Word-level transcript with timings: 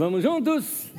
Vamos 0.00 0.22
juntos? 0.22 0.90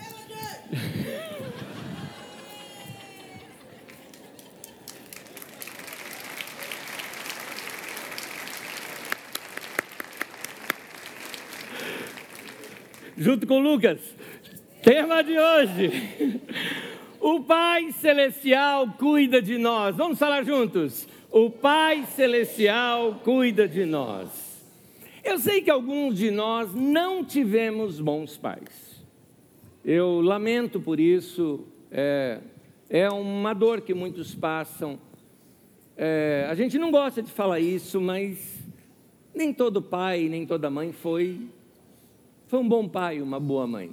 Junto 13.17 13.47
com 13.47 13.57
Lucas. 13.57 13.99
Tema 14.83 15.23
de 15.23 15.35
hoje. 15.35 16.39
O 17.19 17.39
Pai 17.39 17.91
Celestial 17.93 18.87
cuida 18.99 19.41
de 19.41 19.57
nós. 19.57 19.95
Vamos 19.95 20.19
falar 20.19 20.43
juntos. 20.43 21.07
O 21.31 21.49
Pai 21.49 22.05
Celestial 22.15 23.19
cuida 23.23 23.67
de 23.67 23.83
nós. 23.83 24.29
Eu 25.23 25.39
sei 25.39 25.59
que 25.59 25.71
alguns 25.71 26.19
de 26.19 26.29
nós 26.29 26.75
não 26.75 27.25
tivemos 27.25 27.99
bons 27.99 28.37
pais. 28.37 28.90
Eu 29.83 30.21
lamento 30.21 30.79
por 30.79 30.99
isso, 30.99 31.65
é, 31.91 32.39
é 32.89 33.09
uma 33.09 33.53
dor 33.53 33.81
que 33.81 33.93
muitos 33.93 34.35
passam. 34.35 34.99
É, 35.97 36.45
a 36.49 36.55
gente 36.55 36.77
não 36.77 36.91
gosta 36.91 37.21
de 37.21 37.31
falar 37.31 37.59
isso, 37.59 37.99
mas 37.99 38.63
nem 39.33 39.53
todo 39.53 39.81
pai, 39.81 40.27
nem 40.29 40.45
toda 40.45 40.69
mãe 40.69 40.91
foi, 40.91 41.47
foi 42.47 42.59
um 42.59 42.67
bom 42.67 42.87
pai, 42.87 43.21
uma 43.21 43.39
boa 43.39 43.65
mãe. 43.65 43.91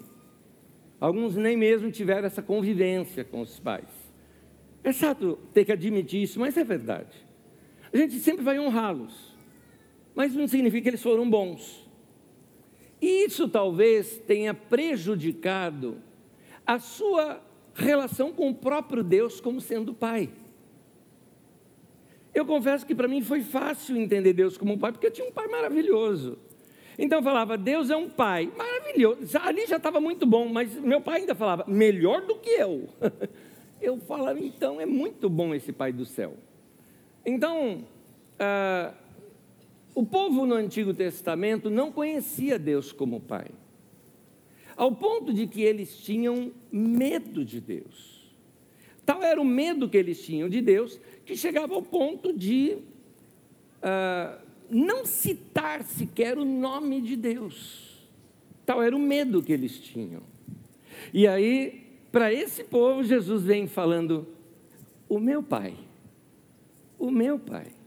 Alguns 1.01 1.37
nem 1.37 1.57
mesmo 1.57 1.91
tiveram 1.91 2.27
essa 2.27 2.43
convivência 2.43 3.25
com 3.25 3.41
os 3.41 3.59
pais. 3.59 3.89
É 4.83 4.93
chato 4.93 5.39
ter 5.53 5.65
que 5.65 5.73
admitir 5.73 6.23
isso, 6.23 6.39
mas 6.39 6.57
é 6.57 6.65
verdade. 6.65 7.17
A 7.93 7.97
gente 7.97 8.19
sempre 8.19 8.45
vai 8.45 8.59
honrá-los 8.59 9.29
mas 10.19 10.35
não 10.35 10.49
significa 10.49 10.83
que 10.83 10.89
eles 10.89 11.03
foram 11.03 11.31
bons. 11.31 11.88
Isso 13.01 13.49
talvez 13.49 14.19
tenha 14.27 14.53
prejudicado 14.53 15.99
a 16.67 16.79
sua 16.79 17.41
relação 17.75 18.33
com 18.33 18.51
o 18.51 18.55
próprio 18.55 19.03
Deus 19.03 19.41
como 19.41 19.61
sendo 19.61 19.95
pai. 19.95 20.29
Eu 22.35 22.45
confesso 22.45 22.87
que 22.87 22.95
para 22.95 23.09
mim 23.09 23.23
foi 23.23 23.41
fácil 23.41 23.97
entender 23.97 24.33
Deus 24.33 24.57
como 24.57 24.79
pai, 24.79 24.93
porque 24.93 25.07
eu 25.07 25.11
tinha 25.11 25.27
um 25.27 25.33
pai 25.33 25.49
maravilhoso. 25.49 26.39
Então 26.99 27.21
eu 27.21 27.23
falava, 27.23 27.57
Deus 27.57 27.91
é 27.91 27.97
um 27.97 28.09
pai 28.09 28.53
maravilhoso. 28.57 29.39
Ali 29.43 29.67
já 29.67 29.77
estava 29.77 30.01
muito 30.01 30.27
bom, 30.27 30.49
mas 30.49 30.75
meu 30.75 31.01
pai 31.01 31.21
ainda 31.21 31.35
falava, 31.35 31.65
melhor 31.69 32.23
do 32.23 32.37
que 32.37 32.51
eu. 32.51 32.89
Eu 33.81 33.97
falava, 33.97 34.41
então 34.41 34.81
é 34.81 34.87
muito 34.87 35.31
bom 35.31 35.55
esse 35.55 35.71
pai 35.73 35.93
do 35.93 36.05
céu. 36.05 36.35
Então, 37.25 37.85
ah, 38.37 38.93
o 39.99 40.07
povo 40.07 40.47
no 40.47 40.55
Antigo 40.55 40.95
Testamento 40.95 41.69
não 41.69 41.91
conhecia 41.91 42.57
Deus 42.57 42.93
como 42.93 43.19
Pai, 43.19 43.49
ao 44.77 44.95
ponto 44.95 45.35
de 45.35 45.45
que 45.49 45.61
eles 45.61 45.99
tinham 45.99 46.53
medo 46.71 47.45
de 47.45 47.61
Deus. 47.61 48.33
Tal 49.05 49.25
era 49.25 49.41
o 49.41 49.45
medo 49.45 49.89
que 49.89 49.97
eles 49.97 50.25
tinham 50.25 50.49
de 50.49 50.61
Deus, 50.61 51.01
que 51.27 51.35
chegava 51.35 51.75
ao 51.75 51.83
ponto 51.83 52.33
de 52.33 52.77
uh, 53.83 54.41
não 54.71 55.05
citar 55.05 55.83
sequer 55.83 56.39
o 56.39 56.45
nome 56.45 57.01
de 57.01 57.17
Deus. 57.17 58.07
Tal 58.65 58.81
era 58.81 58.95
o 58.95 59.01
medo 59.01 59.43
que 59.43 59.53
eles 59.53 59.81
tinham. 59.81 60.23
E 61.13 61.27
aí, 61.27 61.89
para 62.13 62.33
esse 62.33 62.63
povo, 62.63 63.03
Jesus 63.03 63.43
vem 63.43 63.67
falando: 63.67 64.29
O 65.09 65.19
meu 65.19 65.43
Pai, 65.43 65.75
o 67.01 67.11
meu 67.11 67.37
Pai. 67.37 67.78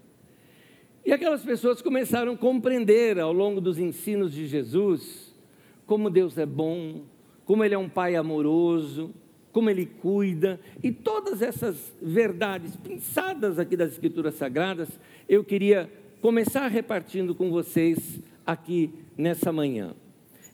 E 1.12 1.14
aquelas 1.14 1.44
pessoas 1.44 1.81
começaram 1.81 2.31
a 2.31 2.38
compreender 2.38 3.20
ao 3.20 3.34
longo 3.34 3.59
dos 3.59 3.78
ensinos 3.78 4.31
de 4.31 4.48
Jesus 4.48 5.36
como 5.86 6.09
Deus 6.09 6.38
é 6.38 6.46
bom, 6.46 7.02
como 7.44 7.66
Ele 7.66 7.75
é 7.75 7.78
um 7.78 7.90
Pai 7.90 8.16
amoroso, 8.16 9.13
como 9.52 9.69
Ele 9.69 9.86
cuida, 9.86 10.58
e 10.81 10.90
todas 10.90 11.41
essas 11.41 11.94
verdades 12.02 12.78
pensadas 12.78 13.59
aqui 13.59 13.75
das 13.75 13.91
Escrituras 13.91 14.36
Sagradas, 14.36 14.88
eu 15.28 15.44
queria 15.44 15.91
começar 16.22 16.66
repartindo 16.69 17.36
com 17.36 17.52
vocês 17.52 18.22
aqui 18.47 18.90
nessa 19.18 19.52
manhã. 19.52 19.94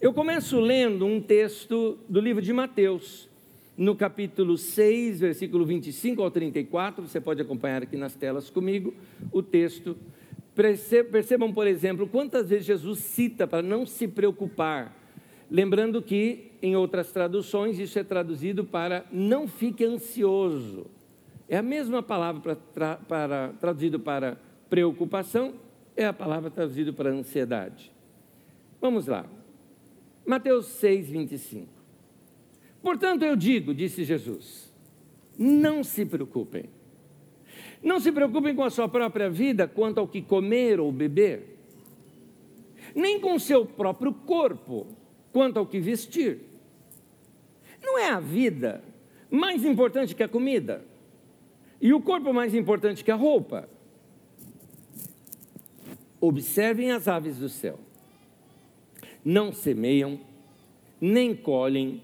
Eu 0.02 0.12
começo 0.12 0.60
lendo 0.60 1.06
um 1.06 1.22
texto 1.22 2.00
do 2.10 2.20
livro 2.20 2.42
de 2.42 2.52
Mateus, 2.52 3.30
no 3.78 3.96
capítulo 3.96 4.58
6, 4.58 5.20
versículo 5.20 5.68
25 5.68 6.20
ao 6.20 6.32
34, 6.32 7.08
você 7.08 7.22
pode 7.22 7.44
acompanhar 7.44 7.84
aqui 7.84 7.96
nas 7.96 8.16
telas 8.16 8.50
comigo 8.50 8.92
o 9.32 9.44
texto 9.44 9.96
Percebam, 10.58 11.54
por 11.54 11.68
exemplo, 11.68 12.08
quantas 12.08 12.50
vezes 12.50 12.66
Jesus 12.66 12.98
cita 12.98 13.46
para 13.46 13.62
não 13.62 13.86
se 13.86 14.08
preocupar, 14.08 14.92
lembrando 15.52 16.02
que 16.02 16.52
em 16.64 16.76
outras 16.76 17.12
traduções 17.12 17.78
isso 17.78 18.00
é 18.00 18.04
traduzido 18.04 18.66
para 18.66 19.06
não 19.12 19.48
fique 19.48 19.86
ansioso. 19.86 20.88
É 21.48 21.58
a 21.58 21.62
mesma 21.62 22.02
palavra 22.02 22.58
para, 22.74 22.96
para 22.96 23.54
traduzido 23.62 24.00
para 24.00 24.40
preocupação, 24.68 25.54
é 25.96 26.08
a 26.08 26.14
palavra 26.14 26.50
traduzida 26.50 26.92
para 26.92 27.12
ansiedade. 27.12 27.92
Vamos 28.82 29.06
lá. 29.06 29.28
Mateus 30.26 30.66
6, 30.66 31.08
25. 31.12 31.68
Portanto, 32.82 33.24
eu 33.24 33.36
digo, 33.36 33.76
disse 33.76 34.04
Jesus, 34.04 34.74
não 35.38 35.84
se 35.84 36.04
preocupem 36.04 36.66
não 37.82 38.00
se 38.00 38.12
preocupem 38.12 38.56
com 38.56 38.64
a 38.64 38.70
sua 38.70 38.88
própria 38.88 39.30
vida 39.30 39.68
quanto 39.68 40.00
ao 40.00 40.08
que 40.08 40.22
comer 40.22 40.80
ou 40.80 40.92
beber, 40.92 41.58
nem 42.96 43.20
com 43.20 43.36
o 43.36 43.40
seu 43.40 43.66
próprio 43.66 44.14
corpo 44.14 44.88
quanto 45.32 45.58
ao 45.58 45.66
que 45.66 45.80
vestir. 45.80 46.40
Não 47.82 47.98
é 47.98 48.10
a 48.10 48.20
vida 48.20 48.84
mais 49.30 49.64
importante 49.64 50.16
que 50.16 50.24
a 50.24 50.28
comida 50.28 50.84
e 51.80 51.94
o 51.94 52.02
corpo 52.02 52.34
mais 52.34 52.56
importante 52.56 53.04
que 53.04 53.12
a 53.12 53.16
roupa. 53.16 53.70
Observem 56.20 56.92
as 56.92 57.08
aves 57.08 57.38
do 57.38 57.48
céu. 57.48 57.80
Não 59.24 59.52
semeiam, 59.52 60.20
nem 61.00 61.36
colhem, 61.36 62.02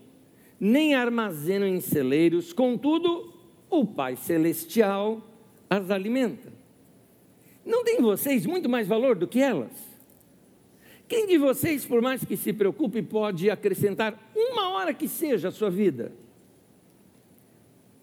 nem 0.59 0.93
armazenam 0.93 1.67
em 1.67 1.81
celeiros, 1.81 2.53
contudo, 2.53 3.33
o 3.69 3.85
Pai 3.85 4.15
Celestial 4.15 5.21
as 5.77 5.89
alimenta. 5.89 6.51
Não 7.65 7.83
tem 7.83 8.01
vocês 8.01 8.45
muito 8.45 8.69
mais 8.69 8.87
valor 8.87 9.15
do 9.15 9.27
que 9.27 9.39
elas? 9.39 9.71
Quem 11.07 11.27
de 11.27 11.37
vocês, 11.37 11.85
por 11.85 12.01
mais 12.01 12.23
que 12.23 12.37
se 12.37 12.53
preocupe, 12.53 13.01
pode 13.01 13.49
acrescentar 13.49 14.31
uma 14.35 14.69
hora 14.69 14.93
que 14.93 15.07
seja 15.07 15.49
a 15.49 15.51
sua 15.51 15.69
vida? 15.69 16.11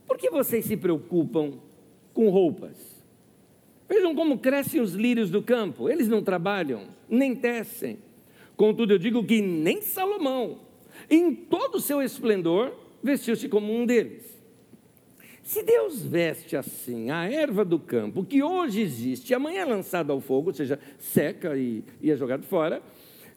Por 0.06 0.18
que 0.18 0.30
vocês 0.30 0.64
se 0.64 0.76
preocupam 0.76 1.54
com 2.12 2.28
roupas? 2.28 2.76
Vejam 3.88 4.14
como 4.14 4.38
crescem 4.38 4.80
os 4.80 4.94
lírios 4.94 5.30
do 5.30 5.42
campo, 5.42 5.88
eles 5.88 6.08
não 6.08 6.22
trabalham, 6.22 6.88
nem 7.08 7.34
tecem. 7.34 7.98
Contudo, 8.56 8.92
eu 8.92 8.98
digo 8.98 9.24
que 9.24 9.40
nem 9.40 9.82
Salomão, 9.82 10.60
em 11.08 11.34
todo 11.34 11.76
o 11.76 11.80
seu 11.80 12.02
esplendor, 12.02 12.72
vestiu-se 13.02 13.48
como 13.48 13.72
um 13.72 13.86
deles. 13.86 14.39
Se 15.50 15.64
Deus 15.64 16.00
veste 16.00 16.56
assim 16.56 17.10
a 17.10 17.28
erva 17.28 17.64
do 17.64 17.76
campo, 17.76 18.24
que 18.24 18.40
hoje 18.40 18.82
existe, 18.82 19.34
amanhã 19.34 19.62
é 19.62 19.64
lançada 19.64 20.12
ao 20.12 20.20
fogo, 20.20 20.50
ou 20.50 20.54
seja, 20.54 20.78
seca 20.96 21.56
e, 21.56 21.82
e 22.00 22.08
é 22.08 22.14
jogado 22.14 22.44
fora, 22.44 22.80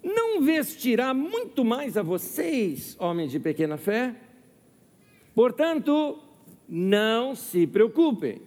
não 0.03 0.39
vestirá 0.39 1.11
muito 1.11 1.65
mais 1.65 1.97
a 1.97 2.03
vocês, 2.03 2.95
homens 2.99 3.31
de 3.31 3.39
pequena 3.39 3.77
fé? 3.77 4.15
Portanto, 5.33 6.19
não 6.69 7.33
se 7.33 7.65
preocupem, 7.65 8.43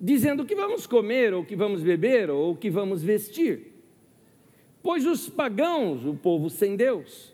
dizendo 0.00 0.42
o 0.42 0.44
que 0.44 0.56
vamos 0.56 0.88
comer, 0.88 1.34
ou 1.34 1.42
o 1.42 1.46
que 1.46 1.54
vamos 1.54 1.84
beber, 1.84 2.30
ou 2.30 2.50
o 2.50 2.56
que 2.56 2.68
vamos 2.68 3.00
vestir. 3.00 3.74
Pois 4.82 5.06
os 5.06 5.28
pagãos, 5.28 6.04
o 6.04 6.16
povo 6.16 6.50
sem 6.50 6.74
Deus, 6.74 7.32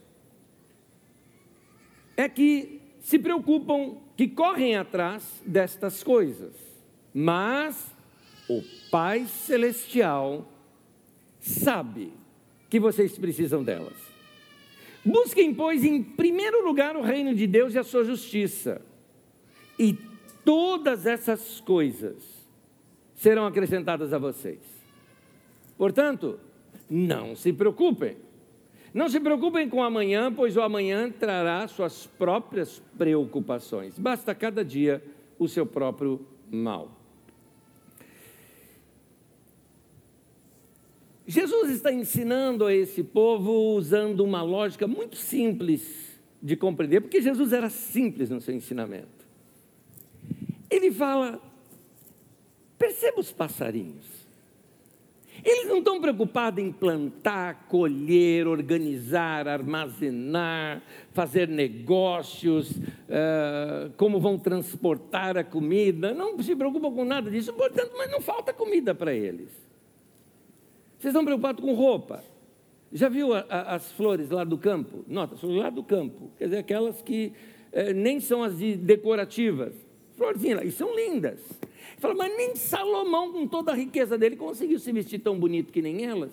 é 2.19 2.29
que 2.29 2.83
se 3.01 3.19
preocupam 3.19 3.97
que 4.23 4.29
correm 4.29 4.77
atrás 4.77 5.43
destas 5.45 6.05
coisas, 6.05 6.55
mas 7.13 7.93
o 8.49 8.63
Pai 8.89 9.27
Celestial 9.27 10.47
sabe 11.41 12.13
que 12.71 12.79
vocês 12.79 13.19
precisam 13.19 13.65
delas. 13.65 13.97
Busquem, 15.05 15.53
pois, 15.53 15.85
em 15.85 16.01
primeiro 16.01 16.65
lugar 16.65 16.97
o 16.97 17.03
reino 17.03 17.35
de 17.35 17.49
Deus 17.49 17.75
e 17.75 17.81
a 17.81 17.83
sua 17.83 18.05
justiça, 18.05 18.81
e 19.77 19.99
todas 20.45 21.05
essas 21.05 21.61
coisas 21.61 22.23
serão 23.17 23.45
acrescentadas 23.45 24.13
a 24.13 24.19
vocês. 24.19 24.61
Portanto, 25.77 26.39
não 26.89 27.35
se 27.35 27.53
preocupem 27.53 28.17
não 28.95 29.09
se 29.09 29.19
preocupem 29.19 29.69
com 29.69 29.83
amanhã, 29.83 30.33
pois 30.33 30.57
o 30.57 30.61
amanhã 30.61 31.11
trará 31.11 31.67
suas 31.67 32.07
próprias 32.07 32.83
preocupações. 32.99 33.99
Basta 33.99 34.35
cada 34.35 34.65
dia 34.65 35.03
o 35.39 35.49
seu 35.49 35.65
próprio 35.65 36.21
mal. 36.51 37.01
Jesus 41.27 41.71
está 41.71 41.91
ensinando 41.93 42.67
a 42.67 42.75
esse 42.75 43.03
povo 43.03 43.75
usando 43.75 44.21
uma 44.21 44.43
lógica 44.43 44.87
muito 44.87 45.17
simples 45.17 46.21
de 46.43 46.57
compreender, 46.57 47.01
porque 47.01 47.23
Jesus 47.23 47.53
era 47.53 47.71
simples 47.71 48.29
no 48.29 48.41
seu 48.41 48.55
ensinamento. 48.55 49.25
Ele 50.69 50.91
fala: 50.91 51.41
perceba 52.79 53.21
os 53.21 53.33
passarinhos. 53.33 54.22
Eles 55.45 55.67
não 55.67 55.79
estão 55.79 56.01
preocupados 56.01 56.63
em 56.63 56.71
plantar, 56.71 57.67
colher, 57.69 58.47
organizar, 58.47 59.49
armazenar, 59.49 60.83
fazer 61.13 61.49
negócios, 61.49 62.71
uh, 62.71 63.91
como 63.97 64.21
vão 64.21 64.39
transportar 64.39 65.37
a 65.37 65.43
comida. 65.43 66.15
Não 66.15 66.41
se 66.41 66.55
preocupam 66.55 66.93
com 66.93 67.05
nada 67.05 67.29
disso, 67.29 67.53
portanto, 67.53 67.93
mas 67.97 68.11
não 68.11 68.21
falta 68.21 68.53
comida 68.53 68.95
para 68.95 69.13
eles. 69.13 69.51
Vocês 70.99 71.13
estão 71.13 71.25
preocupados 71.25 71.65
com 71.65 71.75
roupa? 71.75 72.23
Já 72.93 73.09
viu 73.09 73.35
a, 73.35 73.45
a, 73.49 73.75
as 73.75 73.91
flores 73.93 74.31
lá 74.31 74.45
do 74.45 74.57
campo? 74.57 75.05
Nota, 75.09 75.37
flores 75.37 75.59
lá 75.59 75.71
do 75.71 75.83
campo, 75.83 76.31
quer 76.39 76.45
dizer, 76.45 76.59
aquelas 76.59 77.03
que 77.03 77.33
eh, 77.73 77.93
nem 77.93 78.21
são 78.21 78.43
as 78.45 78.59
de 78.59 78.77
decorativas. 78.77 79.75
Florzinhas 80.17 80.59
lá, 80.59 80.65
e 80.65 80.71
são 80.71 80.95
lindas. 80.95 81.41
Fala, 82.03 82.17
mas 82.17 82.37
nem 82.37 82.57
Salomão, 82.57 83.33
com 83.33 83.47
toda 83.47 83.71
a 83.71 83.77
riqueza 83.77 84.19
dele, 84.19 84.35
conseguiu 84.35 84.81
se 84.81 84.91
vestir 84.91 85.21
tão 85.21 85.39
bonito 85.39 85.73
que 85.73 85.81
nem 85.81 86.05
elas. 86.05 86.33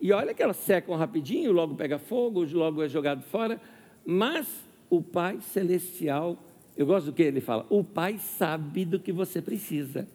E 0.00 0.12
olha 0.12 0.32
que 0.32 0.40
elas 0.40 0.58
secam 0.58 0.94
rapidinho, 0.94 1.50
logo 1.50 1.74
pega 1.74 1.98
fogo, 1.98 2.44
logo 2.52 2.80
é 2.80 2.88
jogado 2.88 3.24
fora. 3.24 3.60
Mas 4.06 4.46
o 4.88 5.02
Pai 5.02 5.40
Celestial, 5.40 6.38
eu 6.76 6.86
gosto 6.86 7.06
do 7.06 7.12
que 7.12 7.24
ele 7.24 7.40
fala, 7.40 7.66
o 7.68 7.82
Pai 7.82 8.16
sabe 8.18 8.84
do 8.84 9.00
que 9.00 9.10
você 9.10 9.42
precisa. 9.42 10.06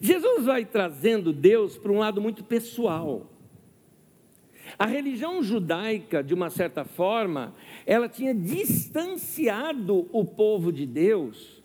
Jesus 0.00 0.44
vai 0.44 0.64
trazendo 0.64 1.32
Deus 1.32 1.78
para 1.78 1.92
um 1.92 2.00
lado 2.00 2.20
muito 2.20 2.42
pessoal. 2.42 3.30
A 4.76 4.86
religião 4.86 5.44
judaica, 5.44 6.24
de 6.24 6.34
uma 6.34 6.50
certa 6.50 6.84
forma, 6.84 7.54
ela 7.86 8.08
tinha 8.08 8.34
distanciado 8.34 10.08
o 10.10 10.24
povo 10.24 10.72
de 10.72 10.84
Deus 10.84 11.61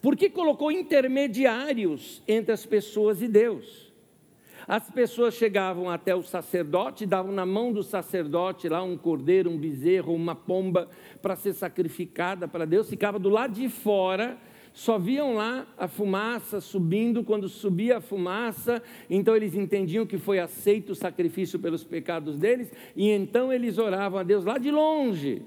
porque 0.00 0.30
colocou 0.30 0.70
intermediários 0.70 2.22
entre 2.26 2.52
as 2.52 2.64
pessoas 2.64 3.20
e 3.22 3.28
Deus. 3.28 3.88
As 4.66 4.90
pessoas 4.90 5.32
chegavam 5.32 5.88
até 5.88 6.14
o 6.14 6.22
sacerdote, 6.22 7.06
davam 7.06 7.32
na 7.32 7.46
mão 7.46 7.72
do 7.72 7.82
sacerdote 7.82 8.68
lá 8.68 8.82
um 8.82 8.98
cordeiro, 8.98 9.50
um 9.50 9.56
bezerro, 9.56 10.14
uma 10.14 10.34
pomba 10.34 10.90
para 11.22 11.34
ser 11.34 11.54
sacrificada 11.54 12.46
para 12.46 12.66
Deus, 12.66 12.90
ficava 12.90 13.18
do 13.18 13.30
lado 13.30 13.54
de 13.54 13.66
fora, 13.70 14.36
só 14.74 14.98
viam 14.98 15.34
lá 15.34 15.66
a 15.78 15.88
fumaça 15.88 16.60
subindo, 16.60 17.24
quando 17.24 17.48
subia 17.48 17.96
a 17.96 18.00
fumaça, 18.00 18.82
então 19.08 19.34
eles 19.34 19.54
entendiam 19.54 20.04
que 20.04 20.18
foi 20.18 20.38
aceito 20.38 20.90
o 20.90 20.94
sacrifício 20.94 21.58
pelos 21.58 21.82
pecados 21.82 22.36
deles, 22.38 22.70
e 22.94 23.08
então 23.08 23.50
eles 23.50 23.78
oravam 23.78 24.20
a 24.20 24.22
Deus 24.22 24.44
lá 24.44 24.58
de 24.58 24.70
longe. 24.70 25.42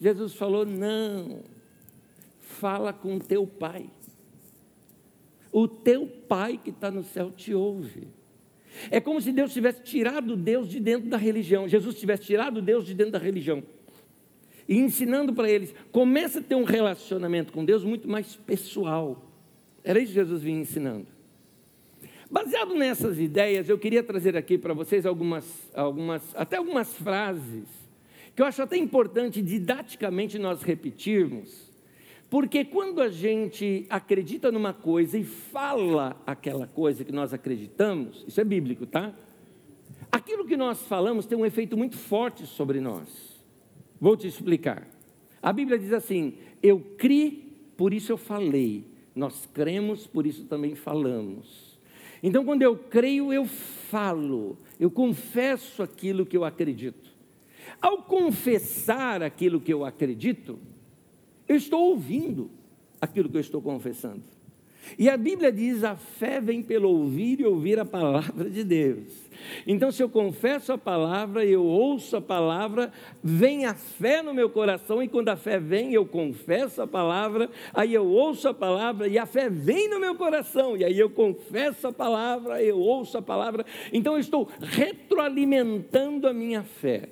Jesus 0.00 0.34
falou: 0.34 0.64
não, 0.64 1.42
fala 2.60 2.92
com 2.92 3.16
o 3.16 3.20
teu 3.20 3.46
pai. 3.46 3.90
O 5.52 5.66
teu 5.66 6.06
pai 6.06 6.60
que 6.62 6.70
está 6.70 6.90
no 6.90 7.02
céu 7.02 7.30
te 7.30 7.54
ouve. 7.54 8.08
É 8.90 9.00
como 9.00 9.20
se 9.20 9.32
Deus 9.32 9.52
tivesse 9.52 9.82
tirado 9.82 10.36
Deus 10.36 10.68
de 10.68 10.80
dentro 10.80 11.08
da 11.08 11.16
religião, 11.16 11.66
Jesus 11.66 11.98
tivesse 11.98 12.24
tirado 12.24 12.60
Deus 12.60 12.84
de 12.84 12.94
dentro 12.94 13.12
da 13.12 13.18
religião. 13.18 13.62
E 14.68 14.76
ensinando 14.78 15.32
para 15.32 15.48
eles, 15.48 15.74
começa 15.92 16.40
a 16.40 16.42
ter 16.42 16.56
um 16.56 16.64
relacionamento 16.64 17.52
com 17.52 17.64
Deus 17.64 17.84
muito 17.84 18.08
mais 18.08 18.34
pessoal. 18.34 19.30
Era 19.82 20.00
isso 20.00 20.12
que 20.12 20.18
Jesus 20.18 20.42
vinha 20.42 20.60
ensinando. 20.60 21.06
Baseado 22.28 22.74
nessas 22.74 23.20
ideias, 23.20 23.68
eu 23.68 23.78
queria 23.78 24.02
trazer 24.02 24.36
aqui 24.36 24.58
para 24.58 24.74
vocês 24.74 25.06
algumas, 25.06 25.44
algumas, 25.72 26.34
até 26.34 26.56
algumas 26.56 26.92
frases, 26.94 27.68
que 28.34 28.42
eu 28.42 28.46
acho 28.46 28.60
até 28.60 28.76
importante 28.76 29.40
didaticamente 29.40 30.36
nós 30.36 30.62
repetirmos, 30.62 31.65
porque 32.28 32.64
quando 32.64 33.00
a 33.00 33.08
gente 33.08 33.86
acredita 33.88 34.50
numa 34.50 34.72
coisa 34.72 35.16
e 35.16 35.24
fala 35.24 36.20
aquela 36.26 36.66
coisa 36.66 37.04
que 37.04 37.12
nós 37.12 37.32
acreditamos, 37.32 38.24
isso 38.26 38.40
é 38.40 38.44
bíblico, 38.44 38.84
tá? 38.84 39.14
Aquilo 40.10 40.46
que 40.46 40.56
nós 40.56 40.82
falamos 40.82 41.26
tem 41.26 41.38
um 41.38 41.46
efeito 41.46 41.76
muito 41.76 41.96
forte 41.96 42.46
sobre 42.46 42.80
nós. 42.80 43.44
Vou 44.00 44.16
te 44.16 44.26
explicar. 44.26 44.88
A 45.42 45.52
Bíblia 45.52 45.78
diz 45.78 45.92
assim: 45.92 46.34
Eu 46.62 46.80
criei, 46.98 47.70
por 47.76 47.94
isso 47.94 48.12
eu 48.12 48.16
falei. 48.16 48.84
Nós 49.14 49.48
cremos, 49.52 50.06
por 50.06 50.26
isso 50.26 50.44
também 50.44 50.74
falamos. 50.74 51.78
Então, 52.22 52.44
quando 52.44 52.62
eu 52.62 52.76
creio, 52.76 53.32
eu 53.32 53.46
falo, 53.46 54.58
eu 54.80 54.90
confesso 54.90 55.82
aquilo 55.82 56.26
que 56.26 56.36
eu 56.36 56.44
acredito. 56.44 57.14
Ao 57.80 58.02
confessar 58.02 59.22
aquilo 59.22 59.60
que 59.60 59.72
eu 59.72 59.84
acredito, 59.84 60.58
eu 61.48 61.56
estou 61.56 61.90
ouvindo 61.90 62.50
aquilo 63.00 63.28
que 63.28 63.36
eu 63.36 63.40
estou 63.40 63.62
confessando. 63.62 64.22
E 64.98 65.08
a 65.08 65.16
Bíblia 65.16 65.50
diz: 65.50 65.82
a 65.82 65.96
fé 65.96 66.40
vem 66.40 66.62
pelo 66.62 66.88
ouvir 66.88 67.40
e 67.40 67.44
ouvir 67.44 67.78
a 67.78 67.84
palavra 67.84 68.48
de 68.48 68.62
Deus. 68.62 69.26
Então, 69.66 69.90
se 69.92 70.02
eu 70.02 70.08
confesso 70.08 70.72
a 70.72 70.78
palavra, 70.78 71.44
eu 71.44 71.62
ouço 71.62 72.16
a 72.16 72.20
palavra, 72.20 72.92
vem 73.22 73.66
a 73.66 73.74
fé 73.74 74.22
no 74.22 74.32
meu 74.32 74.48
coração, 74.48 75.02
e 75.02 75.08
quando 75.08 75.28
a 75.28 75.36
fé 75.36 75.58
vem, 75.58 75.92
eu 75.92 76.06
confesso 76.06 76.82
a 76.82 76.86
palavra, 76.86 77.50
aí 77.74 77.92
eu 77.92 78.06
ouço 78.06 78.48
a 78.48 78.54
palavra, 78.54 79.08
e 79.08 79.18
a 79.18 79.26
fé 79.26 79.50
vem 79.50 79.90
no 79.90 80.00
meu 80.00 80.14
coração, 80.14 80.76
e 80.76 80.84
aí 80.84 80.98
eu 80.98 81.10
confesso 81.10 81.88
a 81.88 81.92
palavra, 81.92 82.62
eu 82.62 82.78
ouço 82.78 83.18
a 83.18 83.22
palavra. 83.22 83.64
Então, 83.92 84.14
eu 84.14 84.20
estou 84.20 84.48
retroalimentando 84.60 86.26
a 86.26 86.32
minha 86.32 86.62
fé. 86.62 87.10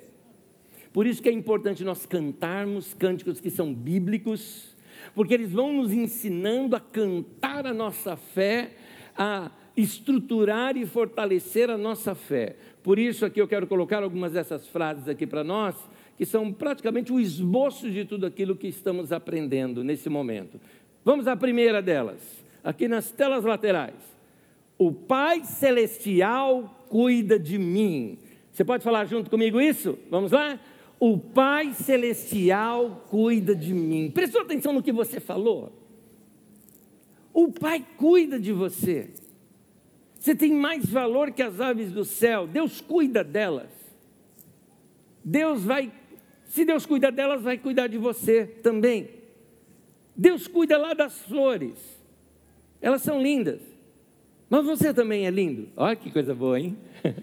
Por 0.95 1.05
isso 1.05 1.21
que 1.21 1.27
é 1.27 1.31
importante 1.33 1.83
nós 1.83 2.05
cantarmos 2.05 2.93
cânticos 2.93 3.41
que 3.41 3.49
são 3.49 3.73
bíblicos, 3.73 4.73
porque 5.13 5.33
eles 5.33 5.51
vão 5.51 5.73
nos 5.73 5.91
ensinando 5.91 6.73
a 6.73 6.79
cantar 6.79 7.67
a 7.67 7.73
nossa 7.73 8.15
fé, 8.15 8.71
a 9.17 9.51
estruturar 9.75 10.77
e 10.77 10.85
fortalecer 10.85 11.69
a 11.69 11.77
nossa 11.77 12.15
fé. 12.15 12.55
Por 12.81 12.97
isso 12.97 13.25
aqui 13.25 13.41
eu 13.41 13.47
quero 13.47 13.67
colocar 13.67 14.03
algumas 14.03 14.31
dessas 14.31 14.69
frases 14.69 15.09
aqui 15.09 15.27
para 15.27 15.43
nós, 15.43 15.75
que 16.17 16.25
são 16.25 16.49
praticamente 16.53 17.11
o 17.11 17.19
esboço 17.19 17.91
de 17.91 18.05
tudo 18.05 18.25
aquilo 18.25 18.55
que 18.55 18.67
estamos 18.69 19.11
aprendendo 19.11 19.83
nesse 19.83 20.07
momento. 20.07 20.61
Vamos 21.03 21.27
à 21.27 21.35
primeira 21.35 21.81
delas, 21.81 22.21
aqui 22.63 22.87
nas 22.87 23.11
telas 23.11 23.43
laterais. 23.43 23.95
O 24.77 24.93
Pai 24.93 25.43
Celestial 25.43 26.85
cuida 26.87 27.37
de 27.37 27.57
mim. 27.57 28.17
Você 28.49 28.63
pode 28.63 28.81
falar 28.81 29.03
junto 29.03 29.29
comigo 29.29 29.59
isso? 29.59 29.99
Vamos 30.09 30.31
lá? 30.31 30.57
O 30.99 31.17
Pai 31.17 31.73
Celestial 31.73 33.05
cuida 33.09 33.55
de 33.55 33.73
mim. 33.73 34.09
Prestou 34.09 34.41
atenção 34.41 34.73
no 34.73 34.81
que 34.81 34.91
você 34.91 35.19
falou? 35.19 35.71
O 37.33 37.51
Pai 37.51 37.85
cuida 37.97 38.39
de 38.39 38.51
você. 38.51 39.09
Você 40.17 40.33
tem 40.33 40.53
mais 40.53 40.85
valor 40.85 41.31
que 41.31 41.43
as 41.43 41.59
aves 41.59 41.91
do 41.91 42.05
céu. 42.05 42.47
Deus 42.47 42.81
cuida 42.81 43.23
delas. 43.23 43.69
Deus 45.23 45.63
vai, 45.63 45.91
se 46.45 46.63
Deus 46.63 46.85
cuida 46.85 47.11
delas, 47.11 47.41
vai 47.41 47.57
cuidar 47.57 47.87
de 47.87 47.97
você 47.97 48.45
também. 48.45 49.09
Deus 50.15 50.47
cuida 50.47 50.77
lá 50.77 50.93
das 50.93 51.19
flores. 51.23 51.77
Elas 52.81 53.01
são 53.01 53.21
lindas. 53.21 53.61
Mas 54.49 54.65
você 54.65 54.93
também 54.93 55.25
é 55.25 55.29
lindo. 55.29 55.67
Olha 55.75 55.95
que 55.95 56.11
coisa 56.11 56.33
boa, 56.33 56.59
hein? 56.59 56.77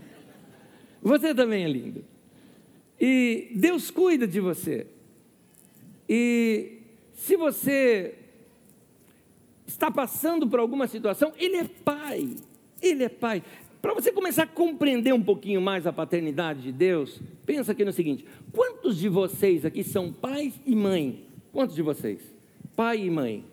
Você 1.03 1.35
também 1.35 1.65
é 1.65 1.69
lindo. 1.69 2.05
E 3.05 3.49
Deus 3.57 3.91
cuida 3.91 4.29
de 4.29 4.39
você. 4.39 4.87
E 6.09 6.83
se 7.15 7.37
você 7.37 8.15
está 9.67 9.91
passando 9.91 10.49
por 10.49 10.61
alguma 10.61 10.87
situação, 10.87 11.33
Ele 11.37 11.57
é 11.57 11.65
Pai. 11.65 12.37
Ele 12.81 13.03
é 13.03 13.09
Pai. 13.09 13.43
Para 13.81 13.93
você 13.93 14.13
começar 14.13 14.45
a 14.45 14.47
compreender 14.47 15.13
um 15.13 15.23
pouquinho 15.23 15.61
mais 15.61 15.85
a 15.85 15.93
paternidade 15.93 16.63
de 16.63 16.71
Deus, 16.71 17.21
pensa 17.45 17.73
aqui 17.73 17.85
no 17.85 17.93
seguinte: 17.93 18.25
quantos 18.53 18.97
de 18.97 19.09
vocês 19.09 19.67
aqui 19.67 19.83
são 19.83 20.13
pais 20.13 20.55
e 20.65 20.77
mãe? 20.77 21.27
Quantos 21.53 21.75
de 21.75 21.83
vocês? 21.83 22.21
Pai 22.77 23.05
e 23.05 23.11
mãe. 23.11 23.45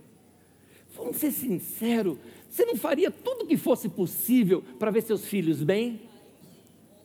Vamos 0.96 1.18
ser 1.18 1.32
sinceros, 1.32 2.20
você 2.48 2.66
não 2.66 2.76
faria 2.76 3.10
tudo 3.10 3.46
o 3.46 3.48
que 3.48 3.58
fosse 3.58 3.90
possível 3.90 4.64
para 4.78 4.92
ver 4.92 5.02
seus 5.02 5.26
filhos 5.26 5.64
bem? 5.64 6.02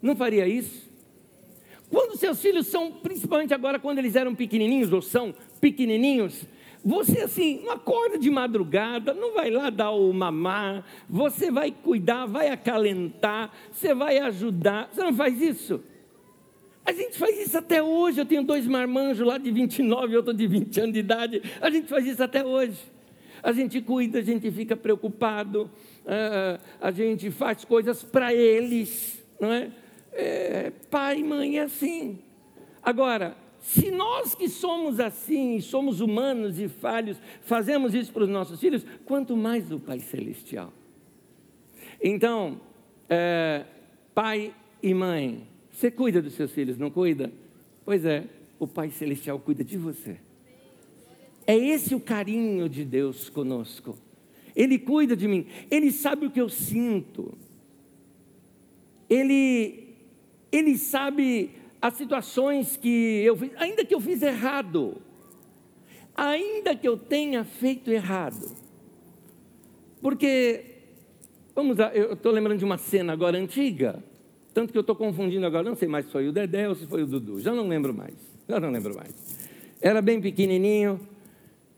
Não 0.02 0.14
faria 0.14 0.46
isso? 0.46 0.92
Quando 1.94 2.16
seus 2.16 2.42
filhos 2.42 2.66
são, 2.66 2.90
principalmente 2.90 3.54
agora 3.54 3.78
quando 3.78 3.98
eles 4.00 4.16
eram 4.16 4.34
pequenininhos 4.34 4.92
ou 4.92 5.00
são 5.00 5.32
pequenininhos, 5.60 6.44
você 6.84 7.20
assim, 7.20 7.62
não 7.62 7.70
acorda 7.70 8.18
de 8.18 8.28
madrugada, 8.32 9.14
não 9.14 9.32
vai 9.32 9.48
lá 9.48 9.70
dar 9.70 9.92
o 9.92 10.12
mamar, 10.12 10.84
você 11.08 11.52
vai 11.52 11.70
cuidar, 11.70 12.26
vai 12.26 12.48
acalentar, 12.48 13.52
você 13.70 13.94
vai 13.94 14.18
ajudar. 14.18 14.88
Você 14.92 15.04
não 15.04 15.14
faz 15.14 15.40
isso? 15.40 15.84
A 16.84 16.90
gente 16.90 17.16
faz 17.16 17.38
isso 17.38 17.56
até 17.56 17.80
hoje. 17.80 18.20
Eu 18.20 18.26
tenho 18.26 18.42
dois 18.42 18.66
marmanjos 18.66 19.24
lá 19.24 19.38
de 19.38 19.52
29 19.52 20.14
e 20.14 20.16
outro 20.16 20.34
de 20.34 20.48
20 20.48 20.80
anos 20.80 20.92
de 20.94 20.98
idade. 20.98 21.42
A 21.60 21.70
gente 21.70 21.86
faz 21.86 22.04
isso 22.04 22.24
até 22.24 22.44
hoje. 22.44 22.76
A 23.40 23.52
gente 23.52 23.80
cuida, 23.80 24.18
a 24.18 24.22
gente 24.22 24.50
fica 24.50 24.74
preocupado, 24.74 25.70
ah, 26.04 26.58
a 26.80 26.90
gente 26.90 27.30
faz 27.30 27.64
coisas 27.64 28.02
para 28.02 28.34
eles, 28.34 29.22
não 29.38 29.52
é? 29.52 29.70
É, 30.14 30.72
pai 30.90 31.18
e 31.18 31.24
mãe 31.24 31.58
é 31.58 31.62
assim. 31.62 32.18
Agora, 32.82 33.36
se 33.60 33.90
nós 33.90 34.34
que 34.34 34.48
somos 34.48 35.00
assim, 35.00 35.60
somos 35.60 36.00
humanos 36.00 36.60
e 36.60 36.68
falhos, 36.68 37.16
fazemos 37.42 37.94
isso 37.94 38.12
para 38.12 38.24
os 38.24 38.28
nossos 38.28 38.60
filhos, 38.60 38.84
quanto 39.04 39.36
mais 39.36 39.72
o 39.72 39.80
Pai 39.80 40.00
Celestial. 40.00 40.72
Então, 42.02 42.60
é, 43.08 43.64
pai 44.14 44.54
e 44.82 44.92
mãe, 44.92 45.46
você 45.70 45.90
cuida 45.90 46.20
dos 46.20 46.34
seus 46.34 46.52
filhos, 46.52 46.76
não 46.76 46.90
cuida? 46.90 47.32
Pois 47.84 48.04
é, 48.04 48.24
o 48.58 48.66
Pai 48.66 48.90
Celestial 48.90 49.38
cuida 49.38 49.64
de 49.64 49.78
você. 49.78 50.18
É 51.46 51.56
esse 51.56 51.94
o 51.94 52.00
carinho 52.00 52.68
de 52.68 52.84
Deus 52.84 53.28
conosco. 53.28 53.98
Ele 54.54 54.78
cuida 54.78 55.16
de 55.16 55.26
mim, 55.26 55.46
ele 55.70 55.90
sabe 55.90 56.26
o 56.26 56.30
que 56.30 56.40
eu 56.40 56.48
sinto. 56.48 57.32
Ele, 59.08 59.83
ele 60.56 60.78
sabe 60.78 61.50
as 61.82 61.94
situações 61.94 62.76
que 62.76 63.22
eu 63.24 63.36
fiz, 63.36 63.50
ainda 63.56 63.84
que 63.84 63.94
eu 63.94 64.00
fiz 64.00 64.22
errado, 64.22 64.96
ainda 66.16 66.76
que 66.76 66.86
eu 66.86 66.96
tenha 66.96 67.44
feito 67.44 67.90
errado. 67.90 68.54
Porque, 70.00 70.64
vamos 71.54 71.78
lá, 71.78 71.94
eu 71.94 72.12
estou 72.12 72.30
lembrando 72.30 72.58
de 72.58 72.64
uma 72.64 72.78
cena 72.78 73.12
agora 73.12 73.36
antiga, 73.36 74.02
tanto 74.52 74.70
que 74.70 74.78
eu 74.78 74.82
estou 74.82 74.94
confundindo 74.94 75.44
agora, 75.44 75.68
não 75.68 75.74
sei 75.74 75.88
mais 75.88 76.06
se 76.06 76.12
foi 76.12 76.28
o 76.28 76.32
Dedé 76.32 76.68
ou 76.68 76.74
se 76.74 76.86
foi 76.86 77.02
o 77.02 77.06
Dudu, 77.06 77.40
já 77.40 77.52
não 77.52 77.66
lembro 77.66 77.92
mais, 77.92 78.14
já 78.48 78.60
não 78.60 78.70
lembro 78.70 78.94
mais. 78.94 79.12
Era 79.80 80.00
bem 80.00 80.20
pequenininho, 80.20 81.00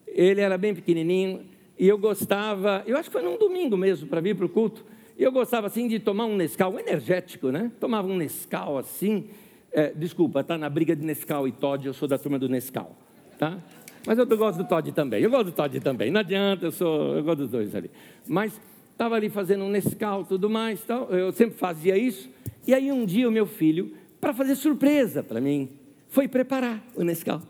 ele 0.06 0.40
era 0.40 0.58
bem 0.58 0.74
pequenininho, 0.74 1.46
e 1.78 1.88
eu 1.88 1.96
gostava, 1.96 2.82
eu 2.86 2.96
acho 2.96 3.08
que 3.08 3.12
foi 3.12 3.22
num 3.22 3.38
domingo 3.38 3.76
mesmo, 3.76 4.06
para 4.06 4.20
vir 4.20 4.36
para 4.36 4.46
o 4.46 4.48
culto, 4.48 4.84
e 5.18 5.22
eu 5.22 5.32
gostava 5.32 5.66
assim 5.66 5.88
de 5.88 5.98
tomar 5.98 6.26
um 6.26 6.36
Nescau, 6.36 6.78
energético, 6.78 7.50
né? 7.50 7.72
Tomava 7.80 8.06
um 8.06 8.16
Nescau 8.16 8.76
assim, 8.76 9.28
é, 9.72 9.90
desculpa, 9.94 10.44
tá 10.44 10.58
na 10.58 10.68
briga 10.68 10.94
de 10.94 11.04
Nescau 11.04 11.48
e 11.48 11.52
Todd, 11.52 11.86
eu 11.86 11.94
sou 11.94 12.06
da 12.06 12.18
turma 12.18 12.38
do 12.38 12.48
Nescau, 12.48 12.94
tá? 13.38 13.58
Mas 14.06 14.18
eu 14.18 14.26
gosto 14.26 14.58
do 14.58 14.68
Todd 14.68 14.92
também, 14.92 15.22
eu 15.22 15.30
gosto 15.30 15.46
do 15.46 15.52
Todd 15.52 15.80
também, 15.80 16.10
não 16.10 16.20
adianta, 16.20 16.66
eu, 16.66 16.72
sou, 16.72 17.16
eu 17.16 17.24
gosto 17.24 17.38
dos 17.38 17.50
dois 17.50 17.74
ali. 17.74 17.90
Mas 18.26 18.60
estava 18.92 19.14
ali 19.14 19.30
fazendo 19.30 19.64
um 19.64 19.70
Nescau 19.70 20.24
tudo 20.24 20.50
mais, 20.50 20.82
tal, 20.84 21.10
eu 21.10 21.32
sempre 21.32 21.56
fazia 21.56 21.96
isso, 21.96 22.28
e 22.66 22.74
aí 22.74 22.92
um 22.92 23.06
dia 23.06 23.26
o 23.26 23.32
meu 23.32 23.46
filho, 23.46 23.94
para 24.20 24.34
fazer 24.34 24.54
surpresa 24.54 25.22
para 25.22 25.40
mim, 25.40 25.70
foi 26.08 26.28
preparar 26.28 26.84
o 26.94 27.02
Nescau. 27.02 27.40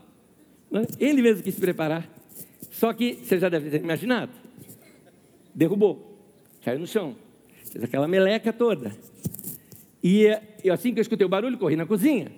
Né? 0.70 0.82
Ele 1.00 1.20
mesmo 1.20 1.42
quis 1.42 1.58
preparar. 1.58 2.08
Só 2.70 2.92
que, 2.92 3.14
você 3.14 3.38
já 3.38 3.48
deve 3.48 3.70
ter 3.70 3.82
imaginado, 3.82 4.32
derrubou, 5.54 6.18
caiu 6.62 6.78
no 6.78 6.86
chão, 6.86 7.16
fez 7.76 7.84
aquela 7.84 8.08
meleca 8.08 8.52
toda. 8.52 8.96
E 10.02 10.24
eu, 10.64 10.72
assim 10.72 10.92
que 10.92 10.98
eu 10.98 11.02
escutei 11.02 11.26
o 11.26 11.28
barulho, 11.28 11.58
corri 11.58 11.76
na 11.76 11.86
cozinha. 11.86 12.32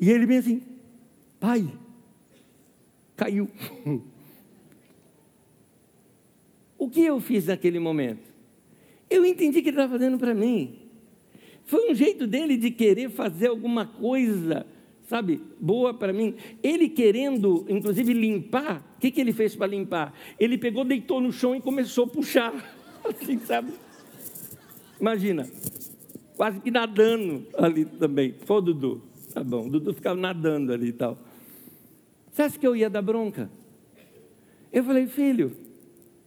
E 0.00 0.10
ele 0.10 0.26
bem 0.26 0.38
assim, 0.38 0.62
pai, 1.38 1.66
caiu. 3.16 3.48
o 6.76 6.90
que 6.90 7.02
eu 7.02 7.20
fiz 7.20 7.46
naquele 7.46 7.78
momento? 7.78 8.32
Eu 9.08 9.24
entendi 9.24 9.62
que 9.62 9.68
ele 9.68 9.76
estava 9.76 9.92
fazendo 9.92 10.18
para 10.18 10.34
mim. 10.34 10.78
Foi 11.64 11.90
um 11.90 11.94
jeito 11.94 12.26
dele 12.26 12.56
de 12.56 12.70
querer 12.70 13.10
fazer 13.10 13.46
alguma 13.48 13.86
coisa, 13.86 14.66
sabe, 15.06 15.40
boa 15.60 15.94
para 15.94 16.12
mim. 16.12 16.34
Ele 16.62 16.88
querendo, 16.88 17.64
inclusive, 17.68 18.12
limpar. 18.12 18.94
O 18.96 19.00
que, 19.00 19.10
que 19.10 19.20
ele 19.20 19.32
fez 19.32 19.54
para 19.54 19.68
limpar? 19.68 20.12
Ele 20.40 20.58
pegou, 20.58 20.84
deitou 20.84 21.20
no 21.20 21.30
chão 21.30 21.54
e 21.54 21.60
começou 21.60 22.04
a 22.06 22.08
puxar. 22.08 22.52
Assim, 23.04 23.38
sabe? 23.40 23.72
Imagina, 25.02 25.48
quase 26.36 26.60
que 26.60 26.70
nadando 26.70 27.44
ali 27.58 27.84
também. 27.84 28.36
Foi 28.44 28.58
o 28.58 28.60
Dudu. 28.60 29.02
Tá 29.34 29.42
bom, 29.42 29.66
o 29.66 29.68
Dudu 29.68 29.92
ficava 29.92 30.18
nadando 30.18 30.72
ali 30.72 30.90
e 30.90 30.92
tal. 30.92 31.18
Você 32.30 32.42
acha 32.42 32.56
que 32.56 32.64
eu 32.64 32.76
ia 32.76 32.88
dar 32.88 33.02
bronca? 33.02 33.50
Eu 34.72 34.84
falei, 34.84 35.08
filho, 35.08 35.56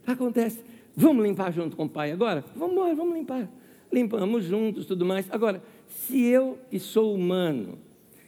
acontece. 0.05 0.62
Vamos 0.94 1.24
limpar 1.24 1.53
junto 1.53 1.77
com 1.77 1.86
o 1.86 1.89
pai 1.89 2.12
agora? 2.12 2.44
Vamos 2.53 2.74
embora, 2.74 2.96
vamos 2.96 3.15
limpar. 3.15 3.50
Limpamos 3.94 4.44
juntos, 4.44 4.86
tudo 4.86 5.05
mais. 5.05 5.25
Agora, 5.32 5.63
se 5.88 6.22
eu, 6.25 6.60
que 6.70 6.77
sou 6.77 7.15
humano, 7.15 7.77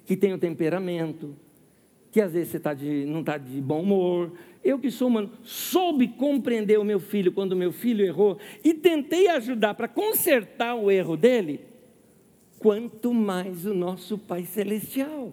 que 0.05 0.15
tenho 0.15 0.37
temperamento, 0.37 1.35
que 2.17 2.21
às 2.21 2.33
vezes 2.33 2.49
você 2.49 2.59
tá 2.59 2.73
de, 2.73 3.05
não 3.05 3.19
está 3.19 3.37
de 3.37 3.61
bom 3.61 3.83
humor, 3.83 4.31
eu 4.63 4.79
que 4.79 4.89
sou 4.89 5.07
humano, 5.07 5.29
soube 5.43 6.07
compreender 6.07 6.79
o 6.79 6.83
meu 6.83 6.99
filho 6.99 7.31
quando 7.31 7.51
o 7.51 7.55
meu 7.55 7.71
filho 7.71 8.03
errou 8.03 8.39
e 8.63 8.73
tentei 8.73 9.27
ajudar 9.27 9.75
para 9.75 9.87
consertar 9.87 10.73
o 10.73 10.89
erro 10.89 11.15
dele, 11.15 11.59
quanto 12.57 13.13
mais 13.13 13.67
o 13.67 13.73
nosso 13.75 14.17
Pai 14.17 14.45
Celestial. 14.45 15.31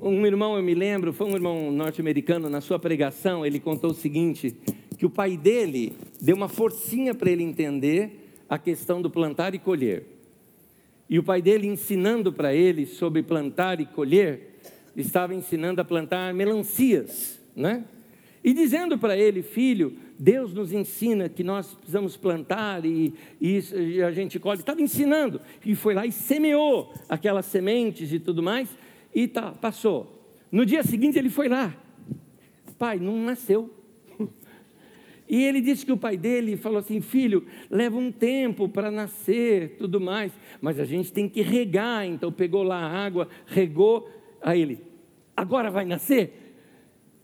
Um 0.00 0.24
irmão, 0.24 0.56
eu 0.56 0.62
me 0.62 0.74
lembro, 0.76 1.12
foi 1.12 1.26
um 1.26 1.34
irmão 1.34 1.72
norte-americano, 1.72 2.48
na 2.48 2.60
sua 2.60 2.78
pregação, 2.78 3.44
ele 3.44 3.58
contou 3.58 3.90
o 3.90 3.94
seguinte: 3.94 4.56
que 4.96 5.04
o 5.04 5.10
pai 5.10 5.36
dele 5.36 5.92
deu 6.22 6.36
uma 6.36 6.48
forcinha 6.48 7.12
para 7.12 7.32
ele 7.32 7.42
entender 7.42 8.30
a 8.48 8.58
questão 8.58 9.02
do 9.02 9.10
plantar 9.10 9.56
e 9.56 9.58
colher. 9.58 10.06
E 11.10 11.18
o 11.18 11.22
pai 11.24 11.42
dele, 11.42 11.66
ensinando 11.66 12.32
para 12.32 12.54
ele 12.54 12.86
sobre 12.86 13.24
plantar 13.24 13.80
e 13.80 13.86
colher, 13.86 14.53
estava 14.96 15.34
ensinando 15.34 15.80
a 15.80 15.84
plantar 15.84 16.32
melancias, 16.34 17.40
né? 17.54 17.84
E 18.42 18.52
dizendo 18.52 18.98
para 18.98 19.16
ele, 19.16 19.42
filho, 19.42 19.96
Deus 20.18 20.52
nos 20.52 20.72
ensina 20.72 21.28
que 21.28 21.42
nós 21.42 21.72
precisamos 21.74 22.16
plantar 22.16 22.84
e, 22.84 23.14
e, 23.40 23.58
e 23.74 24.02
a 24.02 24.10
gente 24.10 24.38
colhe. 24.38 24.60
Estava 24.60 24.82
ensinando. 24.82 25.40
E 25.64 25.74
foi 25.74 25.94
lá 25.94 26.04
e 26.04 26.12
semeou 26.12 26.92
aquelas 27.08 27.46
sementes 27.46 28.12
e 28.12 28.18
tudo 28.18 28.42
mais. 28.42 28.68
E 29.14 29.26
tá, 29.26 29.52
passou. 29.52 30.30
No 30.52 30.66
dia 30.66 30.82
seguinte 30.82 31.18
ele 31.18 31.30
foi 31.30 31.48
lá. 31.48 31.74
Pai, 32.78 32.98
não 32.98 33.16
nasceu. 33.16 33.72
E 35.28 35.42
ele 35.42 35.60
disse 35.60 35.86
que 35.86 35.92
o 35.92 35.96
pai 35.96 36.16
dele 36.16 36.56
falou 36.56 36.78
assim: 36.78 37.00
filho, 37.00 37.46
leva 37.70 37.96
um 37.96 38.12
tempo 38.12 38.68
para 38.68 38.90
nascer, 38.90 39.76
tudo 39.78 40.00
mais, 40.00 40.32
mas 40.60 40.78
a 40.78 40.84
gente 40.84 41.12
tem 41.12 41.28
que 41.28 41.40
regar. 41.40 42.06
Então 42.06 42.30
pegou 42.30 42.62
lá 42.62 42.76
a 42.76 43.04
água, 43.04 43.28
regou. 43.46 44.08
Aí 44.44 44.60
ele, 44.60 44.78
agora 45.34 45.70
vai 45.70 45.86
nascer? 45.86 46.54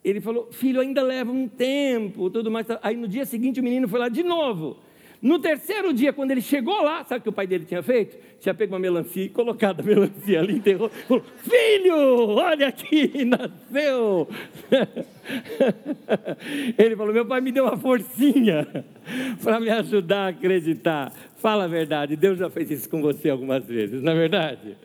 Ele 0.03 0.23
falou, 0.23 0.51
filho, 0.51 0.81
ainda 0.81 1.03
leva 1.03 1.31
um 1.31 1.47
tempo, 1.47 2.31
tudo 2.31 2.51
mais. 2.51 2.67
Aí 2.83 2.97
no 2.97 3.07
dia 3.07 3.27
seguinte 3.27 3.61
o 3.61 3.63
menino 3.63 3.87
foi 3.87 4.01
lá 4.01 4.09
de 4.09 4.23
novo. 4.23 4.79
No 5.21 5.39
terceiro 5.39 5.93
dia, 5.93 6.15
quando 6.15 6.31
ele 6.31 6.41
chegou 6.41 6.83
lá, 6.83 7.05
sabe 7.05 7.21
o 7.21 7.23
que 7.25 7.29
o 7.29 7.33
pai 7.33 7.47
dele 7.47 7.67
tinha 7.67 7.83
feito? 7.83 8.17
Tinha 8.41 8.55
pego 8.55 8.73
uma 8.73 8.79
melancia 8.79 9.23
e 9.23 9.29
colocado 9.29 9.81
a 9.81 9.83
melancia 9.83 10.41
ali, 10.41 10.55
enterrou. 10.55 10.89
Falou, 10.89 11.23
filho, 11.37 12.31
olha 12.31 12.69
aqui, 12.69 13.13
nasceu. 13.27 14.27
Ele 16.79 16.97
falou, 16.97 17.13
meu 17.13 17.27
pai 17.27 17.43
me 17.43 17.53
deu 17.53 17.65
uma 17.65 17.77
forcinha 17.77 18.67
para 19.45 19.61
me 19.61 19.69
ajudar 19.69 20.25
a 20.25 20.29
acreditar. 20.29 21.13
Fala 21.37 21.65
a 21.65 21.69
verdade, 21.69 22.17
Deus 22.17 22.39
já 22.39 22.49
fez 22.49 22.71
isso 22.71 22.89
com 22.89 23.03
você 23.03 23.29
algumas 23.29 23.67
vezes, 23.67 24.03
não 24.03 24.13
é 24.13 24.15
verdade? 24.15 24.79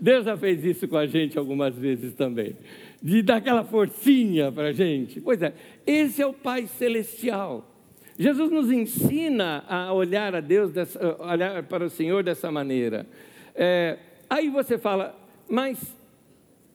Deus 0.00 0.24
já 0.24 0.36
fez 0.36 0.64
isso 0.64 0.86
com 0.86 0.96
a 0.96 1.06
gente 1.06 1.38
algumas 1.38 1.74
vezes 1.74 2.14
também 2.14 2.54
de 3.02 3.22
dar 3.22 3.36
aquela 3.36 3.64
forcinha 3.64 4.50
para 4.50 4.68
a 4.68 4.72
gente. 4.72 5.20
Pois 5.20 5.40
é, 5.42 5.54
esse 5.86 6.20
é 6.20 6.26
o 6.26 6.32
Pai 6.32 6.66
Celestial. 6.66 7.64
Jesus 8.18 8.50
nos 8.50 8.70
ensina 8.70 9.64
a 9.68 9.92
olhar 9.92 10.34
a 10.34 10.40
Deus, 10.40 10.72
dessa, 10.72 11.16
olhar 11.22 11.62
para 11.64 11.84
o 11.84 11.90
Senhor 11.90 12.24
dessa 12.24 12.50
maneira. 12.50 13.06
É, 13.54 13.98
aí 14.28 14.48
você 14.48 14.76
fala, 14.76 15.16
mas 15.48 15.96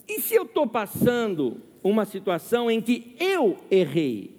e 0.08 0.22
se 0.22 0.36
eu 0.36 0.44
estou 0.44 0.66
passando 0.66 1.58
uma 1.84 2.06
situação 2.06 2.72
em 2.72 2.82
que 2.82 3.16
eu 3.20 3.58
errei? 3.70 4.32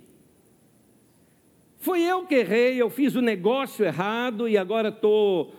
Foi 1.79 2.01
eu 2.01 2.25
que 2.25 2.37
errei, 2.37 2.81
eu 2.81 2.89
fiz 2.89 3.15
o 3.15 3.21
negócio 3.21 3.85
errado 3.85 4.49
e 4.49 4.57
agora 4.57 4.89
estou 4.89 5.55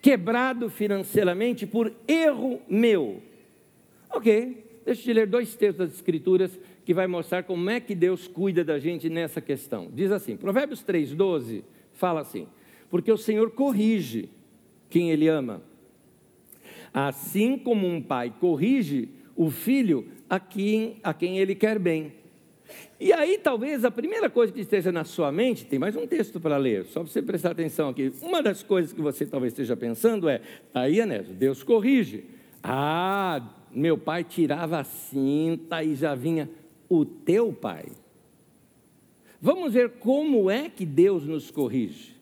quebrado 0.00 0.70
financeiramente 0.70 1.66
por 1.66 1.92
erro 2.06 2.60
meu. 2.68 3.22
Ok, 4.10 4.70
Deixa 4.84 5.02
eu 5.02 5.04
te 5.04 5.12
ler 5.12 5.26
dois 5.26 5.54
textos 5.54 5.86
das 5.86 5.94
Escrituras 5.94 6.58
que 6.84 6.94
vai 6.94 7.06
mostrar 7.06 7.42
como 7.42 7.68
é 7.70 7.78
que 7.78 7.94
Deus 7.94 8.26
cuida 8.26 8.64
da 8.64 8.78
gente 8.78 9.08
nessa 9.08 9.40
questão. 9.40 9.88
Diz 9.92 10.10
assim, 10.10 10.36
Provérbios 10.36 10.82
3,12 10.82 11.62
fala 11.92 12.20
assim: 12.20 12.48
Porque 12.90 13.12
o 13.12 13.16
Senhor 13.16 13.50
corrige 13.50 14.28
quem 14.88 15.10
Ele 15.10 15.28
ama, 15.28 15.62
assim 16.92 17.56
como 17.56 17.86
um 17.86 18.02
pai 18.02 18.34
corrige 18.40 19.08
o 19.36 19.50
filho 19.50 20.08
a 20.28 20.40
quem, 20.40 20.96
a 21.02 21.14
quem 21.14 21.38
ele 21.38 21.54
quer 21.54 21.78
bem. 21.78 22.12
E 23.00 23.14
aí, 23.14 23.38
talvez 23.38 23.82
a 23.82 23.90
primeira 23.90 24.28
coisa 24.28 24.52
que 24.52 24.60
esteja 24.60 24.92
na 24.92 25.04
sua 25.04 25.32
mente, 25.32 25.64
tem 25.64 25.78
mais 25.78 25.96
um 25.96 26.06
texto 26.06 26.38
para 26.38 26.58
ler, 26.58 26.84
só 26.84 27.00
para 27.00 27.10
você 27.10 27.22
prestar 27.22 27.52
atenção 27.52 27.88
aqui. 27.88 28.12
Uma 28.20 28.42
das 28.42 28.62
coisas 28.62 28.92
que 28.92 29.00
você 29.00 29.24
talvez 29.24 29.54
esteja 29.54 29.74
pensando 29.74 30.28
é: 30.28 30.42
aí, 30.74 31.00
Anésio, 31.00 31.32
Deus 31.32 31.62
corrige. 31.62 32.24
Ah, 32.62 33.40
meu 33.72 33.96
pai 33.96 34.22
tirava 34.22 34.80
a 34.80 34.84
cinta 34.84 35.82
e 35.82 35.94
já 35.94 36.14
vinha 36.14 36.50
o 36.90 37.06
teu 37.06 37.54
pai. 37.54 37.86
Vamos 39.40 39.72
ver 39.72 39.92
como 39.92 40.50
é 40.50 40.68
que 40.68 40.84
Deus 40.84 41.24
nos 41.24 41.50
corrige. 41.50 42.14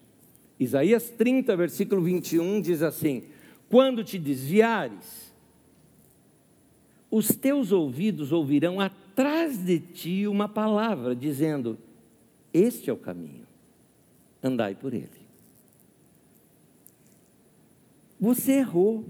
Isaías 0.61 1.11
30, 1.11 1.57
versículo 1.57 2.03
21 2.03 2.61
diz 2.61 2.83
assim: 2.83 3.25
Quando 3.69 4.05
te 4.05 4.17
desviares, 4.17 5.28
os 7.11 7.29
teus 7.29 7.73
ouvidos 7.73 8.33
ouvirão 8.33 8.81
atrás 8.81 9.59
de 9.59 9.79
ti 9.79 10.27
uma 10.27 10.49
palavra 10.49 11.15
dizendo: 11.15 11.79
Este 12.53 12.91
é 12.91 12.93
o 12.93 12.97
caminho, 12.97 13.47
andai 14.43 14.75
por 14.75 14.93
ele. 14.93 15.29
Você 18.21 18.53
errou. 18.53 19.05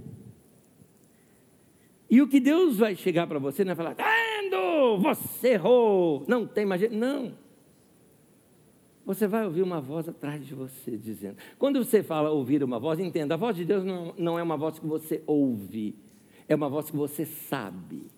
E 2.11 2.23
o 2.23 2.29
que 2.29 2.41
Deus 2.41 2.79
vai 2.79 2.95
chegar 2.95 3.27
para 3.27 3.39
você 3.39 3.65
não 3.65 3.73
é 3.73 3.75
falar, 3.75 3.95
vendo, 3.95 4.99
você 4.99 5.49
errou, 5.49 6.25
não 6.27 6.47
tem 6.47 6.65
mais 6.65 6.81
jeito. 6.81 6.97
Não. 6.97 7.35
Você 9.05 9.27
vai 9.27 9.45
ouvir 9.45 9.63
uma 9.63 9.81
voz 9.81 10.09
atrás 10.09 10.47
de 10.47 10.55
você 10.55 10.97
dizendo. 10.97 11.37
Quando 11.59 11.83
você 11.83 12.03
fala 12.03 12.31
ouvir 12.31 12.63
uma 12.63 12.79
voz, 12.79 12.99
entenda, 12.99 13.35
a 13.35 13.37
voz 13.39 13.57
de 13.57 13.65
Deus 13.65 13.85
não, 13.85 14.15
não 14.19 14.39
é 14.39 14.43
uma 14.43 14.57
voz 14.57 14.79
que 14.79 14.87
você 14.87 15.23
ouve, 15.27 15.97
é 16.49 16.55
uma 16.55 16.69
voz 16.69 16.91
que 16.91 16.97
você 16.97 17.27
sabe. 17.27 18.11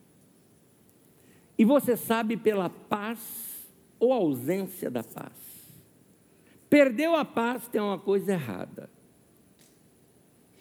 E 1.59 1.65
você 1.65 1.97
sabe 1.97 2.37
pela 2.37 2.71
paz 2.71 3.67
ou 3.99 4.13
ausência 4.13 4.91
da 4.91 5.03
paz. 5.03 5.33
Perdeu 6.71 7.17
a 7.17 7.25
paz, 7.25 7.67
tem 7.69 7.81
uma 7.81 7.99
coisa 7.99 8.33
errada. 8.33 8.89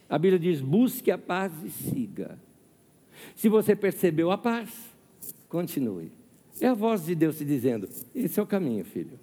A 0.09 0.17
Bíblia 0.17 0.39
diz: 0.39 0.59
busque 0.59 1.11
a 1.11 1.17
paz 1.17 1.53
e 1.63 1.69
siga. 1.69 2.39
Se 3.35 3.47
você 3.47 3.75
percebeu 3.75 4.31
a 4.31 4.37
paz, 4.37 4.69
continue. 5.47 6.11
É 6.59 6.67
a 6.67 6.73
voz 6.73 7.05
de 7.05 7.13
Deus 7.13 7.37
te 7.37 7.45
dizendo: 7.45 7.87
esse 8.15 8.39
é 8.39 8.43
o 8.43 8.47
caminho, 8.47 8.83
filho. 8.83 9.19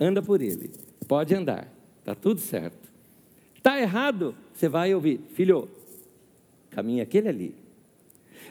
Anda 0.00 0.22
por 0.22 0.40
ele. 0.40 0.70
Pode 1.06 1.34
andar. 1.34 1.70
Está 1.98 2.14
tudo 2.14 2.40
certo. 2.40 2.88
Está 3.54 3.78
errado, 3.78 4.34
você 4.54 4.68
vai 4.68 4.94
ouvir: 4.94 5.20
filho, 5.34 5.68
caminho 6.70 7.02
aquele 7.02 7.28
ali. 7.28 7.59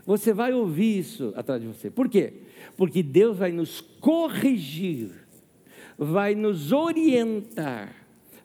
Você 0.10 0.34
vai 0.34 0.52
ouvir 0.52 0.98
isso 0.98 1.32
atrás 1.36 1.62
de 1.62 1.68
você. 1.68 1.88
Por 1.92 2.10
quê? 2.10 2.34
Porque 2.76 3.04
Deus 3.04 3.38
vai 3.38 3.52
nos 3.52 3.80
corrigir, 3.80 5.12
vai 5.96 6.34
nos 6.34 6.72
orientar, 6.72 7.94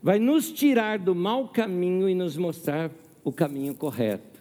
vai 0.02 0.18
nos 0.18 0.52
tirar 0.52 0.98
do 0.98 1.14
mau 1.14 1.48
caminho 1.48 2.06
e 2.06 2.14
nos 2.14 2.36
mostrar 2.36 2.90
o 3.24 3.32
caminho 3.32 3.74
correto. 3.74 4.38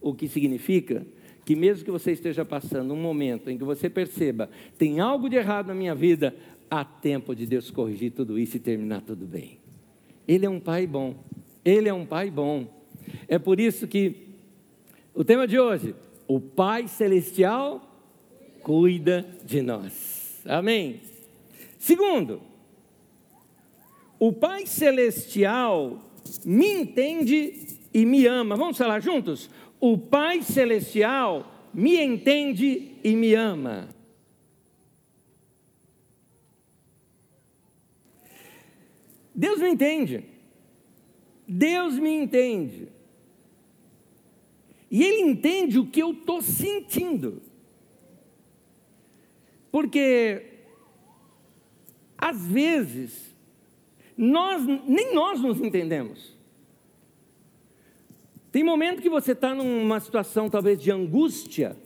O 0.00 0.12
que 0.12 0.26
significa 0.26 1.06
que 1.44 1.54
mesmo 1.54 1.84
que 1.84 1.92
você 1.92 2.10
esteja 2.10 2.44
passando 2.44 2.92
um 2.92 3.00
momento 3.00 3.48
em 3.48 3.56
que 3.56 3.62
você 3.62 3.88
perceba, 3.88 4.50
tem 4.76 4.98
algo 4.98 5.30
de 5.30 5.36
errado 5.36 5.68
na 5.68 5.74
minha 5.76 5.94
vida, 5.94 6.34
há 6.68 6.84
tempo 6.84 7.36
de 7.36 7.46
Deus 7.46 7.70
corrigir 7.70 8.10
tudo 8.10 8.36
isso 8.36 8.56
e 8.56 8.60
terminar 8.60 9.02
tudo 9.02 9.26
bem. 9.26 9.60
Ele 10.26 10.44
é 10.44 10.50
um 10.50 10.58
pai 10.58 10.88
bom. 10.88 11.14
Ele 11.64 11.88
é 11.88 11.94
um 11.94 12.04
pai 12.04 12.32
bom. 12.32 12.66
É 13.28 13.38
por 13.38 13.60
isso 13.60 13.86
que 13.86 14.26
o 15.14 15.22
tema 15.22 15.46
de 15.46 15.56
hoje, 15.56 15.94
o 16.28 16.38
Pai 16.38 16.86
celestial 16.86 17.82
cuida 18.62 19.26
de 19.44 19.62
nós. 19.62 20.42
Amém. 20.44 21.00
Segundo, 21.78 22.40
o 24.18 24.32
Pai 24.32 24.66
celestial 24.66 25.98
me 26.44 26.66
entende 26.66 27.78
e 27.92 28.04
me 28.04 28.26
ama. 28.26 28.56
Vamos 28.56 28.76
falar 28.76 29.00
juntos? 29.00 29.50
O 29.80 29.96
Pai 29.96 30.42
Celestial 30.42 31.50
me 31.72 32.00
entende 32.00 32.96
e 33.02 33.14
me 33.14 33.34
ama. 33.34 33.88
Deus 39.34 39.60
me 39.60 39.70
entende. 39.70 40.24
Deus 41.46 41.98
me 41.98 42.10
entende. 42.10 42.88
E 44.90 45.02
Ele 45.02 45.22
entende 45.22 45.78
o 45.78 45.86
que 45.86 46.00
eu 46.00 46.12
estou 46.12 46.40
sentindo. 46.40 47.42
Porque, 49.70 50.44
às 52.16 52.46
vezes, 52.46 53.34
nós, 54.16 54.64
nem 54.86 55.14
nós 55.14 55.40
nos 55.40 55.60
entendemos. 55.60 56.36
Tem 58.50 58.64
momento 58.64 59.02
que 59.02 59.10
você 59.10 59.32
está 59.32 59.54
numa 59.54 60.00
situação 60.00 60.48
talvez 60.48 60.80
de 60.80 60.90
angústia, 60.90 61.76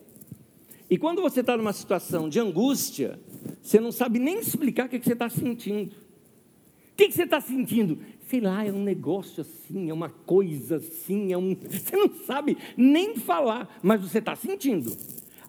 e 0.92 0.98
quando 0.98 1.22
você 1.22 1.40
está 1.40 1.56
numa 1.56 1.72
situação 1.72 2.28
de 2.28 2.38
angústia, 2.38 3.18
você 3.62 3.80
não 3.80 3.90
sabe 3.90 4.18
nem 4.18 4.38
explicar 4.38 4.86
o 4.86 4.88
que, 4.90 4.98
que 4.98 5.06
você 5.06 5.14
está 5.14 5.28
sentindo. 5.28 5.92
O 5.92 6.94
que, 6.94 7.08
que 7.08 7.14
você 7.14 7.22
está 7.22 7.40
sentindo? 7.40 7.98
Sei 8.32 8.40
lá, 8.40 8.64
é 8.64 8.72
um 8.72 8.82
negócio 8.82 9.42
assim, 9.42 9.90
é 9.90 9.92
uma 9.92 10.08
coisa 10.08 10.76
assim, 10.76 11.34
é 11.34 11.36
um. 11.36 11.54
Você 11.68 11.94
não 11.94 12.08
sabe 12.24 12.56
nem 12.78 13.14
falar, 13.14 13.78
mas 13.82 14.00
você 14.00 14.20
está 14.20 14.34
sentindo. 14.34 14.96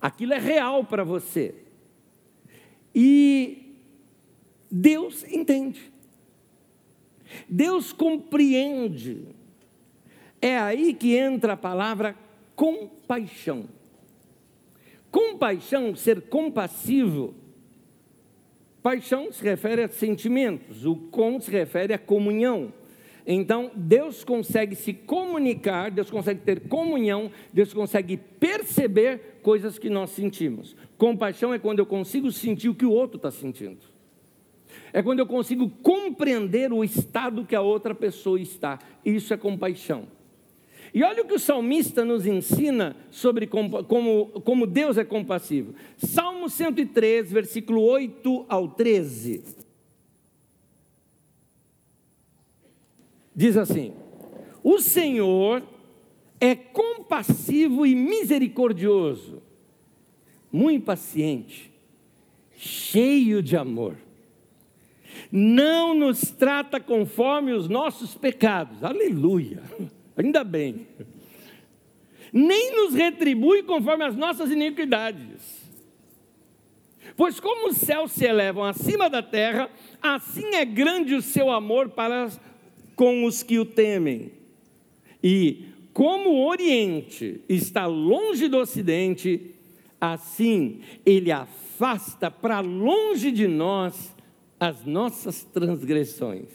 Aquilo 0.02 0.34
é 0.34 0.38
real 0.38 0.84
para 0.84 1.06
você. 1.06 1.56
E 2.94 3.78
Deus 4.70 5.24
entende. 5.32 5.94
Deus 7.48 7.94
compreende 7.94 9.28
é 10.42 10.60
aí 10.60 10.94
que 10.94 11.16
entra 11.16 11.54
a 11.54 11.58
palavra 11.58 12.18
compaixão. 12.54 13.64
Compaixão, 15.10 15.96
ser 15.96 16.24
compassivo. 16.24 17.34
Paixão 18.84 19.32
se 19.32 19.42
refere 19.42 19.82
a 19.82 19.88
sentimentos, 19.88 20.86
o 20.86 20.94
com 20.94 21.40
se 21.40 21.50
refere 21.50 21.94
a 21.94 21.98
comunhão. 21.98 22.74
Então, 23.26 23.72
Deus 23.74 24.26
consegue 24.26 24.76
se 24.76 24.92
comunicar, 24.94 25.90
Deus 25.90 26.12
consegue 26.12 26.42
ter 26.42 26.68
comunhão, 26.68 27.32
Deus 27.54 27.74
consegue 27.74 28.18
perceber 28.18 29.40
coisas 29.42 29.80
que 29.80 29.90
nós 29.90 30.10
sentimos. 30.10 30.76
Compaixão 30.98 31.54
é 31.54 31.60
quando 31.60 31.80
eu 31.80 31.86
consigo 31.86 32.30
sentir 32.30 32.68
o 32.68 32.76
que 32.76 32.86
o 32.86 32.92
outro 32.92 33.16
está 33.16 33.32
sentindo. 33.32 33.80
É 34.92 35.02
quando 35.02 35.20
eu 35.20 35.26
consigo 35.26 35.70
compreender 35.82 36.74
o 36.74 36.84
estado 36.84 37.46
que 37.46 37.56
a 37.56 37.62
outra 37.62 37.96
pessoa 37.96 38.38
está. 38.38 38.78
Isso 39.06 39.34
é 39.34 39.38
compaixão. 39.38 40.08
E 40.94 41.02
olha 41.04 41.24
o 41.24 41.26
que 41.26 41.34
o 41.34 41.40
salmista 41.40 42.06
nos 42.06 42.28
ensina 42.28 42.96
sobre 43.10 43.48
como, 43.48 43.84
como 44.42 44.68
Deus 44.68 44.96
é 44.96 45.04
compassivo. 45.04 45.74
Salmo 45.98 46.48
103, 46.48 47.32
versículo 47.32 47.82
8 47.82 48.46
ao 48.48 48.68
13. 48.68 49.44
Diz 53.36 53.58
assim: 53.58 53.94
O 54.64 54.80
Senhor 54.80 55.64
é 56.40 56.54
compassivo 56.54 57.88
e 57.88 57.96
misericordioso, 57.96 59.42
muito 60.52 60.86
paciente, 60.86 61.72
cheio 62.56 63.42
de 63.42 63.58
amor. 63.58 63.98
Não 65.32 65.96
nos 65.96 66.22
trata 66.30 66.80
conforme 66.80 67.52
os 67.52 67.68
nossos 67.68 68.14
pecados. 68.14 68.84
Aleluia 68.84 69.64
ainda 70.16 70.44
bem. 70.44 70.88
Nem 72.32 72.76
nos 72.76 72.94
retribui 72.94 73.64
conforme 73.64 74.04
as 74.04 74.16
nossas 74.16 74.50
iniquidades. 74.50 75.64
Pois 77.16 77.40
como 77.40 77.70
os 77.70 77.78
céus 77.78 78.12
se 78.12 78.26
elevam 78.26 78.64
acima 78.64 79.10
da 79.10 79.22
terra, 79.22 79.70
assim 80.02 80.56
é 80.56 80.66
grande 80.66 81.14
o 81.14 81.22
seu 81.22 81.52
amor 81.52 81.90
para 81.90 82.32
com 82.96 83.26
os 83.26 83.44
que 83.44 83.60
o 83.60 83.66
temem. 83.66 84.32
E 85.24 85.66
como 85.94 86.32
o 86.32 86.48
Oriente 86.48 87.42
está 87.48 87.86
longe 87.86 88.48
do 88.48 88.58
Ocidente, 88.58 89.52
assim 90.02 90.82
ele 91.06 91.32
afasta 91.32 92.32
para 92.32 92.60
longe 92.62 93.32
de 93.32 93.48
nós 93.48 94.14
as 94.60 94.84
nossas 94.86 95.44
transgressões. 95.44 96.50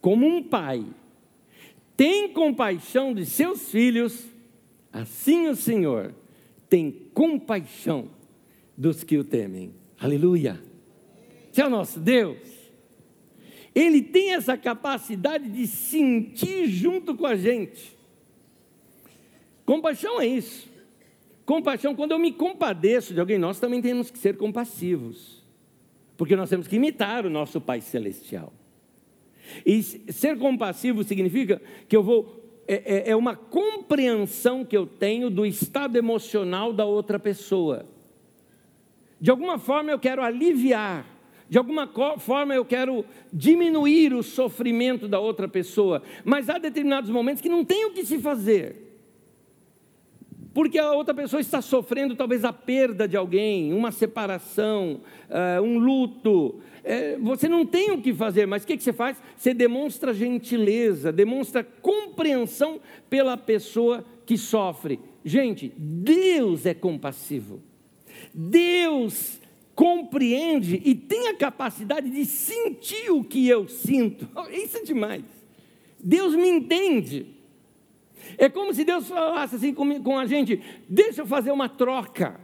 Como 0.00 0.26
um 0.26 0.42
pai 0.42 0.84
tem 1.96 2.32
compaixão 2.32 3.14
de 3.14 3.26
seus 3.26 3.70
filhos, 3.70 4.26
assim 4.92 5.48
o 5.48 5.56
Senhor 5.56 6.14
tem 6.68 6.90
compaixão 7.12 8.08
dos 8.76 9.04
que 9.04 9.18
o 9.18 9.24
temem. 9.24 9.74
Aleluia. 10.00 10.62
Esse 11.50 11.60
é 11.60 11.66
o 11.66 11.70
nosso 11.70 12.00
Deus. 12.00 12.38
Ele 13.74 14.02
tem 14.02 14.32
essa 14.32 14.56
capacidade 14.56 15.48
de 15.48 15.66
sentir 15.66 16.66
junto 16.68 17.14
com 17.14 17.26
a 17.26 17.36
gente. 17.36 17.96
Compaixão 19.64 20.20
é 20.20 20.26
isso. 20.26 20.70
Compaixão, 21.44 21.94
quando 21.94 22.12
eu 22.12 22.18
me 22.18 22.32
compadeço 22.32 23.12
de 23.12 23.20
alguém, 23.20 23.38
nós 23.38 23.60
também 23.60 23.80
temos 23.82 24.10
que 24.10 24.18
ser 24.18 24.36
compassivos. 24.36 25.42
Porque 26.16 26.36
nós 26.36 26.48
temos 26.48 26.66
que 26.66 26.76
imitar 26.76 27.26
o 27.26 27.30
nosso 27.30 27.60
Pai 27.60 27.80
Celestial. 27.80 28.52
E 29.64 29.82
ser 29.82 30.38
compassivo 30.38 31.04
significa 31.04 31.60
que 31.88 31.96
eu 31.96 32.02
vou. 32.02 32.40
É, 32.66 33.08
é, 33.08 33.10
é 33.10 33.16
uma 33.16 33.34
compreensão 33.34 34.64
que 34.64 34.76
eu 34.76 34.86
tenho 34.86 35.28
do 35.28 35.44
estado 35.44 35.96
emocional 35.96 36.72
da 36.72 36.84
outra 36.84 37.18
pessoa. 37.18 37.84
De 39.20 39.30
alguma 39.30 39.58
forma 39.58 39.90
eu 39.90 39.98
quero 39.98 40.22
aliviar, 40.22 41.06
de 41.48 41.58
alguma 41.58 41.86
forma 42.18 42.54
eu 42.54 42.64
quero 42.64 43.04
diminuir 43.32 44.14
o 44.14 44.22
sofrimento 44.22 45.06
da 45.06 45.20
outra 45.20 45.46
pessoa, 45.46 46.02
mas 46.24 46.48
há 46.48 46.58
determinados 46.58 47.10
momentos 47.10 47.42
que 47.42 47.48
não 47.48 47.64
tem 47.64 47.84
o 47.84 47.92
que 47.92 48.04
se 48.04 48.18
fazer. 48.18 48.91
Porque 50.54 50.78
a 50.78 50.92
outra 50.92 51.14
pessoa 51.14 51.40
está 51.40 51.62
sofrendo 51.62 52.14
talvez 52.14 52.44
a 52.44 52.52
perda 52.52 53.08
de 53.08 53.16
alguém, 53.16 53.72
uma 53.72 53.90
separação, 53.90 55.00
uh, 55.28 55.62
um 55.62 55.78
luto. 55.78 56.60
É, 56.84 57.16
você 57.18 57.48
não 57.48 57.64
tem 57.64 57.90
o 57.90 58.02
que 58.02 58.12
fazer, 58.12 58.46
mas 58.46 58.64
o 58.64 58.66
que 58.66 58.78
você 58.78 58.92
faz? 58.92 59.16
Você 59.36 59.54
demonstra 59.54 60.12
gentileza, 60.12 61.12
demonstra 61.12 61.64
compreensão 61.64 62.80
pela 63.08 63.36
pessoa 63.36 64.04
que 64.26 64.36
sofre. 64.36 65.00
Gente, 65.24 65.72
Deus 65.76 66.66
é 66.66 66.74
compassivo. 66.74 67.62
Deus 68.34 69.40
compreende 69.74 70.82
e 70.84 70.94
tem 70.94 71.28
a 71.28 71.34
capacidade 71.34 72.10
de 72.10 72.24
sentir 72.26 73.10
o 73.10 73.24
que 73.24 73.48
eu 73.48 73.68
sinto. 73.68 74.28
Isso 74.52 74.78
é 74.78 74.82
demais. 74.82 75.24
Deus 76.02 76.34
me 76.34 76.48
entende. 76.48 77.26
É 78.38 78.48
como 78.48 78.72
se 78.72 78.84
Deus 78.84 79.08
falasse 79.08 79.56
assim 79.56 79.74
com, 79.74 80.02
com 80.02 80.18
a 80.18 80.26
gente: 80.26 80.60
deixa 80.88 81.22
eu 81.22 81.26
fazer 81.26 81.50
uma 81.50 81.68
troca. 81.68 82.40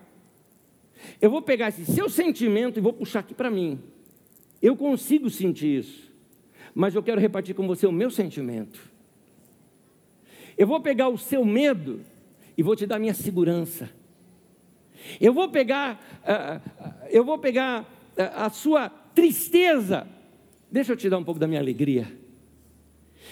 Eu 1.21 1.31
vou 1.31 1.43
pegar 1.43 1.69
esse 1.69 1.85
seu 1.87 2.09
sentimento 2.09 2.79
e 2.79 2.83
vou 2.83 2.93
puxar 2.93 3.21
aqui 3.21 3.35
para 3.35 3.51
mim. 3.51 3.81
Eu 4.61 4.77
consigo 4.77 5.31
sentir 5.31 5.79
isso, 5.79 6.13
mas 6.75 6.95
eu 6.95 7.03
quero 7.03 7.21
repartir 7.21 7.55
com 7.55 7.67
você 7.67 7.87
o 7.87 7.93
meu 7.93 8.11
sentimento. 8.11 8.81
Eu 10.57 10.67
vou 10.67 10.81
pegar 10.81 11.09
o 11.09 11.17
seu 11.17 11.45
medo 11.45 12.01
e 12.57 12.63
vou 12.63 12.75
te 12.75 12.85
dar 12.85 12.99
minha 12.99 13.15
segurança. 13.15 13.89
Eu 15.21 15.33
vou 15.33 15.49
pegar, 15.49 16.21
uh, 16.25 17.07
eu 17.09 17.25
vou 17.25 17.39
pegar 17.39 17.83
uh, 17.83 18.23
a 18.35 18.51
sua 18.51 18.89
tristeza. 18.89 20.09
Deixa 20.71 20.93
eu 20.93 20.97
te 20.97 21.09
dar 21.09 21.19
um 21.19 21.25
pouco 21.25 21.39
da 21.39 21.47
minha 21.47 21.61
alegria. 21.61 22.13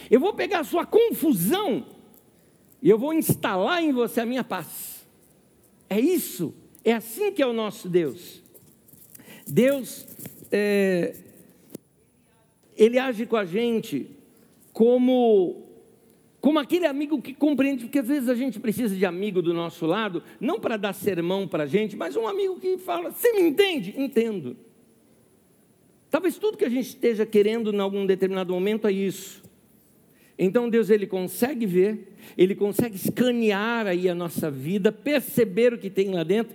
Eu 0.08 0.20
vou 0.20 0.32
pegar 0.32 0.60
a 0.60 0.64
sua 0.64 0.86
confusão 0.86 1.84
e 2.86 2.88
eu 2.88 2.96
vou 2.96 3.12
instalar 3.12 3.82
em 3.82 3.90
você 3.90 4.20
a 4.20 4.24
minha 4.24 4.44
paz. 4.44 5.04
É 5.90 5.98
isso, 5.98 6.54
é 6.84 6.92
assim 6.92 7.32
que 7.32 7.42
é 7.42 7.46
o 7.46 7.52
nosso 7.52 7.88
Deus. 7.88 8.40
Deus, 9.44 10.06
é, 10.52 11.16
Ele 12.76 12.96
age 12.96 13.26
com 13.26 13.34
a 13.34 13.44
gente 13.44 14.08
como 14.72 15.64
como 16.40 16.60
aquele 16.60 16.86
amigo 16.86 17.20
que 17.20 17.34
compreende, 17.34 17.86
porque 17.86 17.98
às 17.98 18.06
vezes 18.06 18.28
a 18.28 18.36
gente 18.36 18.60
precisa 18.60 18.94
de 18.94 19.04
amigo 19.04 19.42
do 19.42 19.52
nosso 19.52 19.84
lado, 19.84 20.22
não 20.38 20.60
para 20.60 20.76
dar 20.76 20.92
sermão 20.92 21.48
para 21.48 21.64
a 21.64 21.66
gente, 21.66 21.96
mas 21.96 22.14
um 22.14 22.28
amigo 22.28 22.60
que 22.60 22.78
fala: 22.78 23.10
Você 23.10 23.32
me 23.32 23.40
entende? 23.40 23.94
Entendo. 23.96 24.56
Talvez 26.08 26.38
tudo 26.38 26.56
que 26.56 26.64
a 26.64 26.70
gente 26.70 26.86
esteja 26.86 27.26
querendo 27.26 27.74
em 27.74 27.80
algum 27.80 28.06
determinado 28.06 28.54
momento 28.54 28.86
é 28.86 28.92
isso. 28.92 29.42
Então 30.38 30.68
Deus 30.68 30.90
ele 30.90 31.06
consegue 31.06 31.64
ver, 31.64 32.12
ele 32.36 32.54
consegue 32.54 32.96
escanear 32.96 33.86
aí 33.86 34.08
a 34.08 34.14
nossa 34.14 34.50
vida, 34.50 34.92
perceber 34.92 35.72
o 35.72 35.78
que 35.78 35.88
tem 35.88 36.10
lá 36.10 36.22
dentro 36.22 36.54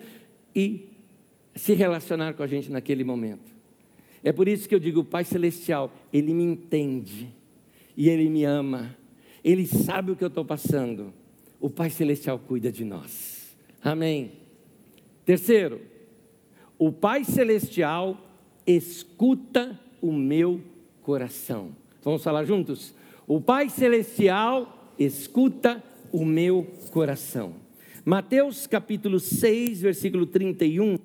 e 0.55 0.87
se 1.55 1.73
relacionar 1.73 2.33
com 2.33 2.43
a 2.43 2.47
gente 2.47 2.71
naquele 2.71 3.03
momento. 3.03 3.51
É 4.23 4.31
por 4.31 4.47
isso 4.47 4.69
que 4.69 4.75
eu 4.75 4.79
digo, 4.79 4.99
o 4.99 5.05
Pai 5.05 5.23
Celestial, 5.23 5.91
Ele 6.13 6.33
me 6.33 6.43
entende 6.43 7.27
e 7.97 8.07
Ele 8.07 8.29
me 8.29 8.43
ama, 8.43 8.95
Ele 9.43 9.65
sabe 9.65 10.11
o 10.11 10.15
que 10.15 10.23
eu 10.23 10.27
estou 10.27 10.45
passando. 10.45 11.11
O 11.59 11.69
Pai 11.69 11.89
Celestial 11.89 12.37
cuida 12.37 12.71
de 12.71 12.85
nós. 12.85 13.55
Amém. 13.83 14.33
Terceiro, 15.25 15.81
o 16.77 16.91
Pai 16.91 17.23
Celestial 17.23 18.17
escuta 18.65 19.79
o 19.99 20.11
meu 20.11 20.61
coração. 21.01 21.75
Vamos 22.03 22.23
falar 22.23 22.45
juntos? 22.45 22.93
O 23.27 23.39
Pai 23.39 23.69
Celestial 23.69 24.93
escuta 24.97 25.83
o 26.11 26.25
meu 26.25 26.67
coração. 26.91 27.55
Mateus 28.03 28.65
capítulo 28.65 29.19
6, 29.19 29.81
versículo 29.81 30.25
31. 30.25 30.97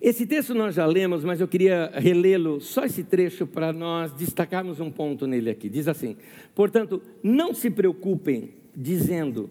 Esse 0.00 0.26
texto 0.26 0.54
nós 0.54 0.74
já 0.74 0.84
lemos, 0.86 1.24
mas 1.24 1.40
eu 1.40 1.48
queria 1.48 1.90
relê-lo, 1.94 2.60
só 2.60 2.84
esse 2.84 3.02
trecho, 3.02 3.46
para 3.46 3.72
nós 3.72 4.12
destacarmos 4.12 4.78
um 4.78 4.90
ponto 4.90 5.26
nele 5.26 5.50
aqui. 5.50 5.68
Diz 5.68 5.88
assim: 5.88 6.16
Portanto, 6.54 7.02
não 7.22 7.54
se 7.54 7.70
preocupem 7.70 8.50
dizendo 8.74 9.48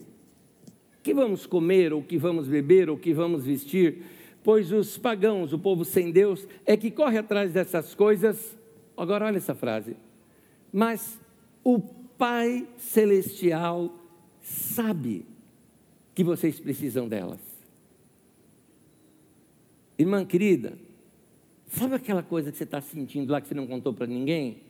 que 1.02 1.14
vamos 1.14 1.46
comer, 1.46 1.94
ou 1.94 2.02
que 2.04 2.18
vamos 2.18 2.48
beber, 2.48 2.90
ou 2.90 2.98
que 2.98 3.14
vamos 3.14 3.46
vestir 3.46 4.04
pois 4.46 4.72
os 4.72 4.96
pagãos, 4.96 5.52
o 5.54 5.58
povo 5.58 5.84
sem 5.84 6.12
Deus, 6.12 6.48
é 6.68 6.78
que 6.78 6.92
corre 6.92 7.18
atrás 7.18 7.52
dessas 7.52 7.96
coisas. 7.96 8.56
Agora, 8.96 9.26
olha 9.26 9.38
essa 9.38 9.56
frase. 9.56 9.98
Mas 10.72 11.20
o 11.64 11.80
Pai 11.80 12.68
Celestial 12.78 13.92
sabe 14.40 15.26
que 16.14 16.24
vocês 16.24 16.60
precisam 16.60 17.08
delas. 17.08 17.40
Irmã 19.98 20.24
querida, 20.24 20.78
sabe 21.66 21.96
aquela 21.96 22.22
coisa 22.22 22.52
que 22.52 22.58
você 22.60 22.66
está 22.66 22.80
sentindo 22.80 23.32
lá 23.32 23.42
que 23.42 23.48
você 23.48 23.56
não 23.56 23.66
contou 23.66 23.96
para 23.96 24.06
ninguém? 24.06 24.62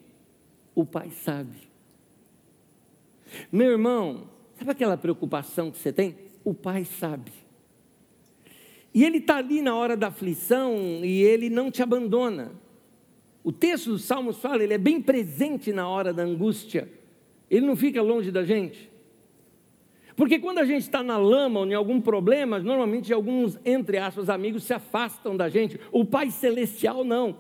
O 0.74 0.86
Pai 0.86 1.10
sabe. 1.10 1.68
Meu 3.52 3.72
irmão, 3.72 4.30
sabe 4.58 4.72
aquela 4.72 4.96
preocupação 4.96 5.70
que 5.70 5.78
você 5.78 5.92
tem? 5.92 6.16
O 6.46 6.54
Pai 6.54 6.86
sabe. 6.86 7.45
E 8.96 9.04
ele 9.04 9.18
está 9.18 9.36
ali 9.36 9.62
na 9.62 9.76
hora 9.76 9.98
da 9.98 10.08
aflição 10.08 11.04
e 11.04 11.22
ele 11.22 11.50
não 11.50 11.70
te 11.70 11.84
abandona. 11.84 12.54
O 13.44 13.52
texto 13.52 13.92
dos 13.92 14.06
Salmos 14.06 14.38
fala, 14.38 14.64
ele 14.64 14.74
é 14.74 14.78
bem 14.78 15.02
presente 15.02 15.74
na 15.74 15.86
hora 15.86 16.14
da 16.14 16.24
angústia. 16.24 16.90
Ele 17.52 17.66
não 17.66 17.76
fica 17.76 18.02
longe 18.02 18.32
da 18.32 18.46
gente. 18.46 18.90
Porque 20.16 20.40
quando 20.40 20.60
a 20.60 20.66
gente 20.66 20.84
está 20.84 21.04
na 21.04 21.18
lama 21.18 21.60
ou 21.60 21.68
em 21.68 21.74
algum 21.74 22.00
problema, 22.00 22.58
normalmente 22.60 23.12
alguns, 23.12 23.60
entre 23.66 23.98
aspas, 23.98 24.30
amigos 24.30 24.64
se 24.64 24.74
afastam 24.74 25.36
da 25.36 25.50
gente. 25.50 25.78
O 25.92 26.06
Pai 26.06 26.32
Celestial 26.32 27.04
não. 27.04 27.40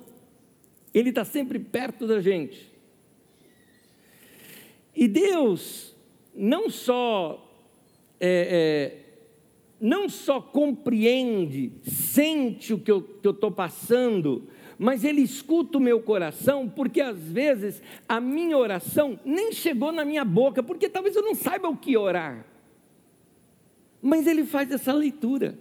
Ele 0.94 1.08
está 1.08 1.24
sempre 1.24 1.58
perto 1.58 2.06
da 2.06 2.20
gente. 2.20 2.70
E 4.94 5.08
Deus 5.08 5.96
não 6.36 6.70
só 6.70 7.50
é, 8.20 9.00
é, 9.00 9.05
não 9.86 10.10
só 10.10 10.41
compreende, 10.41 11.71
sente 11.84 12.74
o 12.74 12.80
que 12.80 12.91
eu 12.91 13.08
estou 13.24 13.52
passando, 13.52 14.50
mas 14.80 15.04
ele 15.04 15.21
escuta 15.21 15.78
o 15.78 15.82
meu 15.82 16.02
coração, 16.02 16.67
porque 16.67 17.00
às 17.00 17.19
vezes 17.19 17.84
a 18.10 18.19
minha 18.19 18.58
oração 18.58 19.19
nem 19.24 19.52
chegou 19.52 19.91
na 19.91 20.04
minha 20.04 20.26
boca, 20.26 20.63
porque 20.63 20.89
talvez 20.89 21.15
eu 21.15 21.21
não 21.21 21.36
saiba 21.36 21.69
o 21.69 21.78
que 21.78 21.95
orar. 21.95 22.48
Mas 24.02 24.26
ele 24.26 24.43
faz 24.43 24.71
essa 24.71 24.91
leitura, 24.91 25.56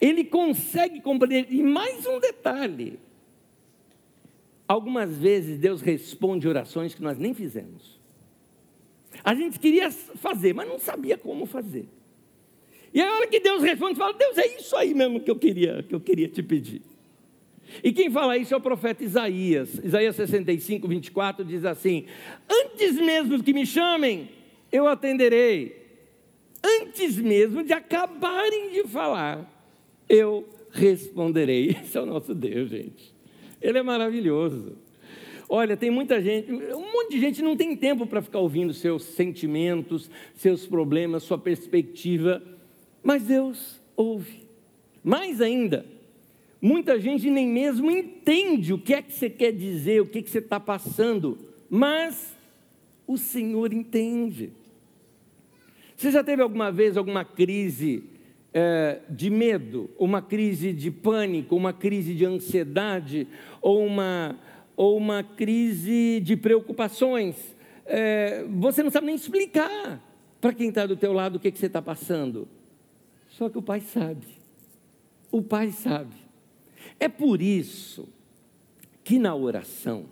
ele 0.00 0.24
consegue 0.24 1.00
compreender. 1.00 1.46
E 1.48 1.62
mais 1.62 2.04
um 2.04 2.18
detalhe: 2.18 2.98
algumas 4.66 5.16
vezes 5.16 5.56
Deus 5.56 5.80
responde 5.80 6.48
orações 6.48 6.96
que 6.96 7.02
nós 7.02 7.16
nem 7.16 7.32
fizemos. 7.32 8.00
A 9.22 9.36
gente 9.36 9.60
queria 9.60 9.88
fazer, 9.92 10.52
mas 10.52 10.68
não 10.68 10.80
sabia 10.80 11.16
como 11.16 11.46
fazer. 11.46 11.88
E 12.96 13.00
a 13.02 13.12
hora 13.12 13.26
que 13.26 13.38
Deus 13.38 13.62
responde, 13.62 13.98
fala: 13.98 14.14
Deus, 14.14 14.38
é 14.38 14.58
isso 14.58 14.74
aí 14.74 14.94
mesmo 14.94 15.20
que 15.20 15.30
eu 15.30 15.36
queria, 15.36 15.84
que 15.86 15.94
eu 15.94 16.00
queria 16.00 16.28
te 16.28 16.42
pedir. 16.42 16.80
E 17.84 17.92
quem 17.92 18.10
fala 18.10 18.38
isso 18.38 18.54
é 18.54 18.56
o 18.56 18.60
profeta 18.60 19.04
Isaías. 19.04 19.78
Isaías 19.84 20.16
65, 20.16 20.88
24 20.88 21.44
diz 21.44 21.66
assim: 21.66 22.06
Antes 22.50 22.94
mesmo 22.94 23.42
que 23.42 23.52
me 23.52 23.66
chamem, 23.66 24.30
eu 24.72 24.88
atenderei. 24.88 25.76
Antes 26.64 27.18
mesmo 27.18 27.62
de 27.62 27.74
acabarem 27.74 28.70
de 28.70 28.84
falar, 28.84 29.46
eu 30.08 30.48
responderei. 30.70 31.76
Esse 31.84 31.98
é 31.98 32.00
o 32.00 32.06
nosso 32.06 32.34
Deus, 32.34 32.70
gente. 32.70 33.14
Ele 33.60 33.76
é 33.76 33.82
maravilhoso. 33.82 34.72
Olha, 35.50 35.76
tem 35.76 35.90
muita 35.90 36.18
gente, 36.22 36.50
um 36.50 36.92
monte 36.92 37.10
de 37.10 37.20
gente 37.20 37.42
não 37.42 37.58
tem 37.58 37.76
tempo 37.76 38.06
para 38.06 38.22
ficar 38.22 38.38
ouvindo 38.38 38.72
seus 38.72 39.04
sentimentos, 39.04 40.10
seus 40.34 40.66
problemas, 40.66 41.24
sua 41.24 41.36
perspectiva. 41.36 42.55
Mas 43.06 43.22
Deus 43.22 43.80
ouve. 43.96 44.48
Mais 45.04 45.40
ainda, 45.40 45.86
muita 46.60 46.98
gente 46.98 47.30
nem 47.30 47.46
mesmo 47.46 47.88
entende 47.88 48.72
o 48.72 48.78
que 48.78 48.92
é 48.92 49.00
que 49.00 49.12
você 49.12 49.30
quer 49.30 49.52
dizer, 49.52 50.02
o 50.02 50.06
que, 50.06 50.18
é 50.18 50.22
que 50.22 50.28
você 50.28 50.40
está 50.40 50.58
passando, 50.58 51.38
mas 51.70 52.36
o 53.06 53.16
Senhor 53.16 53.72
entende. 53.72 54.50
Você 55.96 56.10
já 56.10 56.24
teve 56.24 56.42
alguma 56.42 56.72
vez 56.72 56.96
alguma 56.96 57.24
crise 57.24 58.02
é, 58.52 58.98
de 59.08 59.30
medo, 59.30 59.88
uma 59.96 60.20
crise 60.20 60.72
de 60.72 60.90
pânico, 60.90 61.54
uma 61.54 61.72
crise 61.72 62.12
de 62.12 62.24
ansiedade, 62.24 63.28
ou 63.62 63.86
uma, 63.86 64.36
ou 64.76 64.96
uma 64.96 65.22
crise 65.22 66.18
de 66.24 66.36
preocupações? 66.36 67.36
É, 67.86 68.44
você 68.50 68.82
não 68.82 68.90
sabe 68.90 69.06
nem 69.06 69.14
explicar 69.14 70.02
para 70.40 70.52
quem 70.52 70.70
está 70.70 70.86
do 70.86 70.96
teu 70.96 71.12
lado 71.12 71.36
o 71.36 71.38
que, 71.38 71.46
é 71.46 71.50
que 71.52 71.58
você 71.60 71.66
está 71.66 71.80
passando. 71.80 72.48
Só 73.36 73.50
que 73.50 73.58
o 73.58 73.62
pai 73.62 73.80
sabe. 73.80 74.26
O 75.30 75.42
pai 75.42 75.70
sabe. 75.70 76.14
É 76.98 77.06
por 77.06 77.42
isso 77.42 78.08
que 79.04 79.18
na 79.18 79.34
oração 79.34 80.06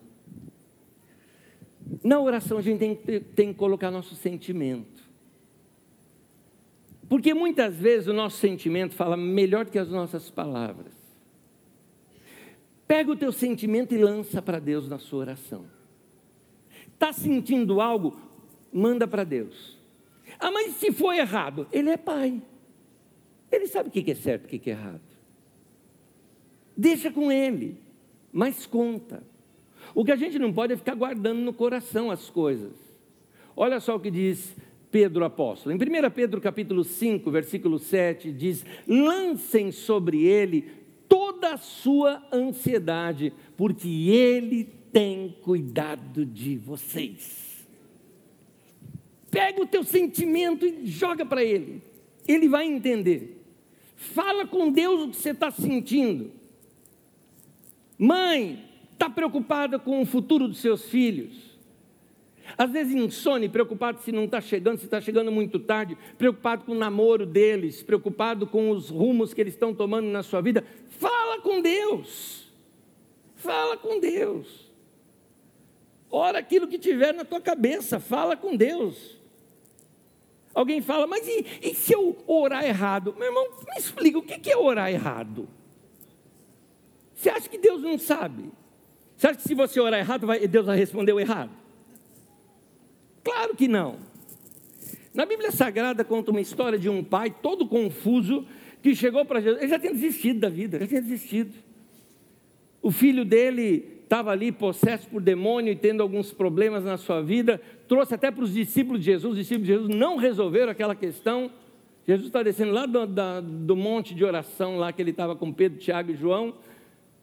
Na 2.03 2.21
oração 2.21 2.59
a 2.59 2.63
gente 2.63 2.79
tem, 2.79 3.21
tem 3.21 3.53
que 3.53 3.59
colocar 3.59 3.91
nosso 3.91 4.15
sentimento. 4.15 5.03
Porque 7.09 7.35
muitas 7.35 7.77
vezes 7.77 8.09
o 8.09 8.13
nosso 8.13 8.39
sentimento 8.39 8.95
fala 8.95 9.17
melhor 9.17 9.67
que 9.67 9.79
as 9.79 9.89
nossas 9.89 10.31
palavras. 10.31 10.93
Pega 12.87 13.11
o 13.11 13.17
teu 13.17 13.33
sentimento 13.33 13.95
e 13.95 13.99
lança 13.99 14.41
para 14.43 14.59
Deus 14.59 14.89
na 14.89 14.99
sua 14.99 15.21
oração. 15.21 15.67
Está 16.93 17.13
sentindo 17.13 17.81
algo? 17.81 18.19
Manda 18.73 19.07
para 19.07 19.25
Deus. 19.25 19.79
Ah, 20.39 20.51
mas 20.51 20.75
se 20.77 20.93
for 20.93 21.13
errado? 21.13 21.67
Ele 21.73 21.91
é 21.91 21.97
pai. 21.97 22.43
Ele 23.51 23.67
sabe 23.67 23.89
o 23.89 23.93
que 23.93 24.11
é 24.11 24.15
certo 24.15 24.45
e 24.45 24.57
o 24.57 24.61
que 24.61 24.71
é 24.71 24.73
errado. 24.73 25.01
Deixa 26.77 27.11
com 27.11 27.31
ele, 27.31 27.79
mas 28.33 28.67
conta. 28.67 29.23
O 29.95 30.05
que 30.05 30.13
a 30.13 30.17
gente 30.17 30.39
não 30.39 30.53
pode 30.53 30.73
é 30.73 30.77
ficar 30.77 30.95
guardando 30.95 31.41
no 31.41 31.53
coração 31.53 32.11
as 32.11 32.29
coisas. 32.31 32.73
Olha 33.57 33.79
só 33.79 33.97
o 33.97 34.01
que 34.01 34.11
diz 34.11 34.57
Pedro 34.91 35.25
apóstolo. 35.25 35.75
Em 35.75 35.77
1 35.77 36.11
Pedro 36.11 36.41
capítulo 36.41 36.83
5, 36.83 37.31
versículo 37.31 37.79
7, 37.79 38.33
diz: 38.33 38.65
"Lancem 38.87 39.71
sobre 39.71 40.25
ele 40.25 40.71
toda 41.09 41.55
a 41.55 41.57
sua 41.57 42.23
ansiedade, 42.33 43.33
porque 43.57 43.89
ele 44.09 44.69
tem 44.93 45.37
cuidado 45.43 46.27
de 46.27 46.57
vocês." 46.57 47.67
Pega 49.31 49.61
o 49.61 49.67
teu 49.67 49.83
sentimento 49.83 50.65
e 50.65 50.87
joga 50.87 51.27
para 51.27 51.43
ele. 51.43 51.83
Ele 52.27 52.49
vai 52.49 52.67
entender. 52.67 53.34
Fala 53.97 54.47
com 54.47 54.71
Deus 54.71 55.03
o 55.03 55.09
que 55.11 55.17
você 55.17 55.31
está 55.31 55.51
sentindo. 55.51 56.33
Mãe, 57.99 58.65
está 58.93 59.09
preocupada 59.09 59.79
com 59.79 60.03
o 60.03 60.07
futuro 60.07 60.49
dos 60.49 60.59
seus 60.59 60.85
filhos. 60.85 61.55
Às 62.59 62.71
vezes 62.71 62.95
insone, 62.95 63.49
preocupado 63.49 64.01
se 64.01 64.13
não 64.13 64.25
está 64.25 64.41
chegando, 64.41 64.79
se 64.79 64.85
está 64.85 65.01
chegando 65.01 65.33
muito 65.33 65.59
tarde, 65.59 65.97
preocupado 66.19 66.65
com 66.65 66.73
o 66.73 66.79
namoro 66.79 67.25
deles, 67.25 67.83
preocupado 67.83 68.47
com 68.47 68.71
os 68.71 68.91
rumos 68.91 69.33
que 69.33 69.41
eles 69.41 69.55
estão 69.55 69.75
tomando 69.75 70.07
na 70.07 70.23
sua 70.23 70.41
vida. 70.41 70.65
Fala 70.89 71.41
com 71.41 71.61
Deus. 71.61 72.53
Fala 73.37 73.77
com 73.77 73.99
Deus. 73.99 74.73
Ora 76.11 76.39
aquilo 76.39 76.69
que 76.69 76.79
tiver 76.79 77.13
na 77.13 77.25
tua 77.25 77.41
cabeça, 77.41 77.99
fala 77.99 78.37
com 78.37 78.55
Deus. 78.55 79.19
Alguém 80.55 80.81
fala, 80.81 81.07
mas 81.07 81.27
e, 81.27 81.45
e 81.63 81.75
se 81.75 81.93
eu 81.93 82.17
orar 82.27 82.65
errado? 82.65 83.15
Meu 83.19 83.27
irmão, 83.27 83.45
me 83.67 83.79
explica 83.79 84.19
o 84.19 84.23
que 84.23 84.51
é 84.51 84.57
orar 84.57 84.91
errado. 84.91 85.49
Você 87.15 87.29
acha 87.29 87.49
que 87.49 87.59
Deus 87.59 87.83
não 87.83 87.99
sabe? 87.99 88.53
Você 89.17 89.27
acha 89.27 89.39
que 89.39 89.49
se 89.49 89.55
você 89.55 89.81
orar 89.81 89.99
errado, 89.99 90.27
Deus 90.49 90.67
vai 90.67 90.77
responder 90.77 91.13
errado? 91.19 91.51
Claro 93.23 93.57
que 93.57 93.67
não. 93.67 93.99
Na 95.13 95.25
Bíblia 95.25 95.51
Sagrada 95.51 96.05
conta 96.05 96.31
uma 96.31 96.41
história 96.41 96.79
de 96.79 96.89
um 96.89 97.03
pai 97.03 97.31
todo 97.31 97.67
confuso 97.67 98.47
que 98.83 98.95
chegou 98.95 99.25
para 99.25 99.41
Jesus. 99.41 99.63
Ele 99.63 99.71
já 99.71 99.79
tinha 99.79 99.93
desistido 99.93 100.41
da 100.41 100.49
vida, 100.49 100.79
já 100.81 100.87
tinha 100.87 101.01
desistido. 101.01 101.55
O 102.83 102.91
filho 102.91 103.25
dele 103.25 104.04
estava 104.15 104.31
ali 104.31 104.53
possesso 104.53 105.09
por 105.09 105.21
demônio 105.21 105.73
e 105.73 105.77
tendo 105.77 106.01
alguns 106.01 106.33
problemas 106.33 106.85
na 106.85 106.97
sua 106.97 107.21
vida, 107.21 107.61
trouxe 107.89 108.15
até 108.15 108.31
para 108.31 108.45
os 108.45 108.55
discípulos 108.55 109.01
de 109.01 109.07
Jesus, 109.07 109.33
os 109.33 109.39
discípulos 109.39 109.67
de 109.67 109.73
Jesus 109.73 109.89
não 109.93 110.17
resolveram 110.17 110.71
aquela 110.71 110.95
questão. 110.95 111.51
Jesus 112.07 112.29
está 112.29 112.41
descendo 112.41 112.71
lá 112.71 112.87
do, 112.87 113.09
da, 113.09 113.41
do 113.41 113.75
monte 113.75 114.15
de 114.15 114.25
oração, 114.25 114.77
lá 114.77 114.93
que 114.93 115.03
ele 115.03 115.11
estava 115.11 115.35
com 115.35 115.53
Pedro, 115.53 115.81
Tiago 115.81 116.13
e 116.13 116.15
João, 116.15 116.55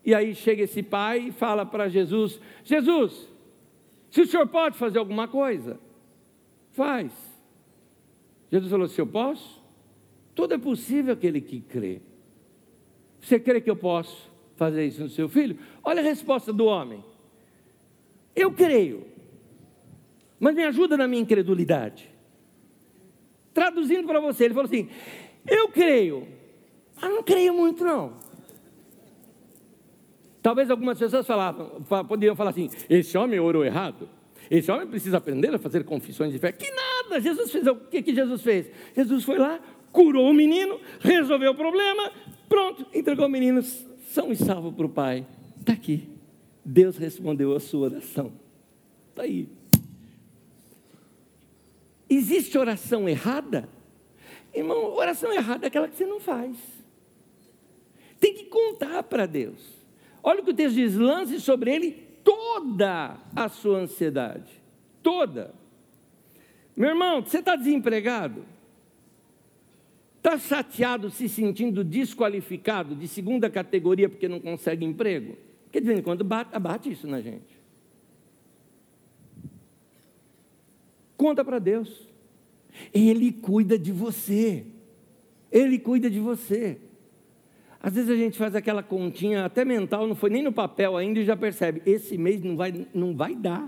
e 0.04 0.14
aí 0.14 0.36
chega 0.36 0.64
esse 0.64 0.84
pai 0.84 1.28
e 1.28 1.32
fala 1.32 1.66
para 1.66 1.88
Jesus: 1.88 2.42
Jesus, 2.66 3.30
se 4.10 4.22
o 4.22 4.28
senhor 4.28 4.48
pode 4.48 4.78
fazer 4.78 5.00
alguma 5.00 5.30
coisa, 5.30 5.80
faz. 6.74 7.14
Jesus 8.52 8.70
falou: 8.70 8.88
se 8.90 9.00
eu 9.00 9.08
posso, 9.08 9.64
tudo 10.36 10.56
é 10.56 10.58
possível 10.58 11.14
aquele 11.14 11.40
que 11.40 11.62
crê. 11.62 12.02
Você 13.22 13.40
crê 13.40 13.62
que 13.62 13.70
eu 13.70 13.78
posso 13.78 14.31
fazer 14.62 14.86
isso 14.86 15.02
no 15.02 15.10
seu 15.10 15.28
filho? 15.28 15.58
Olha 15.84 16.02
a 16.02 16.04
resposta 16.04 16.54
do 16.54 16.66
homem. 16.66 17.04
Eu 18.36 18.52
creio, 18.52 19.08
mas 20.40 20.54
me 20.54 20.64
ajuda 20.64 20.96
na 20.96 21.08
minha 21.08 21.24
incredulidade. 21.24 22.08
Traduzindo 23.56 24.06
para 24.06 24.20
você, 24.20 24.46
ele 24.46 24.54
falou 24.54 24.68
assim: 24.68 24.88
Eu 25.48 25.68
creio, 25.70 26.28
mas 27.02 27.10
não 27.10 27.24
creio 27.24 27.56
muito 27.56 27.84
não. 27.84 28.14
Talvez 30.44 30.70
algumas 30.70 31.00
pessoas 31.00 31.26
falavam, 31.26 31.82
poderiam 32.08 32.36
falar 32.36 32.52
assim: 32.52 32.70
esse 32.88 33.18
homem 33.18 33.40
orou 33.40 33.66
errado. 33.66 34.08
Esse 34.50 34.72
homem 34.72 34.86
precisa 34.86 35.18
aprender 35.18 35.56
a 35.56 35.58
fazer 35.58 35.84
confissões 35.86 36.32
de 36.34 36.38
fé. 36.38 36.52
Que 36.52 36.70
nada! 36.70 37.20
Jesus 37.20 37.52
fez 37.52 37.66
o 37.66 37.76
que, 37.76 38.04
que 38.04 38.14
Jesus 38.14 38.42
fez? 38.44 38.70
Jesus 38.96 39.24
foi 39.24 39.40
lá, 39.40 39.60
curou 39.92 40.30
o 40.30 40.34
menino, 40.34 40.80
resolveu 41.00 41.52
o 41.52 41.56
problema, 41.56 42.12
pronto, 42.48 42.86
entregou 42.94 43.26
o 43.26 43.30
menino 43.30 43.62
são 44.12 44.32
e 44.32 44.36
salvo 44.36 44.74
para 44.74 44.86
o 44.86 44.90
pai. 44.90 45.26
Está 45.60 45.74
aqui. 45.74 46.08
Deus 46.64 46.98
respondeu 46.98 47.56
a 47.56 47.60
sua 47.60 47.90
oração. 47.90 48.34
Está 49.10 49.24
aí. 49.24 49.48
Existe 52.10 52.58
oração 52.58 53.08
errada? 53.08 53.70
Irmão, 54.54 54.94
oração 54.96 55.32
errada 55.32 55.66
é 55.66 55.68
aquela 55.68 55.88
que 55.88 55.96
você 55.96 56.06
não 56.06 56.20
faz. 56.20 56.58
Tem 58.20 58.34
que 58.34 58.46
contar 58.46 59.04
para 59.04 59.26
Deus. 59.26 59.62
Olha 60.22 60.42
o 60.42 60.44
que 60.44 60.52
o 60.52 60.54
texto 60.54 60.76
diz: 60.76 60.96
lance 60.96 61.40
sobre 61.40 61.74
ele 61.74 61.92
toda 62.24 63.18
a 63.34 63.48
sua 63.48 63.80
ansiedade. 63.80 64.62
Toda. 65.02 65.54
Meu 66.76 66.90
irmão, 66.90 67.22
você 67.22 67.40
está 67.40 67.56
desempregado? 67.56 68.46
Está 70.22 70.38
chateado, 70.38 71.10
se 71.10 71.28
sentindo 71.28 71.84
desqualificado 71.84 72.96
de 72.96 73.08
segunda 73.08 73.50
categoria 73.50 74.08
porque 74.08 74.28
não 74.28 74.40
consegue 74.40 74.86
emprego? 74.86 75.36
Porque 75.64 75.82
de 75.82 75.88
vez 75.88 75.98
em 75.98 76.04
quando 76.04 76.24
bate, 76.24 76.52
abate 76.54 76.92
isso 76.92 77.08
na 77.08 77.20
gente. 77.20 77.60
Conta 81.18 81.44
para 81.44 81.58
Deus. 81.58 82.08
Ele 82.94 83.32
cuida 83.32 83.80
de 83.80 83.92
você. 83.92 84.64
Ele 85.52 85.80
cuida 85.80 86.08
de 86.08 86.20
você. 86.20 86.78
Às 87.82 87.96
vezes 87.96 88.12
a 88.12 88.16
gente 88.16 88.38
faz 88.38 88.56
aquela 88.56 88.84
continha, 88.84 89.44
até 89.44 89.66
mental, 89.66 90.06
não 90.06 90.14
foi 90.14 90.30
nem 90.30 90.44
no 90.44 90.54
papel 90.54 90.96
ainda 90.98 91.20
e 91.20 91.26
já 91.26 91.36
percebe: 91.36 91.82
esse 91.84 92.16
mês 92.16 92.44
não 92.44 92.56
vai, 92.56 92.86
não 92.94 93.16
vai 93.16 93.36
dar. 93.36 93.68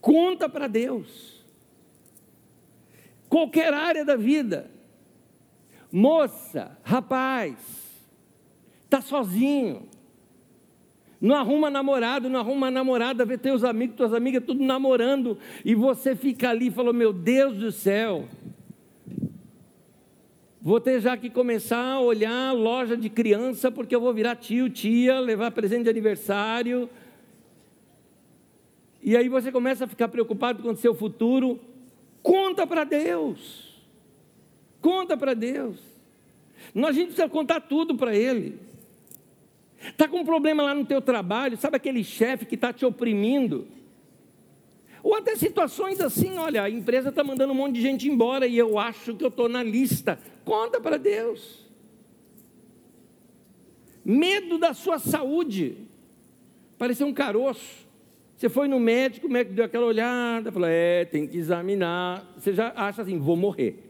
Conta 0.00 0.48
para 0.48 0.66
Deus. 0.66 1.44
Qualquer 3.28 3.72
área 3.72 4.04
da 4.04 4.16
vida. 4.16 4.79
Moça, 5.92 6.78
rapaz, 6.82 7.56
está 8.84 9.00
sozinho. 9.00 9.88
Não 11.20 11.36
arruma 11.36 11.68
namorado, 11.68 12.30
não 12.30 12.40
arruma 12.40 12.70
namorada, 12.70 13.24
vê 13.24 13.36
teus 13.36 13.62
amigos, 13.62 13.96
tuas 13.96 14.14
amigas 14.14 14.42
tudo 14.44 14.64
namorando, 14.64 15.36
e 15.64 15.74
você 15.74 16.16
fica 16.16 16.48
ali 16.48 16.68
e 16.68 16.70
falou: 16.70 16.94
Meu 16.94 17.12
Deus 17.12 17.58
do 17.58 17.70
céu, 17.70 18.26
Vou 20.62 20.78
ter 20.78 21.00
já 21.00 21.16
que 21.16 21.30
começar 21.30 21.82
a 21.82 22.00
olhar 22.00 22.52
loja 22.52 22.94
de 22.94 23.08
criança, 23.08 23.70
porque 23.70 23.96
eu 23.96 24.00
vou 24.00 24.12
virar 24.12 24.36
tio, 24.36 24.68
tia, 24.68 25.18
levar 25.18 25.50
presente 25.52 25.84
de 25.84 25.88
aniversário. 25.88 26.88
E 29.02 29.16
aí 29.16 29.26
você 29.26 29.50
começa 29.50 29.86
a 29.86 29.88
ficar 29.88 30.08
preocupado 30.08 30.62
com 30.62 30.70
o 30.70 30.76
seu 30.76 30.94
futuro. 30.94 31.58
Conta 32.22 32.66
para 32.66 32.84
Deus. 32.84 33.69
Conta 34.80 35.16
para 35.16 35.34
Deus. 35.34 35.78
Nós 36.74 36.90
a 36.90 36.92
gente 36.92 37.06
precisa 37.08 37.28
contar 37.28 37.60
tudo 37.60 37.94
para 37.96 38.14
Ele. 38.14 38.58
Está 39.82 40.06
com 40.06 40.18
um 40.18 40.24
problema 40.24 40.62
lá 40.62 40.74
no 40.74 40.84
teu 40.84 41.00
trabalho, 41.00 41.56
sabe 41.56 41.76
aquele 41.76 42.04
chefe 42.04 42.44
que 42.44 42.54
está 42.54 42.72
te 42.72 42.84
oprimindo? 42.84 43.66
Ou 45.02 45.14
até 45.14 45.34
situações 45.34 46.00
assim, 46.00 46.36
olha, 46.36 46.62
a 46.62 46.70
empresa 46.70 47.08
está 47.08 47.24
mandando 47.24 47.52
um 47.52 47.56
monte 47.56 47.76
de 47.76 47.80
gente 47.80 48.08
embora 48.08 48.46
e 48.46 48.58
eu 48.58 48.78
acho 48.78 49.14
que 49.14 49.24
eu 49.24 49.28
estou 49.28 49.48
na 49.48 49.62
lista. 49.62 50.18
Conta 50.44 50.78
para 50.78 50.98
Deus. 50.98 51.66
Medo 54.04 54.58
da 54.58 54.74
sua 54.74 54.98
saúde. 54.98 55.78
Pareceu 56.76 57.06
um 57.06 57.14
caroço. 57.14 57.88
Você 58.36 58.48
foi 58.48 58.68
no 58.68 58.80
médico, 58.80 59.26
o 59.26 59.30
médico 59.30 59.54
deu 59.54 59.64
aquela 59.64 59.86
olhada, 59.86 60.52
falou: 60.52 60.68
é, 60.68 61.04
tem 61.04 61.26
que 61.26 61.36
examinar. 61.36 62.26
Você 62.36 62.52
já 62.52 62.72
acha 62.74 63.02
assim, 63.02 63.18
vou 63.18 63.36
morrer. 63.36 63.89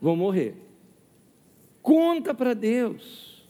Vou 0.00 0.16
morrer. 0.16 0.54
Conta 1.82 2.34
para 2.34 2.54
Deus. 2.54 3.46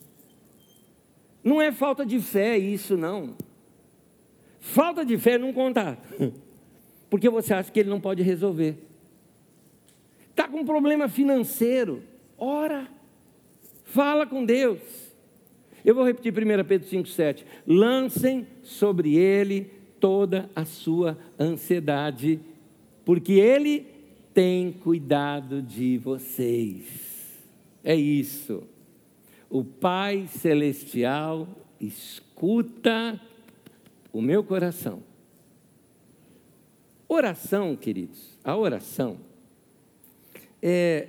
Não 1.42 1.60
é 1.60 1.72
falta 1.72 2.04
de 2.04 2.20
fé 2.20 2.58
isso, 2.58 2.96
não. 2.96 3.36
Falta 4.60 5.04
de 5.04 5.16
fé 5.16 5.32
é 5.32 5.38
não 5.38 5.52
contar. 5.52 5.98
Porque 7.08 7.28
você 7.28 7.54
acha 7.54 7.70
que 7.72 7.80
ele 7.80 7.90
não 7.90 8.00
pode 8.00 8.22
resolver. 8.22 8.76
Está 10.30 10.46
com 10.48 10.58
um 10.58 10.64
problema 10.64 11.08
financeiro. 11.08 12.02
Ora. 12.36 12.88
Fala 13.84 14.26
com 14.26 14.44
Deus. 14.44 14.80
Eu 15.84 15.94
vou 15.94 16.04
repetir 16.04 16.32
1 16.32 16.64
Pedro 16.64 16.88
5,7. 16.88 17.44
Lancem 17.66 18.46
sobre 18.62 19.16
ele 19.16 19.80
toda 20.00 20.50
a 20.56 20.64
sua 20.64 21.18
ansiedade, 21.38 22.40
porque 23.04 23.34
Ele 23.34 23.86
tem 24.32 24.72
cuidado 24.72 25.62
de 25.62 25.98
vocês. 25.98 26.84
É 27.82 27.94
isso. 27.94 28.62
O 29.48 29.64
Pai 29.64 30.26
Celestial 30.28 31.48
escuta 31.80 33.20
o 34.12 34.20
meu 34.20 34.44
coração. 34.44 35.02
Oração, 37.08 37.74
queridos, 37.74 38.38
a 38.44 38.56
oração 38.56 39.18
é. 40.62 41.08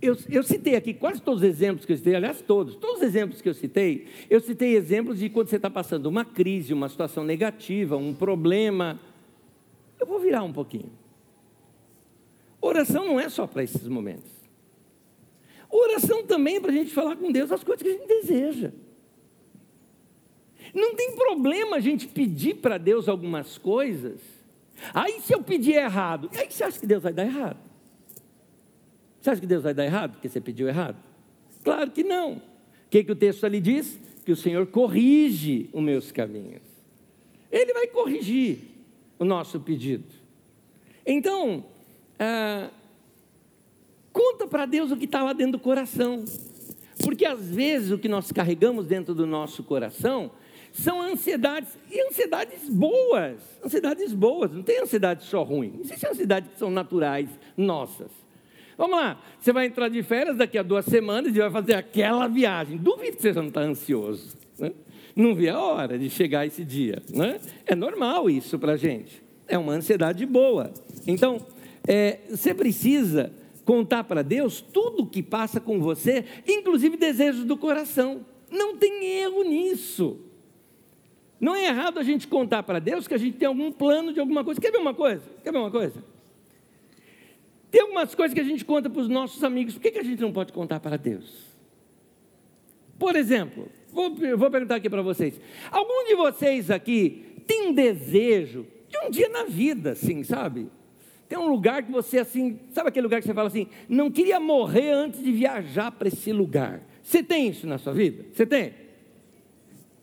Eu, 0.00 0.16
eu, 0.28 0.42
citei 0.42 0.74
aqui 0.74 0.92
quase 0.92 1.22
todos 1.22 1.42
os 1.42 1.48
exemplos 1.48 1.86
que 1.86 1.92
eu 1.92 1.96
citei, 1.96 2.16
aliás, 2.16 2.42
todos, 2.42 2.74
todos 2.74 2.96
os 2.96 3.02
exemplos 3.04 3.40
que 3.40 3.48
eu 3.48 3.54
citei, 3.54 4.08
eu 4.28 4.40
citei 4.40 4.74
exemplos 4.74 5.20
de 5.20 5.28
quando 5.28 5.46
você 5.46 5.54
está 5.54 5.70
passando 5.70 6.06
uma 6.06 6.24
crise, 6.24 6.74
uma 6.74 6.88
situação 6.88 7.22
negativa, 7.22 7.96
um 7.96 8.12
problema. 8.12 8.98
Eu 10.00 10.06
vou 10.06 10.18
virar 10.18 10.42
um 10.42 10.52
pouquinho. 10.52 10.90
Oração 12.62 13.04
não 13.04 13.18
é 13.18 13.28
só 13.28 13.44
para 13.44 13.64
esses 13.64 13.88
momentos. 13.88 14.30
Oração 15.68 16.24
também 16.24 16.56
é 16.56 16.60
para 16.60 16.70
a 16.70 16.74
gente 16.74 16.92
falar 16.92 17.16
com 17.16 17.32
Deus 17.32 17.50
as 17.50 17.64
coisas 17.64 17.82
que 17.82 17.88
a 17.88 17.92
gente 17.92 18.06
deseja. 18.06 18.70
Não 20.72 20.94
tem 20.94 21.16
problema 21.16 21.76
a 21.76 21.80
gente 21.80 22.06
pedir 22.06 22.54
para 22.54 22.78
Deus 22.78 23.08
algumas 23.08 23.58
coisas. 23.58 24.20
Aí 24.94 25.20
se 25.20 25.34
eu 25.34 25.42
pedir 25.42 25.74
errado, 25.74 26.30
aí 26.36 26.46
você 26.48 26.62
acha 26.62 26.78
que 26.78 26.86
Deus 26.86 27.02
vai 27.02 27.12
dar 27.12 27.24
errado? 27.24 27.58
Você 29.20 29.30
acha 29.30 29.40
que 29.40 29.46
Deus 29.46 29.62
vai 29.62 29.74
dar 29.74 29.84
errado 29.84 30.12
porque 30.12 30.28
você 30.28 30.40
pediu 30.40 30.68
errado? 30.68 30.96
Claro 31.64 31.90
que 31.90 32.04
não. 32.04 32.34
O 32.34 32.40
que, 32.90 33.02
que 33.02 33.12
o 33.12 33.16
texto 33.16 33.44
ali 33.44 33.60
diz? 33.60 33.98
Que 34.24 34.32
o 34.32 34.36
Senhor 34.36 34.66
corrige 34.66 35.68
os 35.72 35.82
meus 35.82 36.12
caminhos. 36.12 36.62
Ele 37.50 37.72
vai 37.72 37.86
corrigir 37.88 38.58
o 39.18 39.24
nosso 39.24 39.60
pedido. 39.60 40.06
Então, 41.04 41.64
ah, 42.18 42.70
conta 44.12 44.46
para 44.46 44.66
Deus 44.66 44.90
o 44.90 44.96
que 44.96 45.04
está 45.04 45.22
lá 45.22 45.32
dentro 45.32 45.52
do 45.52 45.58
coração. 45.58 46.24
Porque 47.02 47.24
às 47.24 47.50
vezes 47.50 47.90
o 47.90 47.98
que 47.98 48.08
nós 48.08 48.30
carregamos 48.30 48.86
dentro 48.86 49.14
do 49.14 49.26
nosso 49.26 49.62
coração 49.62 50.30
são 50.72 51.02
ansiedades, 51.02 51.78
e 51.90 52.00
ansiedades 52.08 52.68
boas, 52.68 53.40
ansiedades 53.62 54.12
boas, 54.12 54.52
não 54.52 54.62
tem 54.62 54.80
ansiedade 54.80 55.24
só 55.24 55.42
ruim, 55.42 55.78
existem 55.80 56.10
ansiedades 56.10 56.50
que 56.50 56.58
são 56.58 56.70
naturais, 56.70 57.28
nossas. 57.56 58.10
Vamos 58.76 58.96
lá, 58.96 59.20
você 59.38 59.52
vai 59.52 59.66
entrar 59.66 59.88
de 59.88 60.02
férias 60.02 60.36
daqui 60.38 60.56
a 60.56 60.62
duas 60.62 60.86
semanas 60.86 61.36
e 61.36 61.38
vai 61.38 61.50
fazer 61.50 61.74
aquela 61.74 62.26
viagem, 62.26 62.78
duvido 62.78 63.16
que 63.16 63.22
você 63.22 63.32
não 63.34 63.48
está 63.48 63.60
ansioso, 63.60 64.34
né? 64.58 64.72
não 65.14 65.34
vê 65.34 65.50
a 65.50 65.60
hora 65.60 65.98
de 65.98 66.08
chegar 66.08 66.46
esse 66.46 66.64
dia, 66.64 67.02
né? 67.12 67.38
é 67.66 67.74
normal 67.74 68.30
isso 68.30 68.58
para 68.58 68.72
a 68.72 68.76
gente, 68.76 69.22
é 69.46 69.58
uma 69.58 69.74
ansiedade 69.74 70.24
boa. 70.24 70.72
Então, 71.06 71.44
é, 71.86 72.20
você 72.30 72.54
precisa 72.54 73.32
contar 73.64 74.04
para 74.04 74.22
Deus 74.22 74.60
tudo 74.60 75.04
o 75.04 75.06
que 75.06 75.22
passa 75.22 75.60
com 75.60 75.80
você, 75.80 76.24
inclusive 76.46 76.96
desejos 76.96 77.44
do 77.44 77.56
coração. 77.56 78.24
Não 78.50 78.76
tem 78.76 79.04
erro 79.04 79.42
nisso. 79.44 80.20
Não 81.40 81.56
é 81.56 81.66
errado 81.66 81.98
a 81.98 82.02
gente 82.02 82.28
contar 82.28 82.62
para 82.62 82.78
Deus 82.78 83.08
que 83.08 83.14
a 83.14 83.18
gente 83.18 83.36
tem 83.36 83.48
algum 83.48 83.72
plano 83.72 84.12
de 84.12 84.20
alguma 84.20 84.44
coisa. 84.44 84.60
Quer 84.60 84.70
ver 84.70 84.78
uma 84.78 84.94
coisa? 84.94 85.22
Quer 85.42 85.52
ver 85.52 85.58
uma 85.58 85.70
coisa? 85.70 86.04
Tem 87.70 87.80
algumas 87.80 88.14
coisas 88.14 88.34
que 88.34 88.40
a 88.40 88.44
gente 88.44 88.64
conta 88.64 88.90
para 88.90 89.00
os 89.00 89.08
nossos 89.08 89.42
amigos. 89.42 89.74
Por 89.74 89.80
que, 89.80 89.90
que 89.90 89.98
a 89.98 90.04
gente 90.04 90.20
não 90.20 90.32
pode 90.32 90.52
contar 90.52 90.78
para 90.78 90.96
Deus? 90.96 91.50
Por 92.98 93.16
exemplo, 93.16 93.68
vou, 93.90 94.14
vou 94.36 94.50
perguntar 94.50 94.76
aqui 94.76 94.90
para 94.90 95.02
vocês: 95.02 95.40
algum 95.70 96.06
de 96.06 96.14
vocês 96.14 96.70
aqui 96.70 97.42
tem 97.46 97.68
um 97.68 97.72
desejo 97.72 98.66
de 98.88 98.98
um 98.98 99.10
dia 99.10 99.28
na 99.28 99.44
vida, 99.44 99.92
assim, 99.92 100.22
sabe? 100.22 100.68
Tem 101.32 101.38
um 101.38 101.48
lugar 101.48 101.82
que 101.82 101.90
você, 101.90 102.18
assim, 102.18 102.60
sabe 102.74 102.90
aquele 102.90 103.04
lugar 103.04 103.18
que 103.18 103.26
você 103.26 103.32
fala 103.32 103.48
assim, 103.48 103.66
não 103.88 104.10
queria 104.10 104.38
morrer 104.38 104.90
antes 104.90 105.24
de 105.24 105.32
viajar 105.32 105.90
para 105.90 106.08
esse 106.08 106.30
lugar. 106.30 106.82
Você 107.02 107.22
tem 107.22 107.48
isso 107.48 107.66
na 107.66 107.78
sua 107.78 107.94
vida? 107.94 108.26
Você 108.30 108.44
tem? 108.44 108.74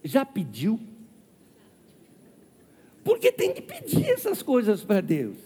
Já 0.04 0.26
pediu? 0.26 0.80
Porque 3.04 3.32
tem 3.32 3.54
que 3.54 3.62
pedir 3.62 4.10
essas 4.10 4.42
coisas 4.42 4.84
para 4.84 5.02
Deus. 5.02 5.38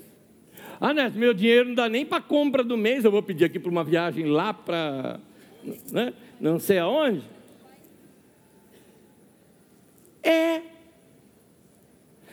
Ah, 0.80 0.94
né, 0.94 1.12
meu 1.14 1.34
dinheiro 1.34 1.68
não 1.68 1.76
dá 1.76 1.90
nem 1.90 2.06
para 2.06 2.22
compra 2.22 2.64
do 2.64 2.78
mês, 2.78 3.04
eu 3.04 3.12
vou 3.12 3.22
pedir 3.22 3.44
aqui 3.44 3.60
para 3.60 3.70
uma 3.70 3.84
viagem 3.84 4.28
lá 4.28 4.54
para 4.54 5.20
né, 5.92 6.14
não 6.40 6.60
sei 6.60 6.80
aonde. 6.80 7.28
É. 10.24 10.62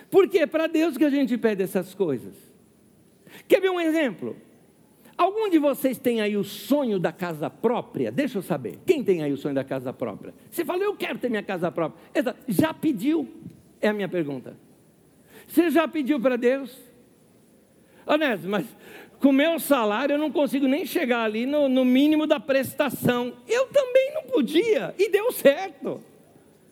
Porque 0.09 0.39
é 0.39 0.47
para 0.47 0.69
Deus 0.69 0.97
que 0.97 1.05
a 1.05 1.11
gente 1.11 1.37
pede 1.37 1.65
essas 1.65 1.93
coisas. 1.95 2.50
Quer 3.49 3.61
ver 3.61 3.71
um 3.71 3.81
exemplo? 3.81 4.37
Algum 5.16 5.51
de 5.51 5.59
vocês 5.59 5.99
tem 5.99 6.23
aí 6.23 6.37
o 6.37 6.43
sonho 6.43 6.99
da 6.99 7.12
casa 7.12 7.51
própria? 7.51 8.11
Deixa 8.11 8.38
eu 8.38 8.43
saber. 8.43 8.79
Quem 8.87 9.05
tem 9.05 9.23
aí 9.23 9.33
o 9.33 9.37
sonho 9.37 9.55
da 9.55 9.62
casa 9.62 9.93
própria? 9.93 10.33
Você 10.51 10.64
falou, 10.64 10.83
eu 10.83 10.97
quero 10.97 11.19
ter 11.19 11.29
minha 11.29 11.43
casa 11.43 11.71
própria. 11.71 12.03
Já 12.49 12.73
pediu? 12.73 13.29
É 13.81 13.88
a 13.88 13.93
minha 13.93 14.09
pergunta. 14.09 14.57
Você 15.47 15.71
já 15.71 15.87
pediu 15.87 16.19
para 16.19 16.37
Deus? 16.37 16.75
Honesto, 18.07 18.49
mas 18.49 18.66
com 19.21 19.31
meu 19.31 19.61
salário 19.61 20.14
eu 20.14 20.19
não 20.19 20.33
consigo 20.33 20.66
nem 20.66 20.87
chegar 20.87 21.25
ali 21.25 21.45
no, 21.45 21.69
no 21.69 21.85
mínimo 21.85 22.27
da 22.27 22.40
prestação. 22.40 23.35
Eu 23.47 23.66
também 23.66 24.14
não 24.14 24.23
podia, 24.23 24.95
e 24.99 25.11
deu 25.11 25.31
certo. 25.33 26.03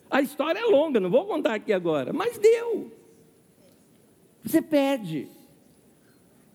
A 0.09 0.21
história 0.21 0.59
é 0.59 0.65
longa, 0.65 0.99
não 0.99 1.09
vou 1.09 1.25
contar 1.25 1.53
aqui 1.53 1.71
agora, 1.71 2.11
mas 2.11 2.37
deu. 2.39 2.91
Você 4.43 4.61
pede. 4.61 5.27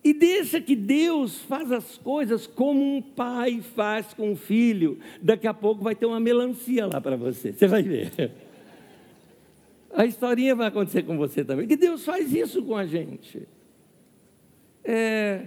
E 0.05 0.13
deixa 0.13 0.61
que 0.61 0.77
Deus 0.77 1.41
faz 1.41 1.73
as 1.73 1.97
coisas 1.97 2.47
como 2.47 2.97
um 2.97 3.01
pai 3.01 3.63
faz 3.75 4.13
com 4.13 4.33
um 4.33 4.37
filho. 4.37 4.99
Daqui 5.23 5.47
a 5.47 5.55
pouco 5.55 5.83
vai 5.83 5.95
ter 5.95 6.05
uma 6.05 6.21
melancia 6.21 6.87
lá 6.87 7.01
para 7.01 7.17
você. 7.17 7.55
Você 7.55 7.67
vai 7.67 7.83
ver. 7.83 8.31
A 9.95 10.05
historinha 10.05 10.55
vai 10.55 10.67
acontecer 10.67 11.05
com 11.05 11.17
você 11.17 11.43
também. 11.43 11.67
Que 11.67 11.77
Deus 11.77 12.05
faz 12.05 12.35
isso 12.35 12.63
com 12.63 12.77
a 12.77 12.85
gente. 12.85 13.49
É, 14.85 15.47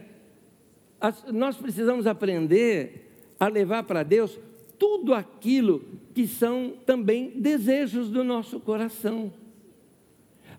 nós 1.31 1.55
precisamos 1.57 2.07
aprender 2.07 3.11
a 3.39 3.47
levar 3.47 3.83
para 3.83 4.01
Deus 4.01 4.39
tudo 4.79 5.13
aquilo 5.13 5.83
que 6.15 6.25
são 6.25 6.73
também 6.83 7.29
desejos 7.35 8.09
do 8.09 8.23
nosso 8.23 8.59
coração. 8.59 9.31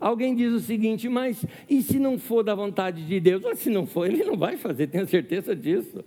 Alguém 0.01 0.35
diz 0.35 0.53
o 0.53 0.61
seguinte, 0.61 1.09
mas 1.09 1.45
e 1.69 1.83
se 1.83 1.99
não 1.99 2.19
for 2.19 2.43
da 2.43 2.55
vontade 2.55 3.05
de 3.05 3.19
Deus? 3.21 3.43
Mas 3.43 3.59
se 3.59 3.71
não 3.71 3.87
for, 3.87 4.07
Ele 4.07 4.25
não 4.25 4.37
vai 4.37 4.57
fazer, 4.57 4.87
tenha 4.87 5.07
certeza 5.07 5.55
disso. 5.55 6.05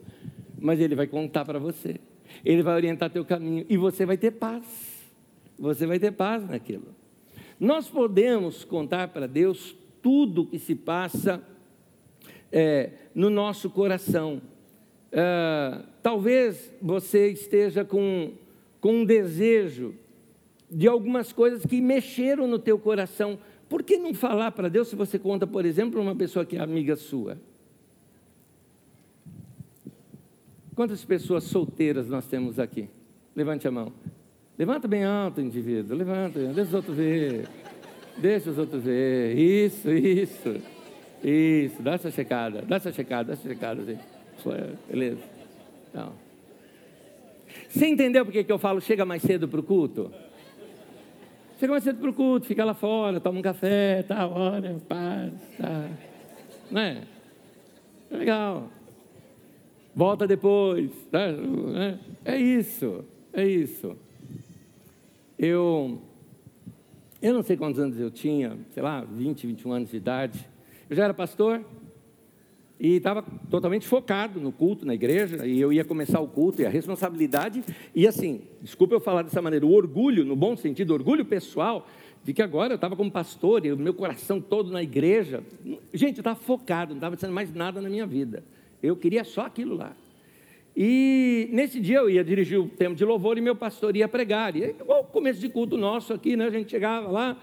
Mas 0.59 0.79
Ele 0.79 0.95
vai 0.95 1.07
contar 1.07 1.43
para 1.43 1.59
você, 1.59 1.99
Ele 2.45 2.63
vai 2.63 2.75
orientar 2.75 3.09
teu 3.09 3.25
caminho 3.25 3.65
e 3.69 3.75
você 3.77 4.05
vai 4.05 4.17
ter 4.17 4.31
paz. 4.31 4.65
Você 5.59 5.85
vai 5.85 5.99
ter 5.99 6.11
paz 6.11 6.47
naquilo. 6.49 6.95
Nós 7.59 7.87
podemos 7.87 8.63
contar 8.63 9.09
para 9.09 9.27
Deus 9.27 9.75
tudo 10.01 10.41
o 10.41 10.47
que 10.47 10.57
se 10.57 10.73
passa 10.73 11.43
é, 12.51 12.89
no 13.13 13.29
nosso 13.29 13.69
coração. 13.69 14.41
É, 15.11 15.83
talvez 16.01 16.73
você 16.81 17.29
esteja 17.31 17.85
com, 17.85 18.31
com 18.79 19.01
um 19.01 19.05
desejo 19.05 19.93
de 20.69 20.87
algumas 20.87 21.33
coisas 21.33 21.65
que 21.65 21.81
mexeram 21.81 22.47
no 22.47 22.57
teu 22.57 22.79
coração. 22.79 23.37
Por 23.71 23.83
que 23.83 23.95
não 23.95 24.13
falar 24.13 24.51
para 24.51 24.67
Deus 24.67 24.89
se 24.89 24.97
você 24.97 25.17
conta, 25.17 25.47
por 25.47 25.65
exemplo, 25.65 26.01
uma 26.01 26.13
pessoa 26.13 26.45
que 26.45 26.57
é 26.57 26.59
amiga 26.59 26.97
sua? 26.97 27.37
Quantas 30.75 31.05
pessoas 31.05 31.45
solteiras 31.45 32.09
nós 32.09 32.27
temos 32.27 32.59
aqui? 32.59 32.89
Levante 33.33 33.65
a 33.69 33.71
mão. 33.71 33.93
Levanta 34.59 34.89
bem 34.89 35.05
alto, 35.05 35.39
indivíduo. 35.39 35.95
Levanta, 35.95 36.37
deixa 36.47 36.63
os 36.63 36.73
outros 36.73 36.97
ver. 36.97 37.47
Deixa 38.17 38.49
os 38.49 38.57
outros 38.57 38.83
ver. 38.83 39.37
Isso, 39.37 39.89
isso. 39.89 40.61
Isso, 41.23 41.81
dá 41.81 41.93
essa 41.93 42.11
checada, 42.11 42.63
dá 42.63 42.75
essa 42.75 42.91
checada, 42.91 43.27
dá 43.27 43.33
essa 43.35 43.47
checada. 43.47 43.99
Beleza. 44.89 45.23
Então. 45.89 46.11
Você 47.69 47.87
entendeu 47.87 48.25
por 48.25 48.33
que 48.33 48.51
eu 48.51 48.59
falo 48.59 48.81
chega 48.81 49.05
mais 49.05 49.21
cedo 49.21 49.47
para 49.47 49.61
o 49.61 49.63
culto? 49.63 50.11
Chega 51.61 51.73
mais 51.73 51.83
cedo 51.83 51.99
para 51.99 52.09
o 52.09 52.13
culto, 52.15 52.47
fica 52.47 52.65
lá 52.65 52.73
fora, 52.73 53.19
toma 53.19 53.37
um 53.37 53.41
café, 53.43 54.01
tá, 54.01 54.27
olha, 54.27 54.77
paz, 54.89 55.31
tá. 55.59 55.89
Não 56.71 56.81
é? 56.81 57.03
legal. 58.09 58.67
Volta 59.95 60.25
depois. 60.25 60.89
Tá? 61.11 61.19
É 62.25 62.35
isso, 62.35 63.05
é 63.31 63.45
isso. 63.45 63.95
Eu, 65.37 66.01
eu 67.21 67.31
não 67.31 67.43
sei 67.43 67.55
quantos 67.55 67.79
anos 67.79 67.99
eu 67.99 68.09
tinha, 68.09 68.57
sei 68.71 68.81
lá, 68.81 69.01
20, 69.01 69.45
21 69.45 69.71
anos 69.71 69.91
de 69.91 69.97
idade. 69.97 70.49
Eu 70.89 70.95
já 70.95 71.03
era 71.03 71.13
pastor. 71.13 71.63
E 72.81 72.95
estava 72.95 73.23
totalmente 73.47 73.87
focado 73.87 74.41
no 74.41 74.51
culto, 74.51 74.87
na 74.87 74.95
igreja, 74.95 75.45
e 75.45 75.61
eu 75.61 75.71
ia 75.71 75.85
começar 75.85 76.19
o 76.19 76.27
culto, 76.27 76.63
e 76.63 76.65
a 76.65 76.69
responsabilidade, 76.69 77.63
e 77.93 78.07
assim, 78.07 78.41
desculpa 78.59 78.95
eu 78.95 78.99
falar 78.99 79.21
dessa 79.21 79.39
maneira, 79.39 79.63
o 79.63 79.71
orgulho, 79.71 80.25
no 80.25 80.35
bom 80.35 80.57
sentido, 80.57 80.91
orgulho 80.91 81.23
pessoal, 81.23 81.87
de 82.23 82.33
que 82.33 82.41
agora 82.41 82.73
eu 82.73 82.75
estava 82.75 82.95
como 82.95 83.11
pastor, 83.11 83.63
e 83.67 83.71
o 83.71 83.77
meu 83.77 83.93
coração 83.93 84.41
todo 84.41 84.71
na 84.71 84.81
igreja, 84.81 85.43
gente, 85.93 86.17
eu 86.17 86.21
estava 86.21 86.35
focado, 86.39 86.89
não 86.89 86.97
estava 86.97 87.15
pensando 87.15 87.33
mais 87.33 87.53
nada 87.53 87.79
na 87.79 87.87
minha 87.87 88.07
vida, 88.07 88.43
eu 88.81 88.95
queria 88.95 89.23
só 89.23 89.41
aquilo 89.41 89.75
lá. 89.75 89.95
E 90.75 91.49
nesse 91.51 91.79
dia 91.79 91.99
eu 91.99 92.09
ia 92.09 92.23
dirigir 92.23 92.59
o 92.59 92.67
tempo 92.67 92.95
de 92.95 93.05
louvor 93.05 93.37
e 93.37 93.41
meu 93.41 93.55
pastor 93.55 93.95
ia 93.95 94.07
pregar. 94.07 94.55
E 94.55 94.63
igual 94.63 95.01
o 95.01 95.03
começo 95.03 95.39
de 95.39 95.49
culto 95.49 95.75
nosso 95.75 96.13
aqui, 96.13 96.37
né? 96.37 96.45
A 96.45 96.49
gente 96.49 96.71
chegava 96.71 97.11
lá, 97.11 97.37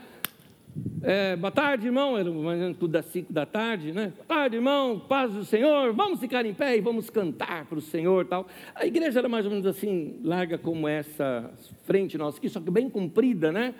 é, 1.02 1.36
boa 1.36 1.50
tarde, 1.50 1.86
irmão, 1.86 2.18
era 2.18 2.74
tudo 2.74 2.88
das 2.88 3.06
cinco 3.06 3.32
da 3.32 3.46
tarde, 3.46 3.92
né? 3.92 4.12
Boa 4.16 4.26
tarde, 4.26 4.56
irmão, 4.56 4.98
paz 4.98 5.32
do 5.32 5.44
Senhor, 5.44 5.92
vamos 5.92 6.20
ficar 6.20 6.44
em 6.44 6.54
pé 6.54 6.76
e 6.76 6.80
vamos 6.80 7.08
cantar 7.10 7.64
para 7.66 7.78
o 7.78 7.80
Senhor 7.80 8.26
tal. 8.26 8.46
A 8.74 8.86
igreja 8.86 9.18
era 9.18 9.28
mais 9.28 9.44
ou 9.44 9.50
menos 9.50 9.66
assim, 9.66 10.20
larga 10.22 10.58
como 10.58 10.88
essa 10.88 11.50
frente 11.84 12.18
nossa 12.18 12.38
aqui, 12.38 12.48
só 12.48 12.60
que 12.60 12.70
bem 12.70 12.90
comprida, 12.90 13.52
né? 13.52 13.74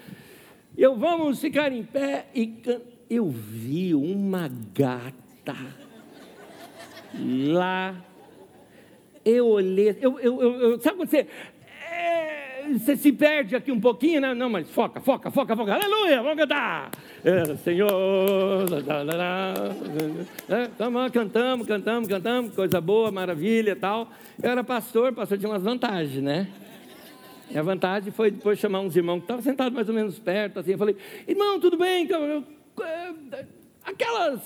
Eu 0.77 0.97
vamos 0.97 1.41
ficar 1.41 1.73
em 1.73 1.83
pé 1.83 2.27
e 2.35 2.47
can... 2.47 2.81
eu 3.11 3.29
vi 3.29 3.95
uma 3.95 4.51
gata 4.75 5.57
lá 7.15 8.05
eu 9.25 9.47
olhei, 9.47 9.97
eu, 10.01 10.19
eu, 10.21 10.41
eu, 10.43 10.81
sabe 10.81 10.97
quando 10.97 11.11
você, 11.11 11.27
você 12.77 12.97
se 12.97 13.13
perde 13.13 13.57
aqui 13.57 13.73
um 13.73 13.81
pouquinho, 13.81 14.21
né? 14.21 14.35
Não, 14.35 14.51
mas 14.51 14.69
foca, 14.71 15.01
foca, 15.01 15.31
foca, 15.31 15.57
foca, 15.57 15.75
aleluia, 15.75 16.23
vamos 16.23 16.39
cantar. 16.39 16.91
É, 17.25 17.57
Senhor, 17.57 17.91
é, 20.49 20.67
tamo, 20.77 21.11
cantamos, 21.11 21.67
cantamos, 21.67 22.09
cantamos, 22.09 22.55
coisa 22.55 22.81
boa, 22.81 23.11
maravilha 23.11 23.77
tal. 23.77 24.11
Eu 24.43 24.51
era 24.51 24.63
pastor, 24.65 25.13
pastor 25.13 25.39
tinha 25.39 25.51
umas 25.51 25.63
vantagens, 25.63 26.23
né? 26.23 26.49
E 27.51 27.57
a 27.57 27.63
vantagem 27.63 28.13
foi 28.13 28.31
depois 28.31 28.59
chamar 28.59 28.81
uns 28.81 28.95
irmãos 28.95 29.19
que 29.19 29.25
estavam 29.25 29.43
sentados 29.43 29.73
mais 29.73 29.89
ou 29.89 29.95
menos 29.95 30.19
perto, 30.19 30.61
assim, 30.61 30.73
eu 30.73 30.79
falei, 30.79 30.97
irmão, 31.27 31.59
tudo 31.59 31.79
bem? 31.79 32.07
É, 32.83 33.45
aquelas, 33.85 34.41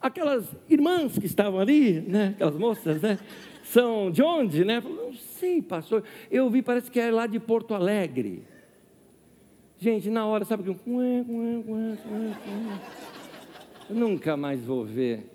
aquelas 0.00 0.44
irmãs 0.68 1.18
que 1.18 1.26
estavam 1.26 1.60
ali, 1.60 2.00
né? 2.00 2.32
Aquelas 2.34 2.56
moças, 2.56 3.00
né? 3.00 3.18
São 3.62 4.10
de 4.10 4.22
onde, 4.22 4.64
né? 4.64 4.80
Falei, 4.80 4.96
não 4.96 5.12
sei, 5.14 5.62
pastor. 5.62 6.02
Eu 6.30 6.48
vi, 6.50 6.62
parece 6.62 6.90
que 6.90 7.00
é 7.00 7.10
lá 7.10 7.26
de 7.26 7.38
Porto 7.38 7.74
Alegre. 7.74 8.42
Gente, 9.78 10.10
na 10.10 10.26
hora, 10.26 10.44
sabe 10.44 10.62
que 10.62 10.68
eu 10.68 10.76
nunca 13.90 14.36
mais 14.36 14.64
vou 14.64 14.84
ver. 14.84 15.28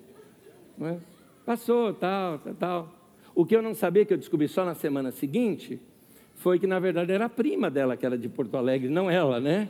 É? 0.82 0.97
Passou, 1.45 1.93
tal, 1.93 2.39
tal, 2.39 2.53
tal. 2.53 2.93
O 3.34 3.45
que 3.45 3.55
eu 3.55 3.61
não 3.61 3.73
sabia, 3.73 4.05
que 4.05 4.13
eu 4.13 4.17
descobri 4.17 4.47
só 4.47 4.65
na 4.65 4.73
semana 4.73 5.11
seguinte, 5.11 5.80
foi 6.36 6.59
que 6.59 6.67
na 6.67 6.80
verdade 6.80 7.11
era 7.11 7.25
a 7.25 7.30
prima 7.30 7.69
dela 7.69 7.97
que 7.97 8.05
era 8.05 8.17
de 8.17 8.30
Porto 8.30 8.57
Alegre, 8.57 8.89
não 8.89 9.09
ela, 9.09 9.39
né? 9.39 9.69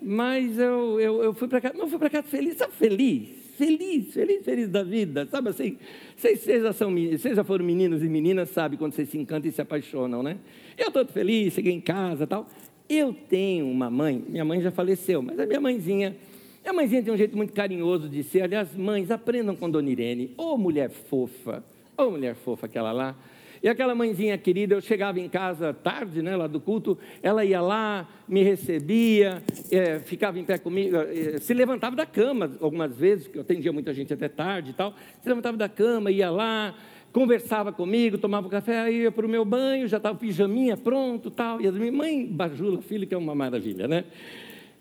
Mas 0.00 0.58
eu, 0.58 0.98
eu, 0.98 1.22
eu 1.22 1.34
fui 1.34 1.46
para 1.46 1.60
cá, 1.60 1.72
não 1.74 1.88
fui 1.88 1.98
para 1.98 2.10
cá 2.10 2.22
feliz, 2.22 2.56
sabe 2.56 2.72
feliz? 2.72 3.39
Feliz, 3.60 4.14
feliz, 4.14 4.42
feliz 4.42 4.68
da 4.70 4.82
vida, 4.82 5.26
sabe 5.26 5.50
assim? 5.50 5.76
Vocês, 6.16 6.40
vocês, 6.40 6.62
já, 6.62 6.72
são, 6.72 6.94
vocês 6.94 7.36
já 7.36 7.44
foram 7.44 7.62
meninos 7.62 8.02
e 8.02 8.08
meninas, 8.08 8.48
sabe 8.48 8.78
quando 8.78 8.94
vocês 8.94 9.10
se 9.10 9.18
encantam 9.18 9.50
e 9.50 9.52
se 9.52 9.60
apaixonam, 9.60 10.22
né? 10.22 10.38
Eu 10.78 10.88
estou 10.88 11.04
feliz, 11.06 11.52
cheguei 11.52 11.74
em 11.74 11.80
casa 11.80 12.26
tal. 12.26 12.48
Eu 12.88 13.12
tenho 13.12 13.66
uma 13.66 13.90
mãe, 13.90 14.24
minha 14.26 14.46
mãe 14.46 14.62
já 14.62 14.70
faleceu, 14.70 15.20
mas 15.20 15.38
a 15.38 15.44
minha 15.44 15.60
mãezinha, 15.60 16.16
minha 16.62 16.72
mãezinha 16.72 17.02
tem 17.02 17.12
um 17.12 17.16
jeito 17.18 17.36
muito 17.36 17.52
carinhoso 17.52 18.08
de 18.08 18.22
ser. 18.22 18.42
Aliás, 18.42 18.74
mães, 18.74 19.10
aprendam 19.10 19.54
com 19.54 19.68
Dona 19.68 19.90
Irene, 19.90 20.32
ô 20.38 20.56
mulher 20.56 20.88
fofa, 20.88 21.62
ô 21.98 22.10
mulher 22.10 22.34
fofa 22.34 22.64
aquela 22.64 22.92
lá. 22.92 23.14
E 23.62 23.68
aquela 23.68 23.94
mãezinha 23.94 24.38
querida, 24.38 24.74
eu 24.74 24.80
chegava 24.80 25.20
em 25.20 25.28
casa 25.28 25.74
tarde, 25.74 26.22
né, 26.22 26.34
lá 26.34 26.46
do 26.46 26.58
culto, 26.58 26.98
ela 27.22 27.44
ia 27.44 27.60
lá, 27.60 28.08
me 28.26 28.42
recebia, 28.42 29.42
é, 29.70 29.98
ficava 29.98 30.38
em 30.38 30.44
pé 30.44 30.56
comigo, 30.56 30.96
é, 30.96 31.38
se 31.38 31.52
levantava 31.52 31.94
da 31.94 32.06
cama 32.06 32.50
algumas 32.60 32.96
vezes, 32.96 33.24
porque 33.24 33.38
eu 33.38 33.42
atendia 33.42 33.70
muita 33.70 33.92
gente 33.92 34.14
até 34.14 34.28
tarde 34.28 34.70
e 34.70 34.72
tal, 34.72 34.94
se 35.20 35.28
levantava 35.28 35.58
da 35.58 35.68
cama, 35.68 36.10
ia 36.10 36.30
lá, 36.30 36.74
conversava 37.12 37.70
comigo, 37.70 38.16
tomava 38.16 38.46
um 38.46 38.50
café, 38.50 38.80
aí 38.80 39.02
ia 39.02 39.12
para 39.12 39.26
o 39.26 39.28
meu 39.28 39.44
banho, 39.44 39.86
já 39.86 39.98
estava 39.98 40.16
pijaminha 40.16 40.76
pronto 40.76 41.30
tal, 41.30 41.60
e 41.60 41.66
a 41.66 41.72
minha 41.72 41.92
mãe 41.92 42.26
bajula, 42.26 42.80
filho, 42.80 43.06
que 43.06 43.14
é 43.14 43.18
uma 43.18 43.34
maravilha, 43.34 43.86
né? 43.86 44.04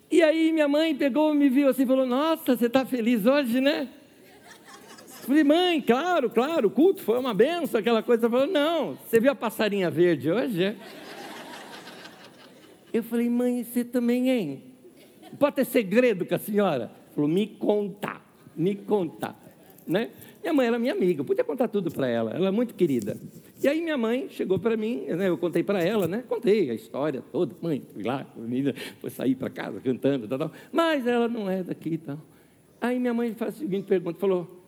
E 0.09 0.23
aí 0.23 0.53
minha 0.53 0.67
mãe 0.69 0.95
pegou, 0.95 1.34
me 1.34 1.49
viu 1.49 1.67
assim 1.67 1.86
falou, 1.86 2.05
nossa, 2.05 2.55
você 2.55 2.67
está 2.67 2.86
feliz 2.86 3.25
hoje, 3.25 3.59
né? 3.59 3.89
Falei, 5.30 5.43
mãe, 5.43 5.80
claro, 5.80 6.27
claro, 6.27 6.69
o 6.69 6.71
culto 6.71 7.03
foi 7.03 7.19
uma 7.19 7.36
benção, 7.36 7.80
aquela 7.80 8.01
coisa. 8.01 8.25
Ela 8.25 8.32
falou, 8.32 8.47
não, 8.51 8.95
você 8.95 9.19
viu 9.19 9.32
a 9.32 9.36
passarinha 9.36 9.88
verde 9.88 10.32
hoje? 10.32 10.75
Eu 12.91 13.03
falei, 13.03 13.30
mãe, 13.30 13.63
você 13.63 13.84
também, 13.84 14.27
hein? 14.27 14.63
Pode 15.38 15.57
ter 15.57 15.65
segredo 15.65 16.25
com 16.25 16.34
a 16.34 16.39
senhora? 16.39 16.91
Falou, 17.13 17.30
me 17.30 17.45
contar, 17.45 18.25
me 18.55 18.73
contar, 18.73 19.39
né? 19.86 20.09
Minha 20.41 20.51
mãe 20.51 20.65
era 20.65 20.80
minha 20.80 20.93
amiga, 20.93 21.21
eu 21.21 21.25
podia 21.25 21.43
contar 21.43 21.67
tudo 21.67 21.91
para 21.91 22.07
ela, 22.07 22.32
ela 22.32 22.47
é 22.47 22.51
muito 22.51 22.73
querida. 22.73 23.15
E 23.61 23.67
aí 23.67 23.84
minha 23.84 23.99
mãe 23.99 24.30
chegou 24.32 24.57
para 24.57 24.75
mim, 24.75 25.03
né, 25.09 25.30
eu 25.30 25.38
contei 25.38 25.61
para 25.61 25.80
ela, 25.84 26.07
né? 26.07 26.23
Contei 26.27 26.71
a 26.71 26.73
história 26.73 27.23
toda, 27.32 27.55
mãe, 27.61 27.84
fui 27.93 28.01
lá, 28.01 28.25
foi 28.99 29.11
sair 29.11 29.36
para 29.36 29.51
casa 29.51 29.80
cantando, 29.80 30.27
tal, 30.27 30.39
tal, 30.39 30.51
mas 30.71 31.05
ela 31.05 31.27
não 31.27 31.47
é 31.47 31.61
daqui 31.61 31.89
e 31.89 31.97
tal. 31.99 32.17
Aí 32.82 32.97
minha 32.97 33.13
mãe 33.13 33.36
faz 33.36 33.53
a 33.53 33.57
seguinte 33.59 33.86
pergunta, 33.86 34.17
falou, 34.17 34.59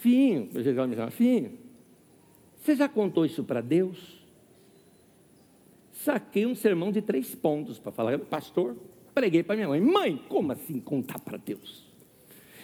Finho, 0.00 0.48
ela 0.54 0.86
me 0.86 0.96
chama 0.96 1.10
Finho, 1.10 1.52
você 2.58 2.74
já 2.74 2.88
contou 2.88 3.26
isso 3.26 3.44
para 3.44 3.60
Deus? 3.60 4.18
Saquei 5.92 6.46
um 6.46 6.54
sermão 6.54 6.90
de 6.90 7.02
três 7.02 7.34
pontos 7.34 7.78
para 7.78 7.92
falar, 7.92 8.18
pastor, 8.18 8.76
preguei 9.14 9.42
para 9.42 9.56
minha 9.56 9.68
mãe, 9.68 9.80
mãe, 9.80 10.24
como 10.28 10.52
assim 10.52 10.80
contar 10.80 11.18
para 11.18 11.36
Deus? 11.36 11.86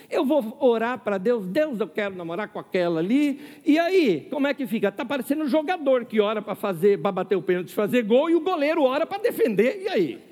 Eu 0.08 0.24
vou 0.24 0.56
orar 0.60 1.00
para 1.00 1.18
Deus, 1.18 1.46
Deus, 1.46 1.78
eu 1.78 1.88
quero 1.88 2.14
namorar 2.14 2.48
com 2.48 2.58
aquela 2.58 3.00
ali, 3.00 3.38
e 3.66 3.78
aí, 3.78 4.26
como 4.30 4.46
é 4.46 4.54
que 4.54 4.66
fica? 4.66 4.88
Está 4.88 5.04
parecendo 5.04 5.44
um 5.44 5.48
jogador 5.48 6.06
que 6.06 6.20
ora 6.20 6.40
para 6.40 6.54
fazer, 6.54 7.02
para 7.02 7.12
bater 7.12 7.36
o 7.36 7.42
pênalti, 7.42 7.74
fazer 7.74 8.02
gol, 8.02 8.30
e 8.30 8.34
o 8.34 8.40
goleiro 8.40 8.82
ora 8.82 9.04
para 9.04 9.18
defender, 9.18 9.82
e 9.82 9.88
aí? 9.88 10.24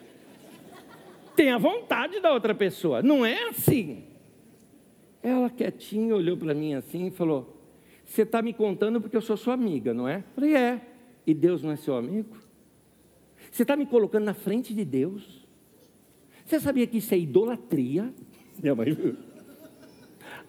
Tem 1.36 1.50
a 1.50 1.58
vontade 1.58 2.18
da 2.20 2.32
outra 2.32 2.54
pessoa, 2.54 3.02
não 3.02 3.26
é 3.26 3.48
assim. 3.48 4.13
Ela 5.24 5.48
quietinha 5.48 6.14
olhou 6.14 6.36
para 6.36 6.52
mim 6.52 6.74
assim 6.74 7.06
e 7.06 7.10
falou: 7.10 7.56
Você 8.04 8.22
está 8.22 8.42
me 8.42 8.52
contando 8.52 9.00
porque 9.00 9.16
eu 9.16 9.22
sou 9.22 9.38
sua 9.38 9.54
amiga, 9.54 9.94
não 9.94 10.06
é? 10.06 10.18
Eu 10.18 10.34
falei: 10.34 10.54
É. 10.54 10.80
E 11.26 11.32
Deus 11.32 11.62
não 11.62 11.70
é 11.70 11.76
seu 11.76 11.96
amigo? 11.96 12.36
Você 13.50 13.62
está 13.62 13.74
me 13.74 13.86
colocando 13.86 14.24
na 14.24 14.34
frente 14.34 14.74
de 14.74 14.84
Deus? 14.84 15.42
Você 16.44 16.60
sabia 16.60 16.86
que 16.86 16.98
isso 16.98 17.14
é 17.14 17.18
idolatria? 17.18 18.12
Minha 18.62 18.74
mãe 18.74 18.92
viu. 18.92 19.16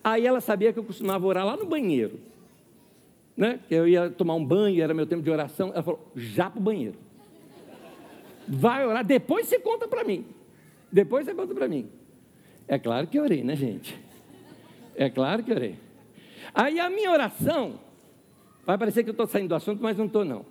Aí 0.03 0.27
ela 0.27 0.41
sabia 0.41 0.73
que 0.73 0.79
eu 0.79 0.83
costumava 0.83 1.25
orar 1.25 1.45
lá 1.45 1.55
no 1.55 1.65
banheiro. 1.65 2.19
Né? 3.37 3.61
Que 3.69 3.75
eu 3.75 3.87
ia 3.87 4.09
tomar 4.09 4.35
um 4.35 4.43
banho, 4.43 4.83
era 4.83 4.93
meu 4.93 5.05
tempo 5.05 5.23
de 5.23 5.31
oração. 5.31 5.69
Ela 5.73 5.83
falou: 5.83 6.11
já 6.13 6.49
para 6.49 6.59
o 6.59 6.61
banheiro. 6.61 6.97
Vai 8.45 8.85
orar, 8.85 9.05
depois 9.05 9.47
você 9.47 9.57
conta 9.57 9.87
para 9.87 10.03
mim. 10.03 10.25
Depois 10.91 11.25
você 11.25 11.33
conta 11.33 11.55
para 11.55 11.69
mim. 11.69 11.87
É 12.67 12.77
claro 12.77 13.07
que 13.07 13.17
eu 13.17 13.23
orei, 13.23 13.41
né, 13.41 13.55
gente? 13.55 14.04
É 14.95 15.09
claro 15.09 15.43
que 15.43 15.51
orei. 15.51 15.75
Aí 16.53 16.79
a 16.79 16.89
minha 16.89 17.11
oração, 17.11 17.79
vai 18.65 18.77
parecer 18.77 19.03
que 19.03 19.09
eu 19.09 19.13
estou 19.13 19.27
saindo 19.27 19.49
do 19.49 19.55
assunto, 19.55 19.83
mas 19.83 19.97
não 19.97 20.05
estou 20.05 20.23
não. 20.23 20.45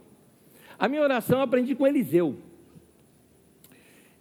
A 0.79 0.89
minha 0.89 1.03
oração 1.03 1.39
eu 1.39 1.45
aprendi 1.45 1.75
com 1.75 1.87
Eliseu. 1.87 2.37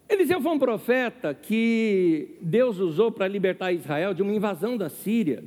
Eliseu 0.08 0.42
foi 0.42 0.52
um 0.52 0.60
profeta 0.60 1.34
que 1.34 2.38
Deus 2.42 2.78
usou 2.80 3.12
para 3.12 3.28
libertar 3.28 3.72
Israel 3.72 4.14
de 4.14 4.22
uma 4.22 4.34
invasão 4.34 4.78
da 4.78 4.90
Síria. 4.90 5.44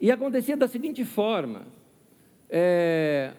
E 0.00 0.10
acontecia 0.10 0.56
da 0.56 0.68
seguinte 0.68 1.04
forma: 1.04 1.66
é, 2.48 3.32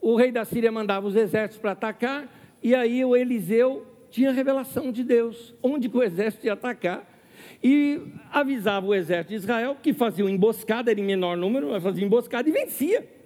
o 0.00 0.16
rei 0.16 0.30
da 0.30 0.44
Síria 0.44 0.70
mandava 0.70 1.06
os 1.06 1.16
exércitos 1.16 1.58
para 1.60 1.72
atacar, 1.72 2.32
e 2.62 2.74
aí 2.74 3.04
o 3.04 3.16
Eliseu 3.16 3.86
tinha 4.10 4.30
revelação 4.30 4.92
de 4.92 5.02
Deus, 5.02 5.54
onde 5.62 5.90
o 5.92 6.02
exército 6.02 6.46
ia 6.46 6.52
atacar 6.52 7.15
e 7.62 8.00
avisava 8.30 8.86
o 8.86 8.94
exército 8.94 9.30
de 9.30 9.36
Israel 9.36 9.76
que 9.82 9.92
fazia 9.92 10.24
emboscada, 10.24 10.90
era 10.90 11.00
em 11.00 11.04
menor 11.04 11.36
número, 11.36 11.70
mas 11.70 11.82
fazia 11.82 12.04
emboscada 12.04 12.48
e 12.48 12.52
vencia. 12.52 13.16